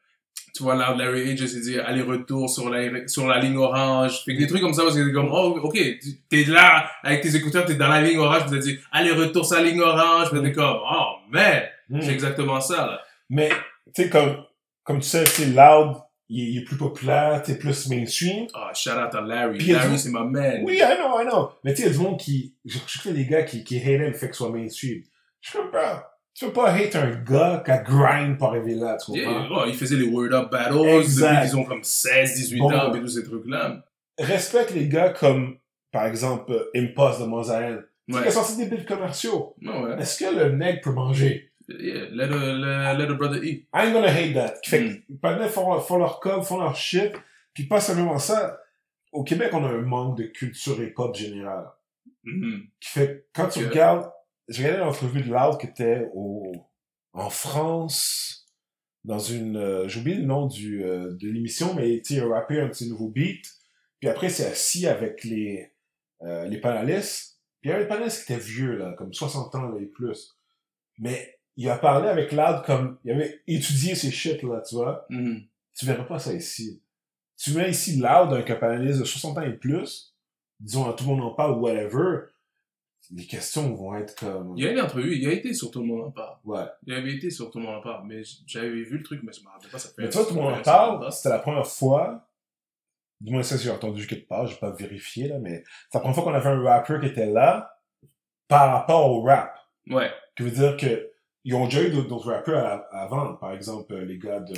Tu 0.55 0.63
vois, 0.63 0.75
Loud 0.77 0.99
Larry 0.99 1.33
Ages, 1.33 1.41
il 1.53 1.61
dit 1.63 1.79
aller-retour 1.81 2.49
sur 2.49 2.71
la, 2.71 3.09
sur 3.09 3.27
la 3.27 3.41
ligne 3.41 3.57
orange. 3.57 4.23
Fait 4.25 4.35
que 4.35 4.39
des 4.39 4.47
trucs 4.47 4.61
comme 4.61 4.73
ça, 4.75 4.83
parce 4.83 4.95
que 4.95 5.05
c'est 5.05 5.13
comme, 5.13 5.31
oh, 5.33 5.59
ok, 5.63 5.75
tu- 5.75 6.21
t'es 6.29 6.45
là, 6.45 6.89
avec 7.03 7.23
tes 7.23 7.35
écouteurs, 7.35 7.65
t'es 7.67 7.75
dans 7.75 7.89
la 7.89 8.01
ligne 8.01 8.19
orange, 8.19 8.43
t'as 8.49 8.59
dit, 8.59 8.79
aller-retour 8.93 9.45
sur 9.45 9.57
la 9.57 9.63
ligne 9.65 9.81
orange, 9.81 10.31
puis 10.31 10.41
t'es 10.43 10.53
comme, 10.53 10.79
oh, 10.81 11.15
man, 11.31 11.63
Mm. 11.91 12.01
c'est 12.03 12.13
exactement 12.13 12.61
ça, 12.61 12.87
là. 12.87 13.01
Mais, 13.29 13.51
tu 13.95 14.05
sais, 14.05 14.09
comme, 14.09 14.45
comme 14.85 15.01
tu 15.01 15.09
sais, 15.09 15.27
c'est 15.27 15.47
Loud, 15.47 15.97
il, 16.29 16.59
est- 16.59 16.65
plus 16.65 16.77
populaire, 16.79 17.43
t'es 17.43 17.57
plus 17.59 17.89
mainstream. 17.89 18.47
Oh, 18.55 18.69
shout 18.75 18.91
out 18.91 19.15
à 19.15 19.21
Larry. 19.21 19.59
Puis 19.59 19.73
Larry, 19.73 19.99
c'est 19.99 20.11
ma 20.11 20.23
man. 20.25 20.63
Oui, 20.65 20.77
I 20.77 20.97
know, 20.97 21.21
I 21.21 21.27
know. 21.27 21.51
Mais 21.65 21.75
tu 21.75 21.83
sais, 21.83 21.89
il 21.89 21.93
y 21.93 21.95
a 21.95 21.99
du 21.99 22.03
monde 22.03 22.19
qui, 22.19 22.55
je, 22.65 22.79
je 22.87 23.03
connais 23.03 23.17
des 23.25 23.27
gars 23.27 23.43
qui, 23.43 23.65
qui 23.65 23.77
hate 23.79 24.01
le 24.01 24.13
fait 24.13 24.29
que 24.29 24.35
ce 24.35 24.39
soit 24.45 24.51
mainstream. 24.53 25.03
Je 25.41 25.51
suis 25.51 25.59
comme, 25.59 25.71
bro, 25.71 25.81
tu 26.35 26.47
peux 26.47 26.53
pas 26.53 26.73
hate 26.73 26.97
un 26.97 27.11
gars 27.23 27.63
qui 27.65 27.71
a 27.71 27.79
grind 27.79 28.37
pour 28.39 28.49
arriver 28.49 28.75
là, 28.75 28.97
tu 28.97 29.13
comprends? 29.13 29.31
Yeah, 29.31 29.49
oh, 29.53 29.65
il 29.67 29.75
faisait 29.75 29.97
les 29.97 30.09
Word 30.09 30.33
Up 30.33 30.51
Battles 30.51 30.77
Exact. 31.01 31.31
depuis 31.35 31.49
qu'ils 31.51 31.59
ont 31.59 31.65
comme 31.65 31.85
16, 31.85 32.35
18 32.35 32.59
Bon. 32.59 32.73
ans, 32.73 32.93
et 32.95 33.01
tous 33.01 33.09
ces 33.09 33.25
trucs-là. 33.25 33.85
Respecte 34.19 34.73
les 34.73 34.89
gars 34.89 35.11
comme, 35.11 35.57
par 35.93 36.07
exemple, 36.07 36.53
euh, 36.53 36.71
Impost 36.75 37.21
de 37.21 37.27
sais, 37.27 37.85
Ouais. 38.09 38.23
qui 38.23 38.29
a 38.29 38.31
sorti 38.33 38.57
des 38.57 38.67
billes 38.67 38.85
commerciaux. 38.85 39.55
Ouais. 39.63 39.97
Est-ce 39.99 40.23
que 40.25 40.35
le 40.35 40.51
nègre 40.53 40.81
peut 40.83 40.93
manger? 40.93 41.51
Yeah, 41.69 42.05
let, 42.13 42.25
a, 42.25 42.29
let, 42.37 42.99
let 42.99 43.11
a 43.11 43.15
brother 43.15 43.43
eat. 43.43 43.67
I'm 43.75 43.93
gonna 43.95 44.11
hate 44.13 44.35
that. 44.35 44.57
Fait 44.65 44.81
Mm. 44.81 44.95
que, 44.97 45.13
pendant 45.23 45.49
font, 45.49 45.81
font 45.81 45.97
leur 45.99 46.21
com, 46.21 46.43
font 46.43 46.59
leur 46.59 46.77
shit, 46.77 47.13
puis 47.55 47.65
pas 47.65 47.81
seulement 47.81 48.19
ça. 48.19 48.59
Au 49.13 49.23
Québec, 49.25 49.51
on 49.55 49.65
a 49.65 49.69
un 49.69 49.81
manque 49.81 50.19
de 50.19 50.25
culture 50.25 50.83
hip-hop 50.83 51.15
générale. 51.17 51.67
Mhm. 52.25 52.63
qui 52.81 52.89
fait 52.91 53.27
quand 53.35 53.49
tu 53.49 53.65
regardes, 53.67 54.11
j'ai 54.49 54.65
regardé 54.65 54.85
l'entrevue 54.85 55.23
de 55.23 55.31
Loud 55.31 55.59
qui 55.59 55.67
était 55.67 56.09
au, 56.15 56.53
en 57.13 57.31
France, 57.31 58.47
dans 59.05 59.19
une, 59.19 59.57
euh, 59.57 59.89
j'ai 59.89 60.01
oublié 60.01 60.17
le 60.17 60.25
nom 60.25 60.47
du, 60.47 60.85
euh, 60.85 61.13
de 61.13 61.29
l'émission, 61.29 61.75
mais 61.75 62.03
sais, 62.03 62.21
un 62.21 62.29
rappé 62.29 62.61
un 62.61 62.69
petit 62.69 62.89
nouveau 62.89 63.09
beat, 63.09 63.45
puis 64.01 64.09
après 64.09 64.29
c'est 64.29 64.47
assis 64.47 64.87
avec 64.87 65.25
les, 65.25 65.73
euh, 66.23 66.47
les 66.47 66.59
panélistes, 66.59 67.39
puis 67.61 67.71
il 67.71 67.73
y 67.73 67.75
avait 67.75 67.85
des 67.85 67.89
panélistes 67.89 68.27
qui 68.27 68.33
étaient 68.33 68.43
vieux, 68.43 68.77
là, 68.77 68.95
comme 68.99 69.13
60 69.13 69.55
ans 69.55 69.69
là, 69.69 69.81
et 69.81 69.87
plus. 69.87 70.37
Mais 70.99 71.39
il 71.57 71.69
a 71.69 71.79
parlé 71.79 72.09
avec 72.09 72.33
Loud 72.33 72.63
comme, 72.65 72.99
il 73.05 73.13
avait 73.13 73.43
étudié 73.47 73.95
ces 73.95 74.11
shit 74.11 74.43
là, 74.43 74.63
tu 74.69 74.75
vois. 74.75 75.07
Mhm. 75.11 75.43
Tu 75.77 75.87
verras 75.87 76.05
pas 76.05 76.19
ça 76.19 76.33
ici. 76.33 76.83
Tu 77.37 77.53
mets 77.53 77.71
ici 77.71 77.97
Loud 77.97 78.33
avec 78.33 78.51
un 78.51 78.57
panéliste 78.57 79.01
de 79.01 79.05
60 79.05 79.39
ans 79.39 79.43
et 79.43 79.53
plus, 79.53 80.15
disons, 80.61 80.93
tout 80.93 81.05
le 81.05 81.11
monde 81.11 81.23
en 81.23 81.35
parle, 81.35 81.59
whatever, 81.59 82.27
les 83.11 83.27
questions 83.27 83.75
vont 83.75 83.95
être 83.97 84.15
comme... 84.17 84.55
Il 84.57 84.65
y 84.65 84.67
a 84.67 84.73
une 84.73 84.81
entrevue, 84.81 85.17
il 85.17 85.29
a 85.29 85.33
été 85.33 85.53
sur 85.55 85.71
Tout 85.71 85.81
le 85.81 85.87
monde 85.87 86.07
en 86.07 86.11
parle. 86.11 86.37
Ouais. 86.45 86.65
Il 86.87 86.95
avait 86.95 87.15
été 87.15 87.31
sur 87.31 87.51
Tout 87.51 87.59
le 87.59 87.65
monde 87.67 87.77
en 87.77 87.81
parle, 87.83 88.07
mais 88.07 88.23
j'avais 88.47 88.69
vu 88.71 88.99
le 88.99 89.03
truc, 89.03 89.21
mais 89.23 89.33
je 89.33 89.43
me 89.43 89.49
rappelle 89.49 89.71
pas, 89.71 89.79
ça 89.79 89.89
fait 89.91 90.03
Mais 90.03 90.09
tu 90.09 90.17
vois, 90.19 90.27
tout 90.27 90.35
le 90.35 90.41
monde 90.41 90.55
en 90.55 90.63
parle, 90.63 91.13
c'était 91.13 91.29
la 91.29 91.39
première 91.39 91.67
fois, 91.67 92.27
du 93.21 93.33
moins 93.33 93.43
ça, 93.43 93.57
j'ai 93.57 93.71
entendu 93.71 94.07
quelque 94.07 94.27
part, 94.29 94.47
j'ai 94.47 94.57
pas 94.57 94.71
vérifié, 94.73 95.29
là, 95.29 95.39
mais 95.39 95.63
c'est 95.91 95.99
la 95.99 96.01
première 96.01 96.15
fois 96.15 96.25
qu'on 96.25 96.35
avait 96.35 96.49
un 96.49 96.63
rapper 96.63 96.99
qui 97.01 97.07
était 97.07 97.27
là, 97.27 97.79
par 98.49 98.73
rapport 98.73 99.11
au 99.11 99.23
rap. 99.23 99.55
Ouais. 99.91 100.11
Qui 100.37 100.43
veut 100.45 100.51
dire 100.51 100.77
que, 100.77 101.11
ils 101.45 101.55
ont 101.55 101.65
déjà 101.67 101.83
eu 101.83 101.91
d'autres 101.91 102.33
à- 102.33 102.87
avant, 102.93 103.35
par 103.35 103.53
exemple, 103.53 103.93
euh, 103.95 104.05
les 104.05 104.19
gars 104.19 104.41
de... 104.41 104.55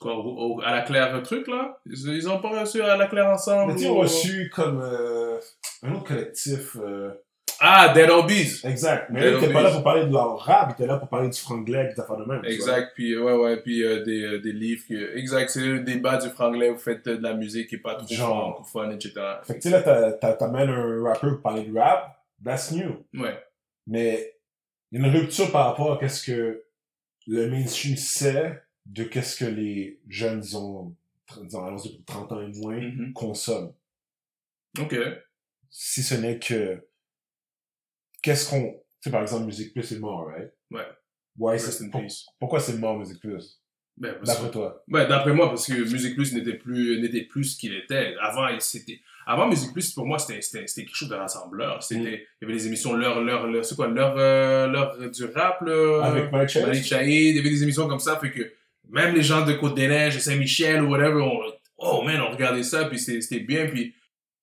Quoi, 0.00 0.14
au- 0.16 0.56
au- 0.56 0.60
à 0.62 0.72
la 0.74 0.80
Claire 0.82 1.22
truc, 1.22 1.46
là? 1.46 1.78
Ils, 1.84 1.92
ils 2.08 2.28
ont 2.28 2.40
pas 2.40 2.58
reçu 2.60 2.80
à 2.80 2.96
la 2.96 3.06
Claire 3.06 3.26
ensemble? 3.28 3.74
Mais 3.74 3.80
ils 3.82 3.88
ont 3.90 3.98
reçu 3.98 4.48
comme 4.50 4.80
euh, 4.80 5.38
un 5.82 5.94
autre 5.94 6.04
collectif... 6.04 6.76
euh, 6.76 7.10
Ah, 7.58 7.92
Dead 7.94 8.08
Obies! 8.10 8.60
Exact. 8.64 9.10
Mais 9.10 9.20
Dead 9.20 9.32
là, 9.34 9.38
était 9.38 9.52
pas 9.52 9.62
là 9.62 9.70
pour 9.70 9.82
parler 9.82 10.06
de 10.06 10.12
leur 10.12 10.38
rap, 10.38 10.72
était 10.72 10.86
là 10.86 10.96
pour 10.96 11.08
parler 11.08 11.28
du 11.28 11.38
franglais 11.38 11.86
et 11.90 11.94
des 11.94 12.00
affaires 12.00 12.16
de 12.16 12.24
même. 12.24 12.42
Exact, 12.44 12.92
puis 12.94 13.16
ouais, 13.16 13.32
ouais, 13.34 13.60
puis 13.62 13.82
euh, 13.84 14.02
des, 14.02 14.22
euh, 14.22 14.38
des 14.40 14.52
livres 14.52 14.82
que... 14.88 15.16
Exact, 15.16 15.48
c'est 15.50 15.60
le 15.60 15.80
débat 15.80 16.16
du 16.18 16.28
franglais, 16.30 16.70
vous 16.70 16.78
faites 16.78 17.06
euh, 17.06 17.16
de 17.18 17.22
la 17.22 17.34
musique 17.34 17.68
qui 17.68 17.74
est 17.74 17.78
pas 17.78 17.96
trop 17.96 18.06
Genre. 18.08 18.54
francophone, 18.54 18.92
etc. 18.92 19.12
Fait 19.44 19.54
que 19.56 19.60
tu 19.60 19.68
sais, 19.70 19.82
là, 19.82 20.12
t'amènes 20.12 20.70
un 20.70 21.02
rappeur 21.04 21.32
pour 21.32 21.42
parler 21.42 21.64
de 21.64 21.78
rap, 21.78 22.22
that's 22.44 22.72
new. 22.72 23.04
Ouais. 23.14 23.38
Mais 23.86 24.34
il 24.92 25.00
y 25.00 25.04
a 25.04 25.06
une 25.08 25.14
rupture 25.14 25.50
par 25.52 25.66
rapport 25.66 25.92
à 25.92 25.98
qu'est-ce 25.98 26.24
que 26.24 26.64
le 27.26 27.48
mainstream 27.50 27.96
sait 27.96 28.62
de 28.86 29.04
qu'est-ce 29.04 29.36
que 29.44 29.44
les 29.48 30.00
jeunes, 30.08 30.40
disons, 30.40 30.94
disons 31.42 31.64
allons-y, 31.66 32.02
30 32.04 32.32
ans 32.32 32.40
et 32.40 32.48
moins, 32.58 32.80
Mhm. 32.80 33.12
consomment. 33.12 33.72
Ok. 34.80 34.96
Si 35.70 36.02
ce 36.02 36.14
n'est 36.14 36.38
que, 36.38 36.82
qu'est-ce 38.22 38.50
qu'on, 38.50 38.72
tu 38.72 38.78
sais, 39.00 39.10
par 39.10 39.22
exemple, 39.22 39.46
Musique 39.46 39.72
Plus 39.72 39.92
est 39.92 39.98
mort, 39.98 40.26
right? 40.26 40.52
Ouais. 40.70 40.86
Ouais, 41.38 41.52
Rest 41.52 41.82
in 41.82 41.88
pour- 41.90 42.02
peace. 42.02 42.26
pourquoi 42.38 42.60
c'est 42.60 42.76
mort, 42.76 42.98
Musique 42.98 43.20
Plus? 43.20 43.60
Ben, 43.96 44.14
D'après 44.24 44.50
toi. 44.50 44.82
Ouais, 44.88 45.06
d'après 45.06 45.32
moi, 45.32 45.48
parce 45.48 45.66
que 45.66 45.74
Musique 45.74 46.14
Plus 46.14 46.32
n'était 46.34 46.54
plus, 46.54 47.00
n'était 47.00 47.22
plus 47.24 47.44
ce 47.44 47.58
qu'il 47.58 47.74
était. 47.74 48.14
Avant, 48.20 48.48
c'était, 48.58 49.00
avant 49.26 49.46
Musique 49.48 49.72
Plus, 49.72 49.92
pour 49.92 50.06
moi, 50.06 50.18
c'était, 50.18 50.40
c'était, 50.40 50.66
c'était 50.66 50.86
quelque 50.86 50.96
chose 50.96 51.08
de 51.08 51.14
rassembleur. 51.14 51.82
C'était, 51.82 52.00
Mm. 52.00 52.06
il 52.06 52.42
y 52.42 52.44
avait 52.44 52.52
des 52.54 52.66
émissions, 52.66 52.94
l'heure, 52.94 53.20
l'heure, 53.22 53.46
l'heure, 53.46 53.64
c'est 53.64 53.76
quoi, 53.76 53.88
l'heure, 53.88 54.14
euh, 54.18 54.66
l'heure 54.68 54.96
du 55.10 55.24
rap, 55.26 55.60
là? 55.62 56.02
Avec 56.04 56.32
Mike 56.32 56.48
Shahid, 56.48 57.08
il 57.30 57.36
y 57.36 57.38
avait 57.38 57.50
des 57.50 57.62
émissions 57.62 57.88
comme 57.88 58.00
ça, 58.00 58.18
fait 58.18 58.30
que 58.32 58.52
même 58.88 59.14
les 59.14 59.22
gens 59.22 59.44
de 59.46 59.52
Côte-des-Neiges, 59.52 60.16
de 60.16 60.20
Saint-Michel 60.20 60.82
ou 60.82 60.90
whatever, 60.90 61.20
on, 61.22 61.40
oh 61.78 62.02
man, 62.02 62.20
on 62.22 62.30
regardait 62.30 62.62
ça, 62.64 62.86
puis 62.86 62.98
c'était, 62.98 63.20
c'était 63.20 63.40
bien, 63.44 63.66
puis 63.68 63.94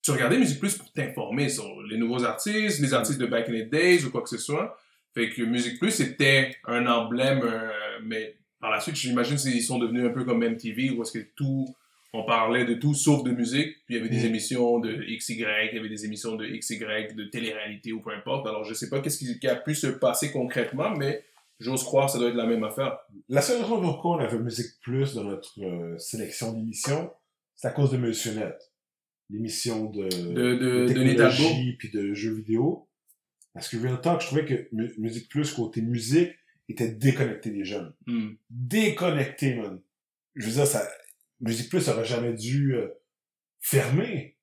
tu 0.04 0.12
regardais 0.12 0.38
Musique 0.38 0.60
Plus 0.60 0.78
pour 0.78 0.92
t'informer 0.92 1.50
sur 1.50 1.66
les 1.90 1.98
nouveaux 1.98 2.24
artistes, 2.24 2.80
les 2.80 2.94
artistes 2.94 3.20
de 3.20 3.26
back 3.26 3.50
in 3.50 3.54
the 3.54 3.70
days 3.70 4.04
ou 4.06 4.12
quoi 4.12 4.22
que 4.22 4.30
ce 4.30 4.38
soit. 4.38 4.78
Fait 5.14 5.30
que 5.30 5.42
Musique 5.42 5.80
Plus 5.80 5.92
c'était 5.92 6.56
un 6.66 6.86
emblème, 6.88 7.42
euh, 7.44 7.70
mais 8.04 8.38
par 8.60 8.72
la 8.72 8.80
suite, 8.80 8.96
j'imagine 8.96 9.38
qu'ils 9.38 9.62
sont 9.64 9.80
devenus 9.80 10.06
un 10.06 10.10
peu 10.14 10.24
comme 10.24 10.44
MTV, 10.44 10.92
où 10.92 11.02
est-ce 11.04 11.12
que 11.20 11.26
tout, 11.36 11.68
on 12.14 12.24
parlait 12.24 12.66
de 12.66 12.74
tout 12.74 12.94
sauf 12.96 13.24
de 13.24 13.32
musique, 13.32 13.76
puis 13.86 13.96
il 13.96 13.98
y 13.98 14.00
avait 14.00 14.10
des 14.10 14.24
Mm. 14.24 14.28
émissions 14.28 14.80
de 14.80 14.94
XY, 14.96 15.34
il 15.34 15.76
y 15.76 15.78
avait 15.80 15.90
des 15.90 16.06
émissions 16.06 16.36
de 16.36 16.46
XY, 16.48 16.80
de 17.16 17.26
télé-réalité 17.26 17.92
ou 17.92 18.00
peu 18.02 18.12
importe. 18.12 18.48
Alors 18.48 18.64
je 18.64 18.74
sais 18.74 18.90
pas 18.90 19.00
qu'est-ce 19.02 19.18
qui, 19.20 19.40
qui 19.40 19.48
a 19.48 19.56
pu 19.56 19.76
se 19.76 19.88
passer 19.88 20.32
concrètement, 20.32 20.90
mais 20.92 21.24
j'ose 21.60 21.84
croire 21.84 22.06
que 22.08 22.14
ça 22.14 22.18
doit 22.20 22.30
être 22.30 22.36
la 22.36 22.46
même 22.46 22.64
affaire. 22.64 22.98
La 23.30 23.42
seule 23.42 23.62
raison 23.62 23.82
pourquoi 23.82 24.16
on 24.18 24.20
avait 24.20 24.40
Musique 24.40 24.80
Plus 24.82 25.14
dans 25.14 25.24
notre 25.26 25.54
euh, 25.62 25.98
sélection 25.98 26.54
d'émissions, 26.54 27.12
c'est 27.56 27.68
à 27.68 27.72
cause 27.72 27.92
de 27.92 27.98
Monsieur 27.98 28.34
Net. 28.34 28.56
L'émission 29.30 29.86
de, 29.90 30.08
De, 30.08 30.56
de, 30.56 30.86
de 30.86 30.88
technologie 30.88 31.74
puis 31.78 31.90
de 31.90 32.14
jeux 32.14 32.34
vidéo. 32.34 32.88
Parce 33.54 33.70
que 33.70 33.78
Real 33.78 34.00
Talk, 34.00 34.22
je 34.22 34.28
trouvais 34.28 34.46
que 34.46 34.68
Mu- 34.72 34.94
Musique 34.98 35.30
Plus, 35.30 35.52
côté 35.52 35.82
musique, 35.82 36.32
était 36.70 36.90
déconnecté 36.90 37.50
des 37.50 37.66
jeunes. 37.66 37.94
Hmm. 38.06 38.32
Déconnecté, 38.50 39.56
man. 39.56 39.82
Je 40.36 40.46
veux 40.46 40.52
dire, 40.54 40.68
ça, 40.68 40.88
Musique 41.42 41.70
Plus 41.70 41.88
aurait 41.90 42.06
jamais 42.06 42.34
dû 42.34 42.76
euh, 42.76 42.88
fermer. 43.60 44.38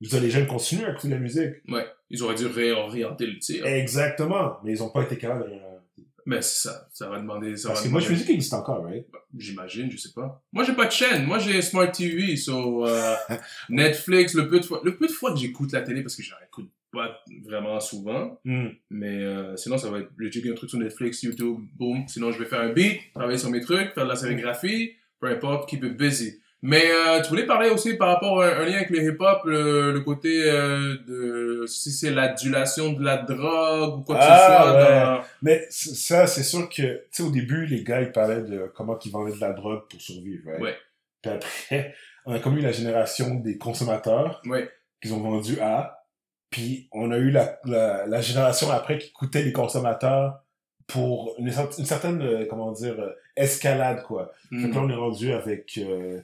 Je 0.00 0.06
veux 0.06 0.10
dire, 0.10 0.22
les 0.22 0.30
jeunes 0.30 0.46
continuent 0.46 0.84
à 0.86 0.90
écouter 0.92 1.08
de 1.08 1.14
la 1.14 1.20
musique. 1.20 1.54
Ouais, 1.68 1.86
ils 2.08 2.22
auraient 2.22 2.34
dû 2.34 2.46
réorienter 2.46 3.26
le 3.26 3.38
tir. 3.38 3.66
Exactement. 3.66 4.56
Mais 4.64 4.72
ils 4.72 4.82
ont 4.82 4.90
pas 4.90 5.02
été 5.02 5.16
capables 5.18 5.48
de... 5.50 6.02
Mais 6.26 6.42
c'est 6.42 6.68
ça, 6.68 6.88
ça 6.92 7.08
va 7.08 7.18
demander. 7.18 7.56
Ça 7.56 7.68
Parce 7.68 7.80
va 7.80 7.86
que 7.86 7.90
moi, 7.92 8.00
demander- 8.00 8.14
Musique 8.14 8.30
existe 8.30 8.54
encore, 8.54 8.84
right? 8.84 9.06
J'imagine, 9.36 9.90
je 9.90 9.96
sais 9.96 10.12
pas. 10.14 10.42
Moi, 10.52 10.64
j'ai 10.64 10.74
pas 10.74 10.86
de 10.86 10.92
chaîne. 10.92 11.24
Moi, 11.26 11.38
j'ai 11.38 11.60
Smart 11.62 11.90
TV, 11.90 12.36
so 12.36 12.86
euh, 12.86 13.14
Netflix. 13.68 14.34
Le 14.34 14.48
peu 14.48 14.60
de 14.60 14.64
fois, 14.64 14.80
le 14.84 14.96
peu 14.96 15.06
de 15.06 15.12
fois 15.12 15.32
que 15.32 15.38
j'écoute 15.38 15.72
la 15.72 15.82
télé 15.82 16.02
parce 16.02 16.16
que 16.16 16.22
j'en 16.22 16.36
écoute 16.46 16.68
pas 16.92 17.22
vraiment 17.44 17.78
souvent. 17.80 18.40
Hmm. 18.44 18.68
Mais 18.90 19.22
euh, 19.22 19.56
sinon, 19.56 19.78
ça 19.78 19.90
va 19.90 20.00
être 20.00 20.10
le 20.16 20.28
checker 20.30 20.50
un 20.50 20.54
truc 20.54 20.70
sur 20.70 20.78
Netflix, 20.78 21.22
YouTube, 21.22 21.58
boom. 21.78 22.06
Sinon, 22.08 22.32
je 22.32 22.38
vais 22.38 22.46
faire 22.46 22.60
un 22.60 22.72
beat, 22.72 22.98
travailler 23.14 23.38
sur 23.38 23.50
mes 23.50 23.60
trucs, 23.60 23.92
faire 23.94 24.04
de 24.04 24.08
la 24.08 24.16
sérigraphie, 24.16 24.92
peu 25.20 25.28
importe, 25.28 25.68
keep 25.68 25.84
it 25.84 25.96
busy. 25.96 26.40
Mais 26.62 26.82
euh, 26.90 27.22
tu 27.22 27.30
voulais 27.30 27.46
parler 27.46 27.70
aussi 27.70 27.94
par 27.94 28.08
rapport 28.08 28.42
à 28.42 28.46
un, 28.48 28.60
un 28.60 28.64
lien 28.66 28.76
avec 28.76 28.90
le 28.90 29.02
hip-hop, 29.02 29.40
le, 29.46 29.92
le 29.92 30.00
côté 30.00 30.42
euh, 30.50 30.96
de 31.06 31.64
si 31.66 31.90
c'est 31.90 32.10
l'adulation 32.10 32.92
de 32.92 33.02
la 33.02 33.16
drogue 33.16 34.00
ou 34.00 34.02
quoi 34.02 34.16
que 34.16 34.20
Ah, 34.22 34.38
ce 34.38 34.46
soit. 34.62 34.74
ouais. 34.74 35.00
dans- 35.00 35.24
Mais 35.42 35.66
ça, 35.70 36.26
c'est 36.26 36.42
sûr 36.42 36.68
que, 36.68 36.82
tu 36.82 37.00
sais, 37.12 37.22
au 37.22 37.30
début, 37.30 37.64
les 37.64 37.82
gars, 37.82 38.02
ils 38.02 38.12
parlaient 38.12 38.42
de 38.42 38.70
comment 38.74 38.98
ils 39.02 39.10
vendaient 39.10 39.34
de 39.34 39.40
la 39.40 39.52
drogue 39.54 39.82
pour 39.88 40.00
survivre, 40.00 40.42
right? 40.50 40.60
Ouais. 40.60 40.74
Puis 41.22 41.32
après, 41.32 41.94
on 42.26 42.34
a 42.34 42.38
comme 42.40 42.58
eu 42.58 42.62
la 42.62 42.72
génération 42.72 43.36
des 43.36 43.56
consommateurs 43.56 44.42
Ouais. 44.44 44.68
qu'ils 45.00 45.14
ont 45.14 45.20
vendu 45.20 45.58
à, 45.60 46.04
puis 46.50 46.88
on 46.92 47.10
a 47.10 47.16
eu 47.16 47.30
la, 47.30 47.58
la, 47.64 48.06
la 48.06 48.20
génération 48.20 48.70
après 48.70 48.98
qui 48.98 49.12
coûtait 49.12 49.42
les 49.44 49.52
consommateurs 49.52 50.40
pour 50.86 51.36
une, 51.38 51.46
une 51.48 51.84
certaine, 51.86 52.20
euh, 52.20 52.44
comment 52.50 52.72
dire, 52.72 52.98
euh, 52.98 53.12
escalade, 53.36 54.02
quoi. 54.02 54.32
Fait 54.50 54.68
que 54.68 54.74
là, 54.74 54.80
on 54.82 54.90
est 54.90 54.94
rendu 54.94 55.32
avec 55.32 55.78
euh, 55.78 56.20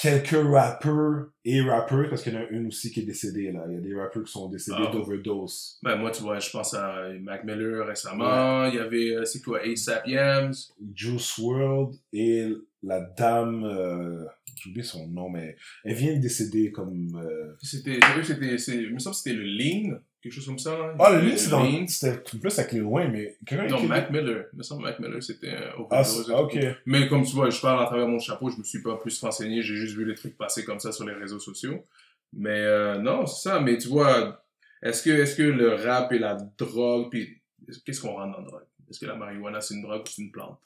quelques 0.00 0.30
rappeurs 0.52 1.26
et 1.44 1.60
rappeurs, 1.62 2.08
parce 2.08 2.22
qu'il 2.22 2.32
y 2.32 2.36
en 2.36 2.40
a 2.40 2.46
une 2.48 2.68
aussi 2.68 2.90
qui 2.90 3.00
est 3.00 3.04
décédée, 3.04 3.52
là. 3.52 3.64
Il 3.68 3.74
y 3.74 3.76
a 3.76 3.80
des 3.80 3.94
rappeurs 3.94 4.24
qui 4.24 4.32
sont 4.32 4.48
décédés 4.48 4.76
Ah. 4.88 4.90
d'overdose. 4.92 5.78
Ben, 5.82 5.96
moi, 5.96 6.10
tu 6.10 6.22
vois, 6.22 6.38
je 6.38 6.50
pense 6.50 6.74
à 6.74 7.08
Mac 7.20 7.44
Miller 7.44 7.86
récemment. 7.86 8.64
Il 8.66 8.74
y 8.74 8.78
avait, 8.78 9.14
euh, 9.16 9.24
c'est 9.24 9.42
quoi, 9.42 9.60
ASAP 9.60 10.06
Yams. 10.06 10.54
Juice 10.94 11.38
World 11.38 11.94
et 12.12 12.48
la 12.82 13.00
dame, 13.00 13.64
euh, 13.64 14.24
j'oublie 14.62 14.84
son 14.84 15.06
nom, 15.08 15.28
mais 15.28 15.56
elle 15.84 15.94
vient 15.94 16.14
de 16.14 16.20
décéder 16.20 16.70
comme... 16.72 17.20
euh, 17.22 17.52
C'était, 17.62 17.98
il 17.98 18.92
me 18.94 18.98
semble 18.98 19.14
que 19.14 19.22
c'était 19.22 19.36
le 19.36 19.44
Lean, 19.44 19.98
quelque 20.22 20.32
chose 20.32 20.46
comme 20.46 20.58
ça. 20.58 20.72
hein. 20.72 20.94
Ah, 20.98 21.12
le 21.12 21.20
livre, 21.20 21.38
c'est 21.38 21.50
dans... 21.50 21.86
C'était 21.86 22.38
plus 22.38 22.58
avec 22.58 22.72
les 22.72 22.78
loin, 22.80 23.08
mais... 23.08 23.36
quelqu'un 23.46 23.66
Non, 23.68 23.82
Mac 23.84 24.10
Miller. 24.10 24.46
Il 24.52 24.58
me 24.58 24.62
semble 24.62 24.82
que 24.82 24.88
Mac 24.88 24.98
Miller, 25.00 25.22
c'était 25.22 25.50
un 25.50 25.86
Ah, 25.90 26.02
et 26.02 26.32
ok. 26.32 26.58
Mais 26.86 27.08
comme 27.08 27.24
tu 27.24 27.32
vois, 27.34 27.50
je 27.50 27.60
parle 27.60 27.82
à 27.82 27.86
travers 27.86 28.06
mon 28.06 28.18
chapeau, 28.18 28.50
je 28.50 28.56
me 28.58 28.64
suis 28.64 28.82
pas 28.82 28.96
plus 28.96 29.18
renseigné, 29.20 29.62
j'ai 29.62 29.76
juste 29.76 29.96
vu 29.96 30.04
les 30.04 30.14
trucs 30.14 30.36
passer 30.36 30.64
comme 30.64 30.80
ça 30.80 30.92
sur 30.92 31.04
les 31.06 31.14
réseaux 31.14 31.38
sociaux. 31.40 31.84
Mais 32.32 32.60
euh, 32.60 32.98
non, 32.98 33.26
c'est 33.26 33.48
ça. 33.48 33.60
Mais 33.60 33.78
tu 33.78 33.88
vois, 33.88 34.42
est-ce 34.82 35.02
que, 35.02 35.10
est-ce 35.10 35.36
que 35.36 35.42
le 35.42 35.74
rap 35.74 36.12
et 36.12 36.18
la 36.18 36.36
drogue, 36.58 37.10
puis 37.10 37.40
qu'est-ce 37.84 38.00
qu'on 38.00 38.12
rentre 38.12 38.36
dans 38.36 38.42
la 38.42 38.48
drogue? 38.48 38.64
Est-ce 38.88 39.00
que 39.00 39.06
la 39.06 39.14
marijuana 39.14 39.60
c'est 39.60 39.74
une 39.74 39.82
drogue 39.82 40.02
ou 40.02 40.08
c'est 40.08 40.22
une 40.22 40.30
plante? 40.32 40.58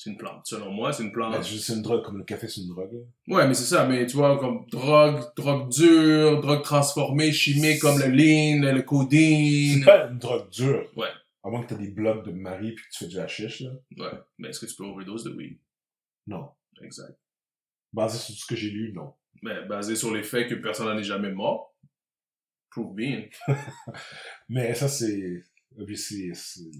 C'est 0.00 0.10
une 0.10 0.16
plante. 0.16 0.46
Selon 0.46 0.70
moi, 0.70 0.92
c'est 0.92 1.02
une 1.02 1.10
plante. 1.10 1.32
Ben, 1.32 1.42
juste 1.42 1.70
une 1.70 1.82
drogue, 1.82 2.04
comme 2.04 2.18
le 2.18 2.24
café, 2.24 2.46
c'est 2.46 2.60
une 2.60 2.68
drogue. 2.68 3.04
Ouais, 3.26 3.48
mais 3.48 3.54
c'est 3.54 3.64
ça. 3.64 3.84
Mais 3.84 4.06
tu 4.06 4.16
vois, 4.16 4.38
comme 4.38 4.64
drogue, 4.70 5.24
drogue 5.36 5.68
dure, 5.70 6.40
drogue 6.40 6.62
transformée, 6.62 7.32
chimique 7.32 7.80
comme 7.80 7.98
le 7.98 8.06
lean, 8.06 8.62
le 8.62 8.78
C'est 8.78 8.84
codeine. 8.84 9.84
pas 9.84 10.06
une 10.06 10.18
drogue 10.18 10.48
dure. 10.50 10.88
Ouais. 10.96 11.08
À 11.42 11.50
moins 11.50 11.64
que 11.64 11.70
t'as 11.70 11.74
des 11.74 11.90
blocs 11.90 12.24
de 12.24 12.30
Marie 12.30 12.76
puis 12.76 12.84
que 12.84 12.90
tu 12.92 12.98
fais 13.04 13.10
du 13.10 13.18
hashish, 13.18 13.62
là. 13.62 13.72
Ouais. 13.96 14.18
Mais 14.38 14.50
est-ce 14.50 14.60
que 14.60 14.66
tu 14.66 14.76
peux 14.76 14.84
overdose 14.84 15.24
de 15.24 15.30
weed? 15.30 15.58
Non. 16.28 16.48
Exact. 16.80 17.18
Basé 17.92 18.18
sur 18.18 18.36
ce 18.36 18.46
que 18.46 18.54
j'ai 18.54 18.70
lu, 18.70 18.92
non. 18.92 19.14
Mais 19.42 19.64
basé 19.66 19.96
sur 19.96 20.14
les 20.14 20.22
faits 20.22 20.48
que 20.48 20.54
personne 20.54 20.86
n'en 20.86 20.96
est 20.96 21.02
jamais 21.02 21.32
mort. 21.32 21.76
Prove 22.70 22.94
bien. 22.94 23.24
Mais 24.48 24.74
ça, 24.74 24.86
c'est... 24.86 25.42
Obviously, 25.76 26.30
c'est 26.36 26.70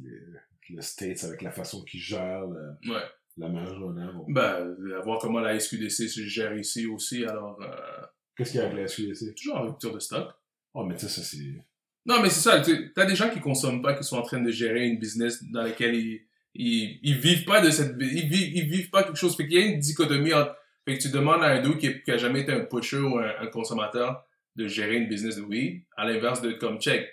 le, 0.71 0.81
States 0.83 1.25
avec 1.25 1.43
la 1.43 1.51
façon 1.51 1.83
qu'ils 1.85 2.01
gèrent 2.01 2.47
le- 2.47 2.91
Ouais. 2.93 3.03
la 3.37 3.49
marijuana. 3.49 4.13
bon. 4.13 4.25
Ben, 4.29 4.77
à 4.97 5.01
voir 5.03 5.19
comment 5.21 5.41
la 5.41 5.55
SQDC 5.59 6.09
se 6.09 6.23
gère 6.23 6.57
ici 6.57 6.87
aussi, 6.87 7.25
alors, 7.25 7.61
euh, 7.63 8.05
Qu'est-ce 8.37 8.53
qu'il 8.53 8.61
y 8.61 8.63
a 8.63 8.67
avec 8.67 8.79
la 8.79 8.87
SQDC? 8.89 9.35
toujours 9.35 9.57
en 9.57 9.63
rupture 9.67 9.93
de 9.93 9.99
stock. 9.99 10.29
Oh, 10.75 10.85
mais 10.85 10.95
tu 10.95 11.03
sais, 11.03 11.09
ça, 11.09 11.23
c'est... 11.23 11.65
Non, 12.07 12.23
mais 12.23 12.31
c'est 12.31 12.41
ça, 12.41 12.61
tu 12.61 12.93
as 12.97 13.05
des 13.05 13.17
gens 13.17 13.29
qui 13.31 13.41
consomment 13.41 13.83
pas, 13.83 13.95
qui 13.95 14.05
sont 14.05 14.17
en 14.17 14.23
train 14.23 14.41
de 14.41 14.51
gérer 14.51 14.87
une 14.87 14.99
business 14.99 15.43
dans 15.45 15.63
laquelle 15.63 15.95
ils, 15.95 16.23
ils, 16.55 16.99
ils 17.03 17.17
vivent 17.19 17.45
pas 17.45 17.61
de 17.61 17.71
cette, 17.71 17.97
ils 18.01 18.29
vivent, 18.29 18.57
ils 18.57 18.69
vivent 18.69 18.91
pas 18.91 19.03
quelque 19.03 19.17
chose. 19.19 19.37
Fait 19.37 19.47
qu'il 19.47 19.59
y 19.59 19.63
a 19.63 19.67
une 19.67 19.79
dichotomie 19.81 20.33
entre, 20.33 20.57
fait 20.87 20.97
que 20.97 21.03
tu 21.03 21.11
demandes 21.11 21.43
à 21.43 21.49
un 21.49 21.61
dude 21.63 21.79
qui, 21.79 22.03
qui 22.03 22.11
a 22.11 22.17
jamais 22.17 22.41
été 22.41 22.53
un 22.53 22.61
pusher 22.65 22.99
ou 23.01 23.19
un, 23.19 23.33
un 23.41 23.47
consommateur 23.49 24.25
de 24.57 24.67
gérer 24.69 24.97
une 24.97 25.09
business 25.09 25.37
de 25.37 25.43
weed, 25.43 25.83
à 25.97 26.07
l'inverse 26.07 26.41
de 26.41 26.53
comme 26.53 26.81
check. 26.81 27.09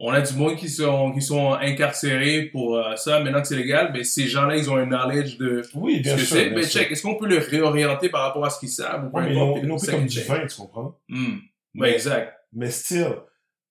On 0.00 0.10
a 0.12 0.20
du 0.20 0.32
monde 0.34 0.54
qui 0.56 0.68
sont, 0.68 1.10
qui 1.12 1.20
sont 1.20 1.54
incarcérés 1.54 2.42
pour 2.52 2.76
euh, 2.76 2.94
ça. 2.94 3.20
Maintenant 3.20 3.40
que 3.42 3.48
c'est 3.48 3.56
légal, 3.56 3.92
ben, 3.92 4.04
ces 4.04 4.28
gens-là, 4.28 4.56
ils 4.56 4.70
ont 4.70 4.76
un 4.76 4.86
knowledge 4.86 5.38
de 5.38 5.62
Oui, 5.74 5.96
ce 5.96 6.02
bien 6.02 6.14
que 6.16 6.20
sûr. 6.22 6.36
c'est. 6.36 6.44
bien 6.50 6.54
Ben, 6.60 6.64
check. 6.64 6.90
Est-ce 6.92 7.02
qu'on 7.02 7.16
peut 7.16 7.26
le 7.26 7.38
réorienter 7.38 8.08
par 8.08 8.22
rapport 8.22 8.44
à 8.44 8.50
ce 8.50 8.60
qu'ils 8.60 8.68
savent 8.68 9.06
ou 9.12 9.16
Ouais, 9.16 9.24
mais 9.24 9.34
le 9.34 9.76
pris 9.76 9.86
comme 9.90 10.06
du 10.06 10.20
vin, 10.22 10.46
tu 10.46 10.56
comprends? 10.56 11.00
Hmm. 11.08 11.38
Mais- 11.74 11.80
Ouais, 11.88 11.94
exact. 11.94 12.32
Mais 12.52 12.70
still, 12.70 13.12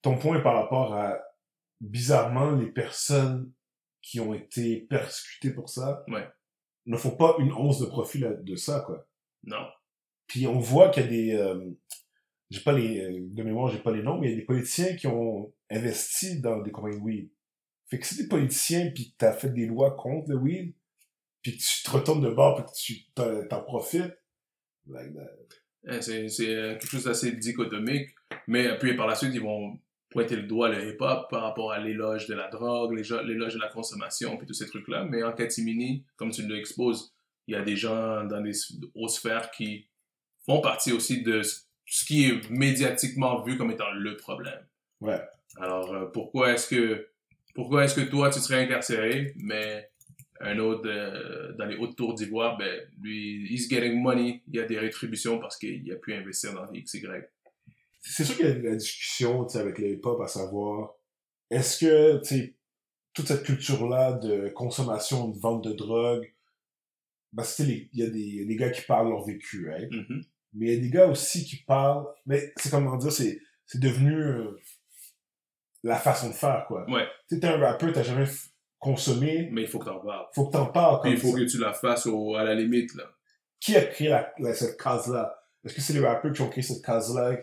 ton 0.01 0.17
point 0.17 0.39
par 0.41 0.55
rapport 0.55 0.93
à, 0.93 1.17
bizarrement, 1.81 2.51
les 2.51 2.67
personnes 2.67 3.51
qui 4.01 4.19
ont 4.19 4.33
été 4.33 4.85
persécutées 4.89 5.51
pour 5.53 5.69
ça, 5.69 6.03
Ouais. 6.09 6.27
ne 6.85 6.97
font 6.97 7.11
pas 7.11 7.35
une 7.39 7.51
once 7.53 7.79
de 7.79 7.85
profit 7.85 8.19
là- 8.19 8.33
de 8.33 8.55
ça, 8.55 8.81
quoi. 8.85 9.05
Non. 9.43 9.65
Puis 10.27 10.45
on 10.47 10.59
voit 10.59 10.89
qu'il 10.89 11.03
y 11.03 11.05
a 11.05 11.09
des, 11.09 11.33
euh, 11.35 11.59
j'ai 12.49 12.61
pas 12.61 12.71
les, 12.73 12.99
euh, 13.01 13.19
de 13.21 13.43
mémoire, 13.43 13.69
j'ai 13.71 13.79
pas 13.79 13.91
les 13.91 14.03
noms, 14.03 14.17
mais 14.19 14.27
il 14.27 14.31
y 14.31 14.33
a 14.33 14.39
des 14.39 14.45
politiciens 14.45 14.95
qui 14.95 15.07
ont 15.07 15.53
investi 15.69 16.39
dans 16.39 16.61
des 16.61 16.71
compagnies 16.71 16.97
de 16.97 17.01
weed. 17.01 17.29
Fait 17.89 17.99
que 17.99 18.05
si 18.05 18.17
t'es 18.17 18.27
politicien 18.27 18.91
puis 18.93 19.11
que 19.11 19.15
t'as 19.17 19.33
fait 19.33 19.49
des 19.49 19.65
lois 19.65 19.95
contre 19.95 20.29
le 20.29 20.37
weed, 20.37 20.73
puis 21.41 21.57
que 21.57 21.61
tu 21.61 21.83
te 21.83 21.89
retournes 21.91 22.21
de 22.21 22.29
bord 22.29 22.55
puis 22.55 23.05
que 23.15 23.21
tu 23.21 23.47
t'en 23.47 23.63
profites, 23.63 24.17
like 24.87 25.13
that. 25.13 25.91
Euh, 25.91 26.01
C'est 26.01 26.27
c'est, 26.27 26.53
euh, 26.53 26.73
quelque 26.73 26.89
chose 26.89 27.05
d'assez 27.05 27.31
dichotomique. 27.31 28.09
Mais 28.47 28.77
puis 28.77 28.95
par 28.95 29.07
la 29.07 29.15
suite, 29.15 29.31
ils 29.33 29.41
vont 29.41 29.79
pointer 30.09 30.35
le 30.35 30.43
doigt 30.43 30.69
le 30.69 30.89
hip-hop 30.89 31.29
par 31.29 31.43
rapport 31.43 31.71
à 31.71 31.79
l'éloge 31.79 32.27
de 32.27 32.33
la 32.33 32.49
drogue, 32.49 32.93
l'éloge 32.93 33.53
de 33.53 33.59
la 33.59 33.69
consommation, 33.69 34.37
puis 34.37 34.47
tous 34.47 34.53
ces 34.53 34.67
trucs-là. 34.67 35.05
Mais 35.05 35.23
en 35.23 35.33
catimini, 35.33 36.05
comme 36.15 36.31
tu 36.31 36.45
l'exposes, 36.47 37.13
il 37.47 37.53
y 37.53 37.57
a 37.57 37.61
des 37.61 37.75
gens 37.75 38.25
dans 38.25 38.41
des 38.41 38.53
hautes 38.95 39.09
sphères 39.09 39.51
qui 39.51 39.87
font 40.45 40.61
partie 40.61 40.91
aussi 40.91 41.23
de 41.23 41.41
ce 41.43 42.05
qui 42.05 42.25
est 42.25 42.49
médiatiquement 42.49 43.41
vu 43.43 43.57
comme 43.57 43.71
étant 43.71 43.91
le 43.91 44.17
problème. 44.17 44.65
Ouais. 44.99 45.21
Alors, 45.55 45.93
euh, 45.93 46.05
pourquoi 46.07 46.53
est-ce 46.53 46.67
que 46.67 47.07
pourquoi 47.55 47.85
est-ce 47.85 47.95
que 47.95 48.01
toi, 48.07 48.29
tu 48.29 48.39
serais 48.39 48.63
incarcéré, 48.63 49.33
mais 49.37 49.89
un 50.39 50.59
autre 50.59 50.87
euh, 50.87 51.53
dans 51.57 51.65
les 51.65 51.75
hautes 51.77 51.95
tours 51.95 52.13
d'ivoire, 52.13 52.55
ben, 52.57 52.81
lui, 53.01 53.47
he's 53.51 53.67
getting 53.67 53.99
money, 53.99 54.43
il 54.47 54.55
y 54.55 54.59
a 54.59 54.65
des 54.65 54.77
rétributions 54.77 55.39
parce 55.39 55.57
qu'il 55.57 55.91
a 55.91 55.95
pu 55.95 56.13
investir 56.13 56.53
dans 56.53 56.67
XY. 56.71 57.07
c'est 58.01 58.23
sûr 58.23 58.35
qu'il 58.37 58.45
y 58.45 58.49
a 58.49 58.53
la 58.55 58.75
discussion 58.75 59.45
tu 59.45 59.53
sais, 59.53 59.59
avec 59.59 59.79
le 59.79 59.89
hip-hop 59.93 60.21
à 60.21 60.27
savoir 60.27 60.93
est-ce 61.49 61.79
que 61.83 62.17
tu 62.19 62.27
sais, 62.27 62.55
toute 63.13 63.27
cette 63.27 63.43
culture-là 63.43 64.13
de 64.13 64.49
consommation, 64.49 65.29
de 65.29 65.39
vente 65.39 65.63
de 65.63 65.73
drogue, 65.73 66.31
parce 67.35 67.57
les- 67.59 67.89
il 67.93 67.99
y 67.99 68.03
a 68.03 68.09
des, 68.09 68.45
des 68.45 68.55
gars 68.55 68.69
qui 68.69 68.81
parlent 68.83 69.09
leur 69.09 69.25
vécu, 69.25 69.71
hein? 69.71 69.87
Mais 70.53 70.67
il 70.67 70.73
y 70.75 70.77
a 70.77 70.81
des 70.81 70.89
gars 70.91 71.07
aussi 71.07 71.43
qui 71.43 71.57
parlent, 71.57 72.05
mais 72.27 72.53
c'est 72.57 72.69
comment 72.69 72.95
dire, 72.97 73.11
c'est 73.11 73.39
c'est 73.65 73.81
devenu 73.81 74.13
euh, 74.13 74.51
la 75.83 75.95
façon 75.95 76.29
de 76.29 76.33
faire, 76.33 76.65
quoi. 76.67 76.85
Ouais. 76.89 77.05
Tu 77.29 77.35
sais, 77.35 77.41
t'es 77.41 77.47
un 77.47 77.57
rappeur, 77.59 77.91
t'as 77.93 78.03
jamais 78.03 78.25
consommé, 78.79 79.49
Mais 79.51 79.61
il 79.61 79.67
faut 79.67 79.79
que 79.79 79.85
t'en 79.85 79.99
parles. 79.99 80.25
faut 80.33 80.47
que 80.47 80.51
t'en 80.53 80.67
parles. 80.67 81.01
Comme 81.01 81.11
il 81.11 81.17
faut 81.17 81.31
ça. 81.31 81.39
que 81.39 81.43
tu 81.45 81.57
la 81.57 81.73
fasses 81.73 82.05
au, 82.05 82.35
à 82.35 82.43
la 82.43 82.53
limite, 82.55 82.93
là. 82.95 83.03
Qui 83.59 83.75
a 83.75 83.83
créé 83.85 84.09
la, 84.09 84.31
la- 84.39 84.53
cette 84.53 84.79
case-là? 84.79 85.35
Est-ce 85.65 85.73
que 85.73 85.81
c'est 85.81 85.93
les 85.93 86.05
rappeurs 86.05 86.31
qui 86.31 86.41
ont 86.41 86.49
créé 86.49 86.61
cette 86.63 86.83
case-là, 86.85 87.35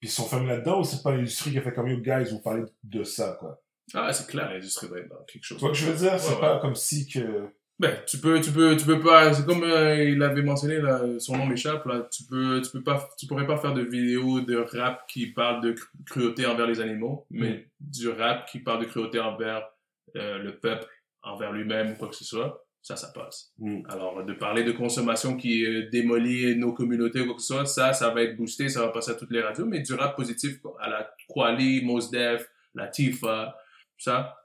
puis 0.00 0.08
ils 0.08 0.10
sont 0.10 0.24
fermés 0.24 0.48
là-dedans, 0.48 0.80
ou 0.80 0.84
c'est 0.84 1.02
pas 1.02 1.12
l'industrie 1.12 1.52
qui 1.52 1.58
a 1.58 1.62
fait 1.62 1.72
comme 1.72 1.88
yo, 1.88 1.98
guys, 1.98 2.30
vous 2.30 2.40
parlez 2.40 2.64
de 2.82 3.04
ça, 3.04 3.36
quoi? 3.38 3.60
Ah, 3.94 4.12
c'est 4.12 4.26
clair, 4.26 4.50
l'industrie 4.50 4.88
va 4.88 4.98
être 4.98 5.08
dans 5.08 5.22
quelque 5.24 5.44
chose. 5.44 5.58
Tu 5.58 5.64
vois 5.64 5.74
ce 5.74 5.80
que 5.80 5.86
je 5.86 5.92
veux 5.92 5.96
dire? 6.10 6.18
C'est 6.18 6.34
Ouais, 6.34 6.40
pas 6.40 6.58
comme 6.58 6.74
si 6.74 7.06
que... 7.06 7.48
Ben, 7.80 7.96
tu 8.06 8.18
peux, 8.18 8.40
tu 8.40 8.52
peux, 8.52 8.76
tu 8.76 8.86
peux 8.86 9.00
pas, 9.00 9.34
c'est 9.34 9.44
comme 9.44 9.64
euh, 9.64 10.04
il 10.04 10.22
avait 10.22 10.42
mentionné, 10.42 10.80
là, 10.80 11.00
son 11.18 11.36
nom 11.36 11.46
m'échappe, 11.46 11.84
là, 11.86 12.06
tu 12.10 12.22
peux, 12.24 12.60
tu 12.62 12.70
peux 12.70 12.82
pas, 12.84 13.08
tu 13.18 13.26
pourrais 13.26 13.46
pas 13.48 13.56
faire 13.56 13.72
de 13.74 13.82
vidéo 13.82 14.40
de 14.40 14.56
rap 14.56 15.08
qui 15.08 15.26
parle 15.32 15.60
de 15.60 15.72
cru- 15.72 15.88
cruauté 16.06 16.46
envers 16.46 16.68
les 16.68 16.80
animaux, 16.80 17.26
mais 17.30 17.68
du 17.80 18.08
rap 18.10 18.46
qui 18.48 18.60
parle 18.60 18.82
de 18.82 18.84
cruauté 18.86 19.18
envers 19.18 19.68
euh, 20.14 20.38
le 20.38 20.56
peuple, 20.56 20.86
envers 21.22 21.50
lui-même 21.52 21.92
ou 21.92 21.94
quoi 21.96 22.08
que 22.08 22.14
ce 22.14 22.24
soit, 22.24 22.64
ça, 22.80 22.94
ça 22.94 23.08
passe. 23.12 23.52
Mm. 23.58 23.80
Alors, 23.88 24.24
de 24.24 24.32
parler 24.34 24.62
de 24.62 24.70
consommation 24.70 25.36
qui 25.36 25.66
euh, 25.66 25.88
démolit 25.90 26.54
nos 26.56 26.72
communautés 26.74 27.22
ou 27.22 27.26
quoi 27.26 27.34
que 27.34 27.40
ce 27.40 27.54
soit, 27.54 27.66
ça, 27.66 27.92
ça 27.92 28.10
va 28.10 28.22
être 28.22 28.36
boosté, 28.36 28.68
ça 28.68 28.82
va 28.82 28.88
passer 28.88 29.10
à 29.10 29.14
toutes 29.14 29.32
les 29.32 29.40
radios, 29.40 29.66
mais 29.66 29.80
du 29.80 29.94
rap 29.94 30.14
positif, 30.14 30.60
à 30.80 30.88
la 30.88 31.10
Kwali, 31.28 31.84
Mos 31.84 32.08
Def, 32.12 32.48
la 32.72 32.86
Tifa, 32.86 33.56
ça, 33.98 34.36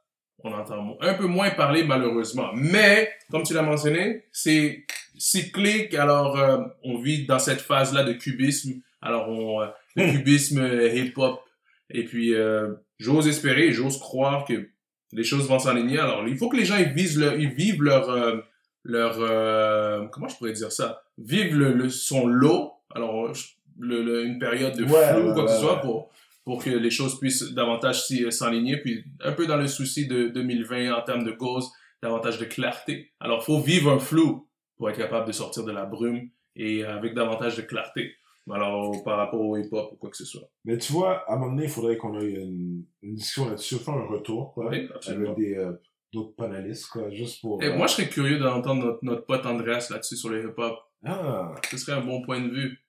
on 0.43 0.53
entend 0.53 0.97
un 1.01 1.13
peu 1.15 1.25
moins 1.25 1.49
parler 1.51 1.83
malheureusement. 1.83 2.49
Mais, 2.53 3.09
comme 3.31 3.43
tu 3.43 3.53
l'as 3.53 3.61
mentionné, 3.61 4.25
c'est 4.31 4.85
cyclique. 5.17 5.93
Alors, 5.93 6.39
euh, 6.39 6.59
on 6.83 6.97
vit 6.97 7.25
dans 7.25 7.39
cette 7.39 7.61
phase-là 7.61 8.03
de 8.03 8.13
cubisme. 8.13 8.81
Alors, 9.01 9.29
on, 9.29 9.61
euh, 9.61 9.67
le 9.95 10.05
Hmm. 10.07 10.11
cubisme 10.11 10.59
euh, 10.59 10.93
hip-hop. 10.93 11.41
Et 11.89 12.03
puis, 12.05 12.33
euh, 12.33 12.73
j'ose 12.99 13.27
espérer, 13.27 13.71
j'ose 13.71 13.99
croire 13.99 14.45
que 14.45 14.69
les 15.11 15.23
choses 15.23 15.47
vont 15.47 15.59
s'aligner. 15.59 15.99
Alors, 15.99 16.27
il 16.27 16.37
faut 16.37 16.49
que 16.49 16.57
les 16.57 16.65
gens 16.65 16.77
ils 16.77 16.93
visent 16.93 17.17
leur, 17.19 17.33
ils 17.39 17.49
vivent 17.49 17.81
leur, 17.81 18.09
euh, 18.09 18.37
leur, 18.83 19.17
euh, 19.19 20.05
comment 20.11 20.27
je 20.27 20.35
pourrais 20.37 20.53
dire 20.53 20.71
ça, 20.71 21.01
vivent 21.17 21.55
le, 21.57 21.73
le 21.73 21.89
son 21.89 22.27
lot. 22.27 22.73
Alors, 22.95 23.31
le, 23.79 24.03
le- 24.03 24.25
une 24.25 24.39
période 24.39 24.75
de 24.77 24.83
Ouais, 24.83 24.89
flou 25.13 25.21
ou 25.21 25.27
ouais, 25.29 25.33
quoi 25.33 25.43
que 25.45 25.49
ce 25.51 25.55
ouais, 25.55 25.61
soit 25.61 25.81
pour 25.81 26.09
pour 26.49 26.63
que 26.63 26.71
les 26.71 26.89
choses 26.89 27.19
puissent 27.19 27.53
davantage 27.53 28.05
euh, 28.11 28.31
s'enligner, 28.31 28.77
puis 28.77 29.03
un 29.23 29.33
peu 29.33 29.45
dans 29.45 29.55
le 29.55 29.67
souci 29.67 30.07
de 30.07 30.29
2020 30.29 30.91
en 30.91 31.03
termes 31.03 31.23
de 31.23 31.29
cause, 31.29 31.71
davantage 32.01 32.39
de 32.39 32.45
clarté. 32.45 33.13
Alors, 33.19 33.43
faut 33.43 33.59
vivre 33.59 33.91
un 33.91 33.99
flou 33.99 34.49
pour 34.75 34.89
être 34.89 34.97
capable 34.97 35.27
de 35.27 35.31
sortir 35.31 35.63
de 35.63 35.71
la 35.71 35.85
brume 35.85 36.27
et 36.55 36.83
avec 36.83 37.13
davantage 37.13 37.55
de 37.55 37.61
clarté. 37.61 38.15
Alors, 38.51 39.03
par 39.03 39.17
rapport 39.17 39.41
au 39.41 39.57
hip-hop 39.57 39.91
ou 39.91 39.95
quoi 39.97 40.09
que 40.09 40.17
ce 40.17 40.25
soit. 40.25 40.49
Mais 40.65 40.79
tu 40.79 40.91
vois, 40.91 41.23
à 41.29 41.35
un 41.35 41.37
moment 41.37 41.51
donné, 41.51 41.65
il 41.65 41.69
faudrait 41.69 41.97
qu'on 41.97 42.19
ait 42.19 42.31
une, 42.31 42.83
une 43.03 43.13
discussion 43.13 43.47
là-dessus, 43.47 43.75
faire 43.75 43.93
un 43.93 44.07
retour, 44.07 44.51
quoi, 44.55 44.69
Oui, 44.69 44.89
avec 45.05 45.35
des, 45.35 45.55
euh, 45.55 45.73
d'autres 46.11 46.33
panélistes, 46.35 46.87
quoi, 46.87 47.11
juste 47.11 47.41
pour... 47.41 47.61
Et 47.61 47.67
euh, 47.67 47.77
moi, 47.77 47.85
je 47.85 47.93
serais 47.93 48.09
curieux 48.09 48.39
d'entendre 48.39 48.85
notre, 48.85 49.05
notre 49.05 49.25
pote 49.27 49.45
Andreas 49.45 49.89
là-dessus 49.91 50.17
sur 50.17 50.29
le 50.29 50.43
hip-hop. 50.43 50.79
Ah, 51.05 51.53
Ce 51.69 51.77
serait 51.77 51.91
un 51.95 52.03
bon 52.03 52.23
point 52.23 52.41
de 52.41 52.49
vue. 52.49 52.79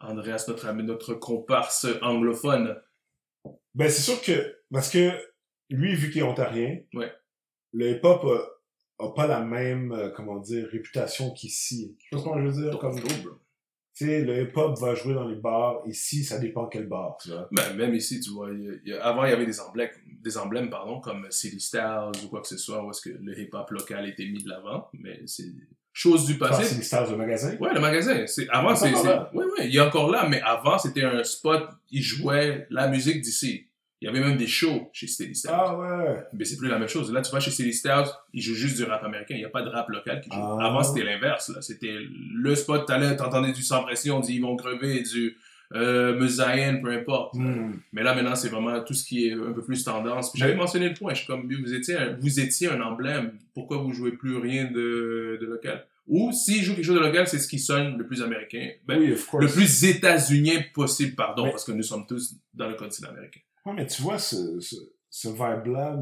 Andreas, 0.00 0.46
notre 0.48 0.66
ami, 0.66 0.82
notre 0.82 1.12
comparse 1.12 1.86
anglophone. 2.00 2.74
Ben, 3.74 3.88
c'est 3.90 4.02
sûr 4.02 4.20
que, 4.22 4.56
parce 4.70 4.90
que 4.90 5.10
lui, 5.70 5.94
vu 5.94 6.10
qu'il 6.10 6.20
est 6.20 6.24
ontarien, 6.24 6.78
Ouais. 6.94 7.10
le 7.72 7.90
hip-hop 7.92 8.24
a, 8.24 9.04
a 9.04 9.12
pas 9.14 9.26
la 9.26 9.40
même, 9.40 9.92
euh, 9.92 10.10
comment 10.10 10.38
dire, 10.38 10.68
réputation 10.70 11.32
qu'ici. 11.32 11.96
Tu 11.98 12.14
vois 12.14 12.22
ce 12.24 12.28
que 12.30 12.40
je 12.40 12.46
veux 12.56 12.70
dire? 12.70 12.78
Comme, 12.78 12.96
Double. 13.00 13.36
Tu 13.94 14.06
sais, 14.06 14.22
le 14.22 14.42
hip-hop 14.42 14.78
va 14.78 14.94
jouer 14.94 15.12
dans 15.14 15.28
les 15.28 15.36
bars, 15.36 15.82
ici, 15.86 16.24
ça 16.24 16.38
dépend 16.38 16.66
quel 16.66 16.86
bar, 16.86 17.16
tu 17.22 17.28
vois. 17.28 17.46
Ben, 17.52 17.74
même 17.74 17.94
ici, 17.94 18.20
tu 18.20 18.30
vois, 18.30 18.50
y 18.50 18.68
a- 18.68 18.72
il 18.84 18.88
y 18.88 18.92
a- 18.94 19.04
avant, 19.04 19.24
il 19.24 19.30
y 19.30 19.34
avait 19.34 19.44
des 19.44 19.60
emblèmes, 19.60 19.90
des 20.22 20.38
emblèmes 20.38 20.70
pardon, 20.70 21.00
comme 21.00 21.30
City 21.30 21.60
Styles 21.60 22.10
ou 22.24 22.28
quoi 22.28 22.40
que 22.40 22.48
ce 22.48 22.56
soit, 22.56 22.82
où 22.84 22.90
est-ce 22.90 23.02
que 23.02 23.10
le 23.10 23.38
hip-hop 23.38 23.70
local 23.70 24.08
était 24.08 24.24
mis 24.26 24.42
de 24.42 24.48
l'avant, 24.48 24.88
mais 24.94 25.20
c'est 25.26 25.44
chose 25.92 26.26
du 26.26 26.38
passé. 26.38 26.64
c'est 26.64 26.76
les 26.76 26.82
stars 26.82 27.10
de 27.10 27.14
magasin. 27.14 27.56
Ouais, 27.60 27.74
le 27.74 27.80
magasin. 27.80 28.26
C'est, 28.26 28.48
avant, 28.48 28.74
c'est, 28.74 28.92
ouais, 28.94 29.18
ouais, 29.34 29.68
il 29.68 29.76
est 29.76 29.80
encore 29.80 30.10
là, 30.10 30.26
mais 30.28 30.40
avant, 30.42 30.78
c'était 30.78 31.04
un 31.04 31.22
spot, 31.22 31.68
ils 31.90 32.02
jouaient 32.02 32.66
la 32.70 32.88
musique 32.88 33.20
d'ici. 33.20 33.66
Il 34.00 34.06
y 34.06 34.08
avait 34.08 34.18
même 34.18 34.36
des 34.36 34.48
shows 34.48 34.90
chez 34.92 35.06
City 35.06 35.32
Styles. 35.32 35.52
Ah 35.54 35.78
ouais. 35.78 36.24
Mais 36.32 36.44
c'est 36.44 36.56
plus 36.56 36.68
la 36.68 36.76
même 36.76 36.88
chose. 36.88 37.12
Là, 37.12 37.22
tu 37.22 37.30
vas 37.30 37.38
chez 37.38 37.52
City 37.52 37.72
Styles, 37.72 38.06
ils 38.32 38.42
jouent 38.42 38.56
juste 38.56 38.76
du 38.76 38.82
rap 38.82 39.04
américain. 39.04 39.36
Il 39.36 39.38
n'y 39.38 39.44
a 39.44 39.48
pas 39.48 39.62
de 39.62 39.68
rap 39.68 39.88
local 39.90 40.20
qui 40.20 40.28
joue. 40.28 40.40
Ah. 40.40 40.66
Avant, 40.66 40.82
c'était 40.82 41.04
l'inverse. 41.04 41.50
Là. 41.50 41.62
C'était 41.62 41.98
le 42.34 42.54
spot, 42.56 42.84
t'allais, 42.84 43.14
t'entendais 43.14 43.52
du 43.52 43.62
sans 43.62 43.84
pression, 43.84 44.18
du 44.18 44.32
ils 44.32 44.42
vont 44.42 44.56
crever, 44.56 45.02
du 45.02 45.36
euh, 45.74 46.18
Musayen, 46.18 46.76
peu 46.82 46.90
importe. 46.92 47.34
Hmm. 47.34 47.72
Mais 47.92 48.02
là, 48.02 48.14
maintenant, 48.14 48.34
c'est 48.34 48.48
vraiment 48.48 48.82
tout 48.82 48.94
ce 48.94 49.04
qui 49.04 49.26
est 49.28 49.32
un 49.32 49.52
peu 49.52 49.62
plus 49.62 49.82
tendance. 49.84 50.32
J'avais 50.34 50.54
mentionné 50.54 50.88
le 50.88 50.94
point. 50.94 51.12
Je 51.14 51.18
suis 51.18 51.26
comme, 51.26 51.50
vous 51.52 51.74
étiez, 51.74 51.96
un, 51.96 52.16
vous 52.20 52.40
étiez 52.40 52.68
un 52.68 52.80
emblème. 52.80 53.32
Pourquoi 53.54 53.78
vous 53.78 53.92
jouez 53.92 54.12
plus 54.12 54.36
rien 54.36 54.64
de, 54.70 55.38
de 55.40 55.46
local? 55.46 55.86
Ou 56.08 56.32
s'ils 56.32 56.62
jouent 56.62 56.74
quelque 56.74 56.84
chose 56.84 56.96
de 56.96 57.00
local, 57.00 57.26
c'est 57.28 57.38
ce 57.38 57.46
qui 57.48 57.58
sonne 57.60 57.96
le 57.96 58.06
plus 58.06 58.22
américain. 58.22 58.70
Ben, 58.86 58.98
oui, 58.98 59.12
of 59.12 59.24
course. 59.26 59.44
le 59.44 59.50
plus 59.50 59.84
états-unien 59.84 60.60
possible, 60.74 61.14
pardon, 61.14 61.44
Mais- 61.44 61.50
parce 61.52 61.64
que 61.64 61.72
nous 61.72 61.82
sommes 61.84 62.06
tous 62.06 62.34
dans 62.52 62.68
le 62.68 62.74
continent 62.74 63.10
américain. 63.10 63.40
Ouais, 63.64 63.72
mais 63.74 63.86
tu 63.86 64.02
vois, 64.02 64.18
ce, 64.18 64.58
ce, 64.60 64.74
ce 65.08 65.28
vibe-là, 65.28 65.96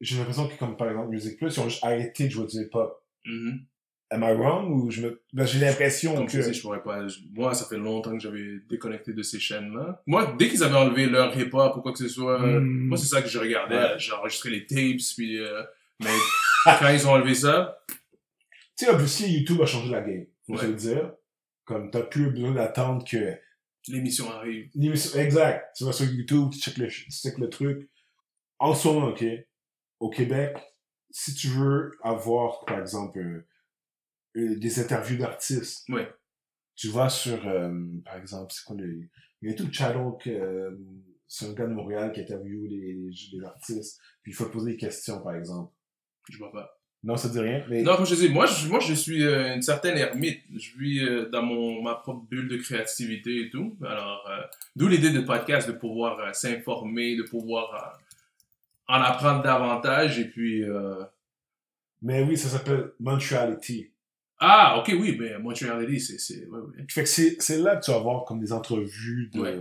j'ai 0.00 0.16
l'impression 0.18 0.48
que, 0.48 0.58
comme 0.58 0.76
par 0.76 0.88
exemple 0.90 1.10
Music 1.10 1.36
Plus, 1.38 1.56
ils 1.56 1.60
ont 1.60 1.68
juste 1.68 1.84
arrêté 1.84 2.24
de 2.26 2.30
jouer 2.30 2.46
du 2.46 2.56
hip-hop. 2.56 2.92
Mhm. 3.24 3.60
Am 4.10 4.22
I 4.22 4.32
wrong? 4.32 4.70
Ou 4.72 4.90
je 4.90 5.02
me... 5.02 5.20
ben, 5.34 5.44
j'ai 5.44 5.58
l'impression 5.58 6.24
que... 6.24 6.30
dis, 6.40 6.54
je 6.54 6.62
pourrais 6.62 6.82
pas. 6.82 7.06
Moi, 7.34 7.52
ça 7.54 7.66
fait 7.66 7.76
longtemps 7.76 8.12
que 8.12 8.20
j'avais 8.20 8.58
déconnecté 8.68 9.12
de 9.12 9.22
ces 9.22 9.38
chaînes-là. 9.38 10.02
Moi, 10.06 10.34
dès 10.38 10.48
qu'ils 10.48 10.62
avaient 10.64 10.76
enlevé 10.76 11.06
leur 11.06 11.36
hip-hop 11.38 11.76
ou 11.76 11.80
quoi 11.82 11.92
que 11.92 11.98
ce 11.98 12.08
soit, 12.08 12.40
euh, 12.42 12.58
Hmm. 12.60 12.88
moi, 12.88 12.96
c'est 12.96 13.06
ça 13.06 13.20
que 13.20 13.28
je 13.28 13.38
regardais. 13.38 13.76
Ouais. 13.76 13.98
J'ai 13.98 14.12
enregistré 14.12 14.50
les 14.50 14.64
tapes, 14.66 15.02
puis. 15.16 15.38
euh, 15.38 15.62
mais 16.00 16.08
quand 16.64 16.88
ils 16.88 17.06
ont 17.06 17.12
enlevé 17.12 17.34
ça, 17.34 17.78
Tu 18.76 18.84
sais, 18.86 18.90
obviously, 18.90 19.30
YouTube 19.32 19.60
a 19.60 19.66
changé 19.66 19.90
la 19.90 20.00
game. 20.00 20.24
Faut 20.46 20.54
Ouais. 20.54 20.66
le 20.68 20.74
dire. 20.74 21.12
Comme 21.64 21.90
t'as 21.90 22.02
plus 22.02 22.30
besoin 22.30 22.52
d'attendre 22.52 23.04
que... 23.04 23.34
l'émission 23.88 24.30
arrive. 24.30 24.70
L'émission- 24.74 25.18
Exact. 25.20 25.66
Tu 25.76 25.84
vas 25.84 25.92
sur 25.92 26.06
YouTube, 26.06 26.50
tu 26.52 26.60
check 26.60 26.78
le, 26.78 26.86
tu 26.88 27.10
check 27.10 27.36
le 27.38 27.50
truc. 27.50 27.88
En 28.58 28.74
ce 28.74 28.88
moment, 28.88 29.08
OK, 29.08 29.24
au 30.00 30.08
Québec, 30.10 30.56
si 31.10 31.34
tu 31.34 31.48
veux 31.48 31.92
avoir, 32.02 32.64
par 32.64 32.78
exemple, 32.80 33.18
euh, 33.18 33.46
des 34.56 34.80
interviews 34.80 35.18
d'artistes, 35.18 35.88
Ouais. 35.88 36.08
tu 36.74 36.88
vas 36.88 37.08
sur, 37.08 37.46
euh, 37.46 37.70
par 38.04 38.16
exemple, 38.16 38.52
c'est 38.52 38.64
quoi 38.64 38.76
le... 38.76 39.00
Il 39.42 39.50
y 39.50 39.52
a 39.52 39.54
tout 39.54 39.66
le 39.66 39.72
channel 39.72 40.12
que... 40.20 40.30
euh, 40.30 40.70
c'est 41.26 41.46
un 41.46 41.52
gars 41.52 41.66
de 41.66 41.74
Montréal 41.74 42.10
qui 42.12 42.20
interviewe 42.20 42.66
les, 42.68 42.94
les 43.32 43.44
artistes, 43.44 44.00
puis 44.22 44.32
il 44.32 44.34
faut 44.34 44.46
poser 44.46 44.72
des 44.72 44.76
questions, 44.78 45.20
par 45.22 45.34
exemple. 45.36 45.72
Je 46.30 46.38
vois 46.38 46.50
pas. 46.52 46.70
Non, 47.04 47.16
ça 47.16 47.28
dit 47.28 47.38
rien, 47.38 47.64
mais... 47.68 47.82
Non, 47.82 47.94
comme 47.96 48.06
je 48.06 48.14
dis, 48.16 48.28
moi, 48.28 48.46
je, 48.46 48.66
moi, 48.66 48.80
je 48.80 48.92
suis 48.94 49.22
euh, 49.22 49.54
une 49.54 49.62
certaine 49.62 49.96
ermite. 49.96 50.42
Je 50.56 50.76
vis 50.78 51.00
euh, 51.04 51.28
dans 51.28 51.42
mon, 51.42 51.80
ma 51.82 51.94
propre 51.94 52.26
bulle 52.28 52.48
de 52.48 52.56
créativité 52.56 53.42
et 53.42 53.50
tout. 53.50 53.76
Alors, 53.84 54.26
euh, 54.28 54.40
d'où 54.74 54.88
l'idée 54.88 55.10
de 55.10 55.20
podcast, 55.20 55.68
de 55.68 55.72
pouvoir 55.74 56.18
euh, 56.18 56.32
s'informer, 56.32 57.14
de 57.14 57.22
pouvoir 57.22 57.72
euh, 57.74 57.98
en 58.88 59.00
apprendre 59.00 59.42
davantage. 59.44 60.18
Et 60.18 60.28
puis, 60.28 60.64
euh, 60.64 61.04
Mais 62.02 62.22
oui, 62.24 62.36
ça 62.36 62.48
s'appelle 62.48 62.90
Montreality. 62.98 63.92
Ah, 64.40 64.78
ok, 64.80 64.94
oui, 64.98 65.16
mais 65.18 65.38
Montreal 65.38 65.80
Lady, 65.80 66.00
c'est, 66.00 66.18
c'est, 66.18 66.46
ouais, 66.46 66.58
ouais. 66.60 66.84
Fait 66.88 67.02
que 67.02 67.08
c'est, 67.08 67.36
c'est 67.40 67.58
là 67.58 67.76
que 67.76 67.84
tu 67.84 67.90
vas 67.90 67.96
avoir 67.96 68.24
comme 68.24 68.40
des 68.40 68.52
entrevues 68.52 69.30
de... 69.32 69.40
Ouais. 69.40 69.58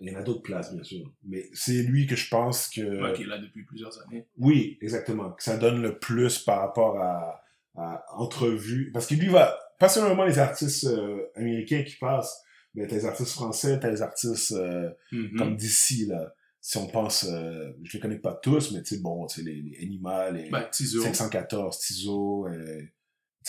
Il 0.00 0.10
y 0.10 0.16
en 0.16 0.18
a 0.18 0.22
d'autres 0.22 0.42
places, 0.42 0.72
bien 0.74 0.82
sûr. 0.82 1.12
Mais 1.22 1.48
c'est 1.52 1.82
lui 1.82 2.06
que 2.06 2.16
je 2.16 2.28
pense 2.28 2.68
que... 2.68 3.02
Ouais, 3.02 3.12
qui 3.12 3.22
est 3.22 3.26
là 3.26 3.38
depuis 3.38 3.64
plusieurs 3.64 3.96
années. 4.02 4.26
Oui, 4.36 4.78
exactement. 4.80 5.30
Que 5.32 5.42
ça 5.42 5.56
donne 5.58 5.80
le 5.80 5.98
plus 5.98 6.38
par 6.38 6.60
rapport 6.60 6.98
à, 6.98 7.40
à 7.76 8.04
entrevue. 8.16 8.90
Parce 8.92 9.06
que 9.06 9.14
lui 9.14 9.28
va, 9.28 9.56
pas 9.78 9.88
seulement 9.88 10.24
les 10.24 10.38
artistes 10.38 10.86
euh, 10.86 11.26
américains 11.36 11.84
qui 11.84 11.96
passent, 11.96 12.42
mais 12.74 12.86
t'as 12.88 12.96
les 12.96 13.04
artistes 13.06 13.30
français, 13.32 13.78
t'as 13.78 13.90
les 13.90 14.02
artistes 14.02 14.52
euh, 14.52 14.90
Mhm. 15.12 15.36
comme 15.36 15.56
d'ici, 15.56 16.06
là. 16.06 16.34
Si 16.60 16.78
on 16.78 16.86
pense, 16.86 17.26
euh, 17.28 17.72
je 17.84 17.92
les 17.94 18.00
connais 18.00 18.18
pas 18.18 18.34
tous, 18.34 18.72
mais 18.72 18.82
tu 18.82 18.94
sais, 18.96 19.00
bon, 19.02 19.26
tu 19.26 19.40
sais, 19.40 19.42
les, 19.48 19.60
les 19.62 19.78
Animal, 19.84 20.36
les 20.36 20.48
Ben, 20.50 20.64
Tizo. 20.70 21.02
514, 21.02 21.78
Tizo, 21.78 22.46
euh, 22.48 22.82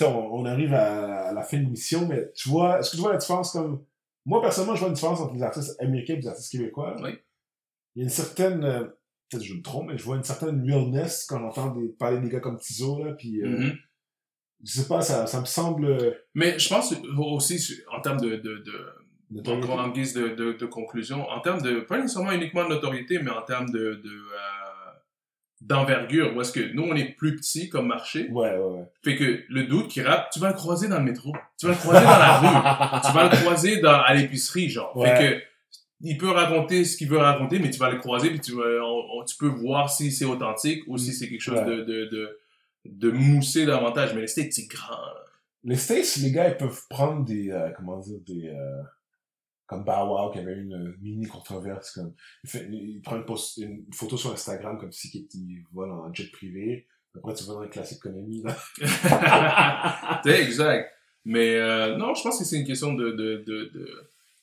on, 0.02 0.34
on 0.34 0.46
arrive 0.46 0.74
à, 0.74 1.28
à 1.30 1.34
la 1.34 1.44
fin 1.44 1.58
de 1.58 1.64
l'émission, 1.64 2.08
mais 2.08 2.32
tu 2.36 2.50
vois, 2.50 2.80
est-ce 2.80 2.92
que 2.92 2.96
tu 2.98 3.02
vois 3.02 3.12
la 3.12 3.18
différence 3.18 3.52
comme, 3.52 3.84
moi, 4.26 4.42
personnellement, 4.42 4.76
je 4.76 4.80
vois 4.80 4.88
une 4.90 4.96
différence 4.96 5.20
entre 5.20 5.34
les 5.34 5.44
artistes 5.44 5.76
américains 5.82 6.14
et 6.14 6.18
les 6.22 6.28
artistes 6.28 6.52
québécois. 6.52 6.96
Oui. 7.02 7.12
Il 7.96 8.00
y 8.00 8.02
a 8.02 8.06
une 8.06 8.10
certaine, 8.10 8.64
euh, 8.64 8.84
peut-être 9.30 9.42
que 9.42 9.48
je 9.48 9.54
me 9.54 9.62
trompe, 9.62 9.88
mais 9.90 9.98
je 9.98 10.04
vois 10.04 10.16
une 10.16 10.24
certaine 10.24 10.64
realness 10.70 11.26
quand 11.28 11.42
on 11.42 11.48
entend 11.48 11.76
des, 11.76 11.90
parler 11.90 12.20
des 12.20 12.30
gars 12.30 12.40
comme 12.40 12.58
Tizo, 12.58 13.04
là, 13.04 13.14
puis 13.14 13.42
euh, 13.44 13.50
Mhm. 13.50 13.74
je 14.64 14.72
sais 14.82 14.88
pas, 14.88 15.02
ça, 15.02 15.28
ça 15.28 15.40
me 15.42 15.46
semble... 15.46 15.86
euh, 15.86 16.12
Mais 16.36 16.58
je 16.58 16.70
pense 16.70 16.94
aussi, 17.18 17.82
en 17.92 18.02
termes 18.02 18.20
de, 18.22 18.38
de, 18.38 18.58
de. 18.58 19.42
Donc, 19.42 19.68
en 19.68 19.90
guise 19.90 20.14
de, 20.14 20.30
de, 20.30 20.54
de 20.54 20.66
conclusion, 20.68 21.28
en 21.28 21.40
termes 21.42 21.62
de, 21.62 21.80
pas 21.80 21.98
nécessairement 22.00 22.32
uniquement 22.34 22.64
de 22.66 22.70
notoriété, 22.70 23.18
mais 23.20 23.32
en 23.32 23.42
termes 23.42 23.70
de, 23.72 23.96
de, 23.96 24.10
euh, 24.10 24.73
d'envergure, 25.68 26.36
où 26.36 26.42
est-ce 26.42 26.52
que 26.52 26.74
nous, 26.74 26.84
on 26.84 26.96
est 26.96 27.16
plus 27.16 27.36
petit 27.36 27.70
comme 27.70 27.88
marché, 27.88 28.28
Ouais, 28.32 28.50
ouais, 28.52 28.58
ouais. 28.58 28.84
fait 29.04 29.16
que 29.16 29.44
le 29.50 29.64
doute 29.66 29.88
qui 29.90 30.02
rappe, 30.02 30.30
tu 30.32 30.40
vas 30.40 30.50
le 30.50 30.54
croiser 30.56 30.88
dans 30.90 30.98
le 31.00 31.06
métro, 31.06 31.32
tu 31.58 31.66
vas 31.68 31.72
le 31.72 31.78
croiser 31.78 32.04
dans 32.04 32.20
la 32.20 32.38
rue, 33.00 33.02
tu 33.08 33.14
vas 33.14 33.24
le 33.30 33.36
croiser 33.38 33.78
dans, 33.82 34.02
à 34.02 34.14
l'épicerie, 34.14 34.70
genre. 34.70 34.96
Ouais. 34.98 35.16
Fait 35.16 35.38
que, 35.38 35.44
il 36.06 36.18
peut 36.18 36.32
raconter 36.32 36.84
ce 36.84 36.98
qu'il 36.98 37.08
veut 37.08 37.18
raconter, 37.18 37.60
mais 37.60 37.70
tu 37.70 37.80
vas 37.80 37.90
le 37.90 37.98
croiser, 37.98 38.30
puis 38.30 38.42
tu, 38.42 38.52
vas, 38.54 38.64
on- 38.84 39.20
on- 39.20 39.24
tu 39.24 39.38
peux 39.38 39.48
voir 39.48 39.90
si 39.90 40.12
c'est 40.12 40.26
authentique 40.26 40.84
ou 40.88 40.98
si 40.98 41.14
c'est 41.14 41.30
quelque 41.30 41.40
chose 41.42 41.60
Ouais. 41.60 41.66
de, 41.66 41.76
de, 41.84 42.06
de, 42.06 42.40
de 42.86 43.12
moussé 43.12 43.66
davantage. 43.66 44.14
Mais 44.14 44.22
le 44.22 44.28
steak, 44.28 44.52
c'est 44.52 44.68
grand. 44.68 44.98
là. 44.98 45.14
Les 45.64 45.78
States, 45.78 46.18
les 46.22 46.32
gars, 46.34 46.50
ils 46.50 46.58
peuvent 46.58 46.82
prendre 46.90 47.24
des, 47.24 47.50
euh, 47.52 47.70
comment 47.78 47.98
dire, 48.00 48.20
des, 48.28 48.50
euh, 48.50 48.82
comme 49.68 49.84
Bow 49.84 50.08
Wow, 50.10 50.32
qui 50.32 50.40
avait 50.40 50.54
une 50.56 50.96
mini 51.02 51.26
controverse, 51.28 51.92
comme, 51.92 52.14
il, 52.44 52.50
fait, 52.50 52.68
il 52.72 53.02
prend 53.02 53.16
une, 53.16 53.26
post, 53.26 53.58
une 53.58 53.86
photo 53.94 54.18
sur 54.18 54.32
Instagram, 54.34 54.78
comme 54.78 54.92
si 54.92 55.10
il 55.34 55.64
vole 55.74 55.92
en 55.92 56.14
jet 56.14 56.30
privé. 56.32 56.88
Après, 57.16 57.34
tu 57.36 57.44
vas 57.46 57.54
dans 57.54 57.62
le 57.62 57.68
classique 57.68 58.00
économie, 58.00 58.42
là. 58.44 58.56
C'est 60.26 60.42
exact. 60.44 60.92
Mais 61.26 61.56
euh, 61.56 61.96
non, 61.98 62.14
je 62.14 62.22
pense 62.24 62.40
que 62.40 62.44
c'est 62.46 62.58
une 62.58 62.66
question 62.66 62.94
de... 62.94 63.12
de, 63.12 63.44
de, 63.46 63.72
de... 63.74 63.90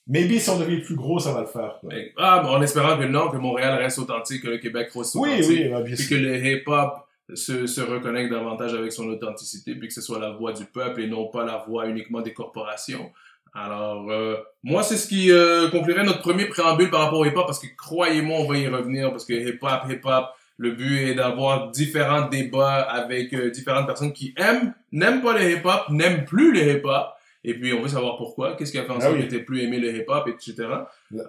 Maybe 0.06 0.38
si 0.38 0.48
on 0.50 0.58
devient 0.58 0.80
plus 0.80 0.94
gros, 0.96 1.18
ça 1.18 1.32
va 1.32 1.40
le 1.42 1.46
faire. 1.46 1.76
quoi. 1.80 1.90
mais- 1.92 2.12
Ah, 2.16 2.40
mais 2.42 2.48
en 2.50 2.62
espérant 2.62 2.98
que 2.98 3.04
non, 3.04 3.28
que 3.30 3.36
Montréal 3.36 3.78
reste 3.78 3.98
authentique, 3.98 4.42
que 4.42 4.48
le 4.48 4.58
Québec 4.58 4.90
reste 4.94 5.14
Oui, 5.14 5.28
authentique. 5.30 5.48
oui, 5.50 5.68
bah, 5.68 5.82
bien 5.82 5.94
sûr. 5.96 6.08
que 6.08 6.14
le 6.22 6.36
hip-hop 6.46 6.94
se, 7.34 7.66
se 7.66 7.80
reconnecte 7.80 8.30
davantage 8.32 8.74
avec 8.74 8.92
son 8.92 9.08
authenticité, 9.08 9.74
puis 9.74 9.88
que 9.88 9.94
ce 9.94 10.00
soit 10.00 10.18
la 10.18 10.30
voix 10.30 10.52
du 10.52 10.64
peuple 10.64 11.02
et 11.02 11.06
non 11.06 11.28
pas 11.28 11.44
la 11.44 11.58
voix 11.58 11.86
uniquement 11.86 12.22
des 12.22 12.32
corporations. 12.32 13.12
Alors, 13.54 14.10
euh, 14.10 14.36
moi, 14.62 14.82
c'est 14.82 14.96
ce 14.96 15.08
qui 15.08 15.30
euh, 15.32 15.68
conclurait 15.70 16.04
notre 16.04 16.20
premier 16.20 16.46
préambule 16.46 16.90
par 16.90 17.00
rapport 17.00 17.18
au 17.20 17.24
hip-hop, 17.24 17.46
parce 17.46 17.58
que 17.58 17.66
croyez-moi, 17.76 18.38
on 18.40 18.46
va 18.46 18.56
y 18.56 18.68
revenir, 18.68 19.10
parce 19.10 19.24
que 19.24 19.32
hip-hop, 19.32 19.82
hip-hop, 19.88 20.26
le 20.56 20.72
but 20.72 20.98
est 21.08 21.14
d'avoir 21.14 21.70
différents 21.70 22.28
débats 22.28 22.82
avec 22.82 23.32
euh, 23.32 23.50
différentes 23.50 23.86
personnes 23.86 24.12
qui 24.12 24.34
aiment, 24.36 24.74
n'aiment 24.92 25.22
pas 25.22 25.36
le 25.36 25.50
hip-hop, 25.50 25.88
n'aiment 25.88 26.24
plus 26.24 26.52
le 26.52 26.76
hip-hop, 26.76 27.08
et 27.42 27.54
puis 27.54 27.72
on 27.72 27.80
veut 27.80 27.88
savoir 27.88 28.16
pourquoi, 28.18 28.54
qu'est-ce 28.54 28.70
qui 28.70 28.78
a 28.78 28.84
fait 28.84 28.92
en 28.92 28.98
Ah 28.98 29.00
sorte 29.00 29.16
que 29.16 29.22
t'aies 29.22 29.40
plus 29.40 29.62
aimé 29.62 29.78
le 29.78 29.96
hip-hop, 29.96 30.28
etc. 30.28 30.68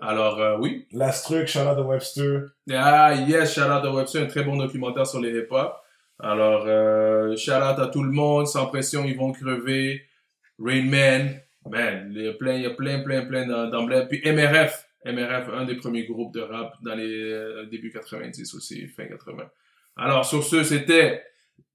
Alors, 0.01 0.39
euh, 0.39 0.57
oui, 0.59 0.85
Last 0.91 1.25
truc, 1.25 1.47
Charlotte 1.47 1.77
de 1.77 1.83
Webster. 1.83 2.41
ah, 2.73 3.15
yes, 3.15 3.53
shout 3.55 3.61
out 3.61 3.85
à 3.85 3.91
Webster, 3.91 4.21
un 4.21 4.25
très 4.27 4.43
bon 4.43 4.57
documentaire 4.57 5.07
sur 5.07 5.21
les 5.21 5.31
hip-hop. 5.31 5.73
Alors, 6.19 6.65
euh, 6.67 7.35
shout 7.35 7.51
out 7.51 7.79
à 7.79 7.87
tout 7.87 8.03
le 8.03 8.11
monde, 8.11 8.45
sans 8.45 8.67
pression, 8.67 9.05
ils 9.05 9.17
vont 9.17 9.31
crever. 9.31 10.03
Rain 10.63 10.83
Man, 10.83 11.39
man, 11.69 12.11
il 12.15 12.21
y 12.23 12.27
a 12.27 12.33
plein, 12.33 12.55
il 12.55 12.63
y 12.63 12.65
a 12.65 12.71
plein, 12.71 12.99
plein, 13.01 13.25
plein 13.25 13.45
d'em- 13.47 13.69
d'emblèmes. 13.69 14.07
Puis 14.07 14.21
MRF, 14.25 14.87
MRF, 15.05 15.49
un 15.53 15.65
des 15.65 15.75
premiers 15.75 16.05
groupes 16.05 16.33
de 16.33 16.41
rap 16.41 16.73
dans 16.83 16.95
les 16.95 17.03
euh, 17.31 17.65
débuts 17.65 17.91
90 17.91 18.53
aussi, 18.55 18.87
fin 18.87 19.05
80. 19.05 19.43
Alors, 19.97 20.25
sur 20.25 20.43
ce, 20.43 20.63
c'était 20.63 21.21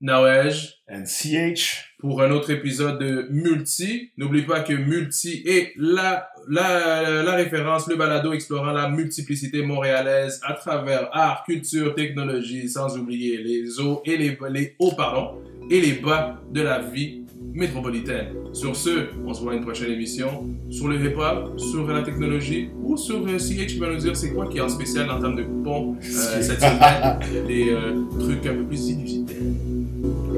Nawej 0.01 0.75
And 0.89 1.05
CH. 1.07 1.95
pour 1.99 2.23
un 2.23 2.31
autre 2.31 2.51
épisode 2.51 2.99
de 3.01 3.27
Multi. 3.31 4.11
N'oublie 4.17 4.43
pas 4.43 4.61
que 4.61 4.73
Multi 4.75 5.43
est 5.47 5.73
la, 5.77 6.29
la, 6.49 7.23
la 7.23 7.35
référence, 7.35 7.89
le 7.89 7.97
balado 7.97 8.33
explorant 8.33 8.73
la 8.73 8.89
multiplicité 8.89 9.63
montréalaise 9.63 10.41
à 10.45 10.55
travers 10.55 11.09
art, 11.13 11.45
culture, 11.45 11.95
technologie, 11.95 12.69
sans 12.69 12.97
oublier 12.99 13.39
les 13.39 13.79
hauts 13.81 14.03
et 14.05 14.17
les, 14.17 14.37
les 14.51 14.77
hauts, 14.79 14.95
pardon, 14.97 15.41
et 15.71 15.81
les 15.81 15.93
bas 15.95 16.41
de 16.51 16.61
la 16.63 16.79
vie 16.81 17.25
métropolitaine. 17.57 18.29
Sur 18.53 18.77
ce, 18.77 19.09
on 19.27 19.35
se 19.35 19.43
voit 19.43 19.53
à 19.53 19.57
une 19.57 19.63
prochaine 19.63 19.91
émission 19.91 20.45
sur 20.71 20.89
le 20.89 20.97
hip-hop, 20.97 21.59
sur 21.59 21.87
la 21.89 22.03
technologie 22.03 22.69
ou 22.83 22.97
sur 22.97 23.27
euh, 23.27 23.39
CH 23.39 23.67
qui 23.67 23.79
va 23.79 23.91
nous 23.91 23.99
dire 23.99 24.17
c'est 24.17 24.33
quoi 24.33 24.47
qui 24.47 24.59
est 24.59 24.61
en 24.61 24.69
spécial 24.69 25.11
en 25.11 25.21
termes 25.21 25.37
de 25.37 25.45
pont 25.65 25.97
euh, 25.97 26.01
cette 26.43 26.61
semaine, 26.61 27.19
euh, 27.51 28.03
trucs 28.21 28.47
un 28.47 28.55
peu 28.55 28.65
plus 28.65 28.91
inusités. 28.91 29.37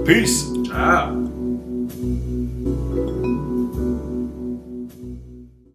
Peace. 0.05 0.47
Ciao! 0.65 1.28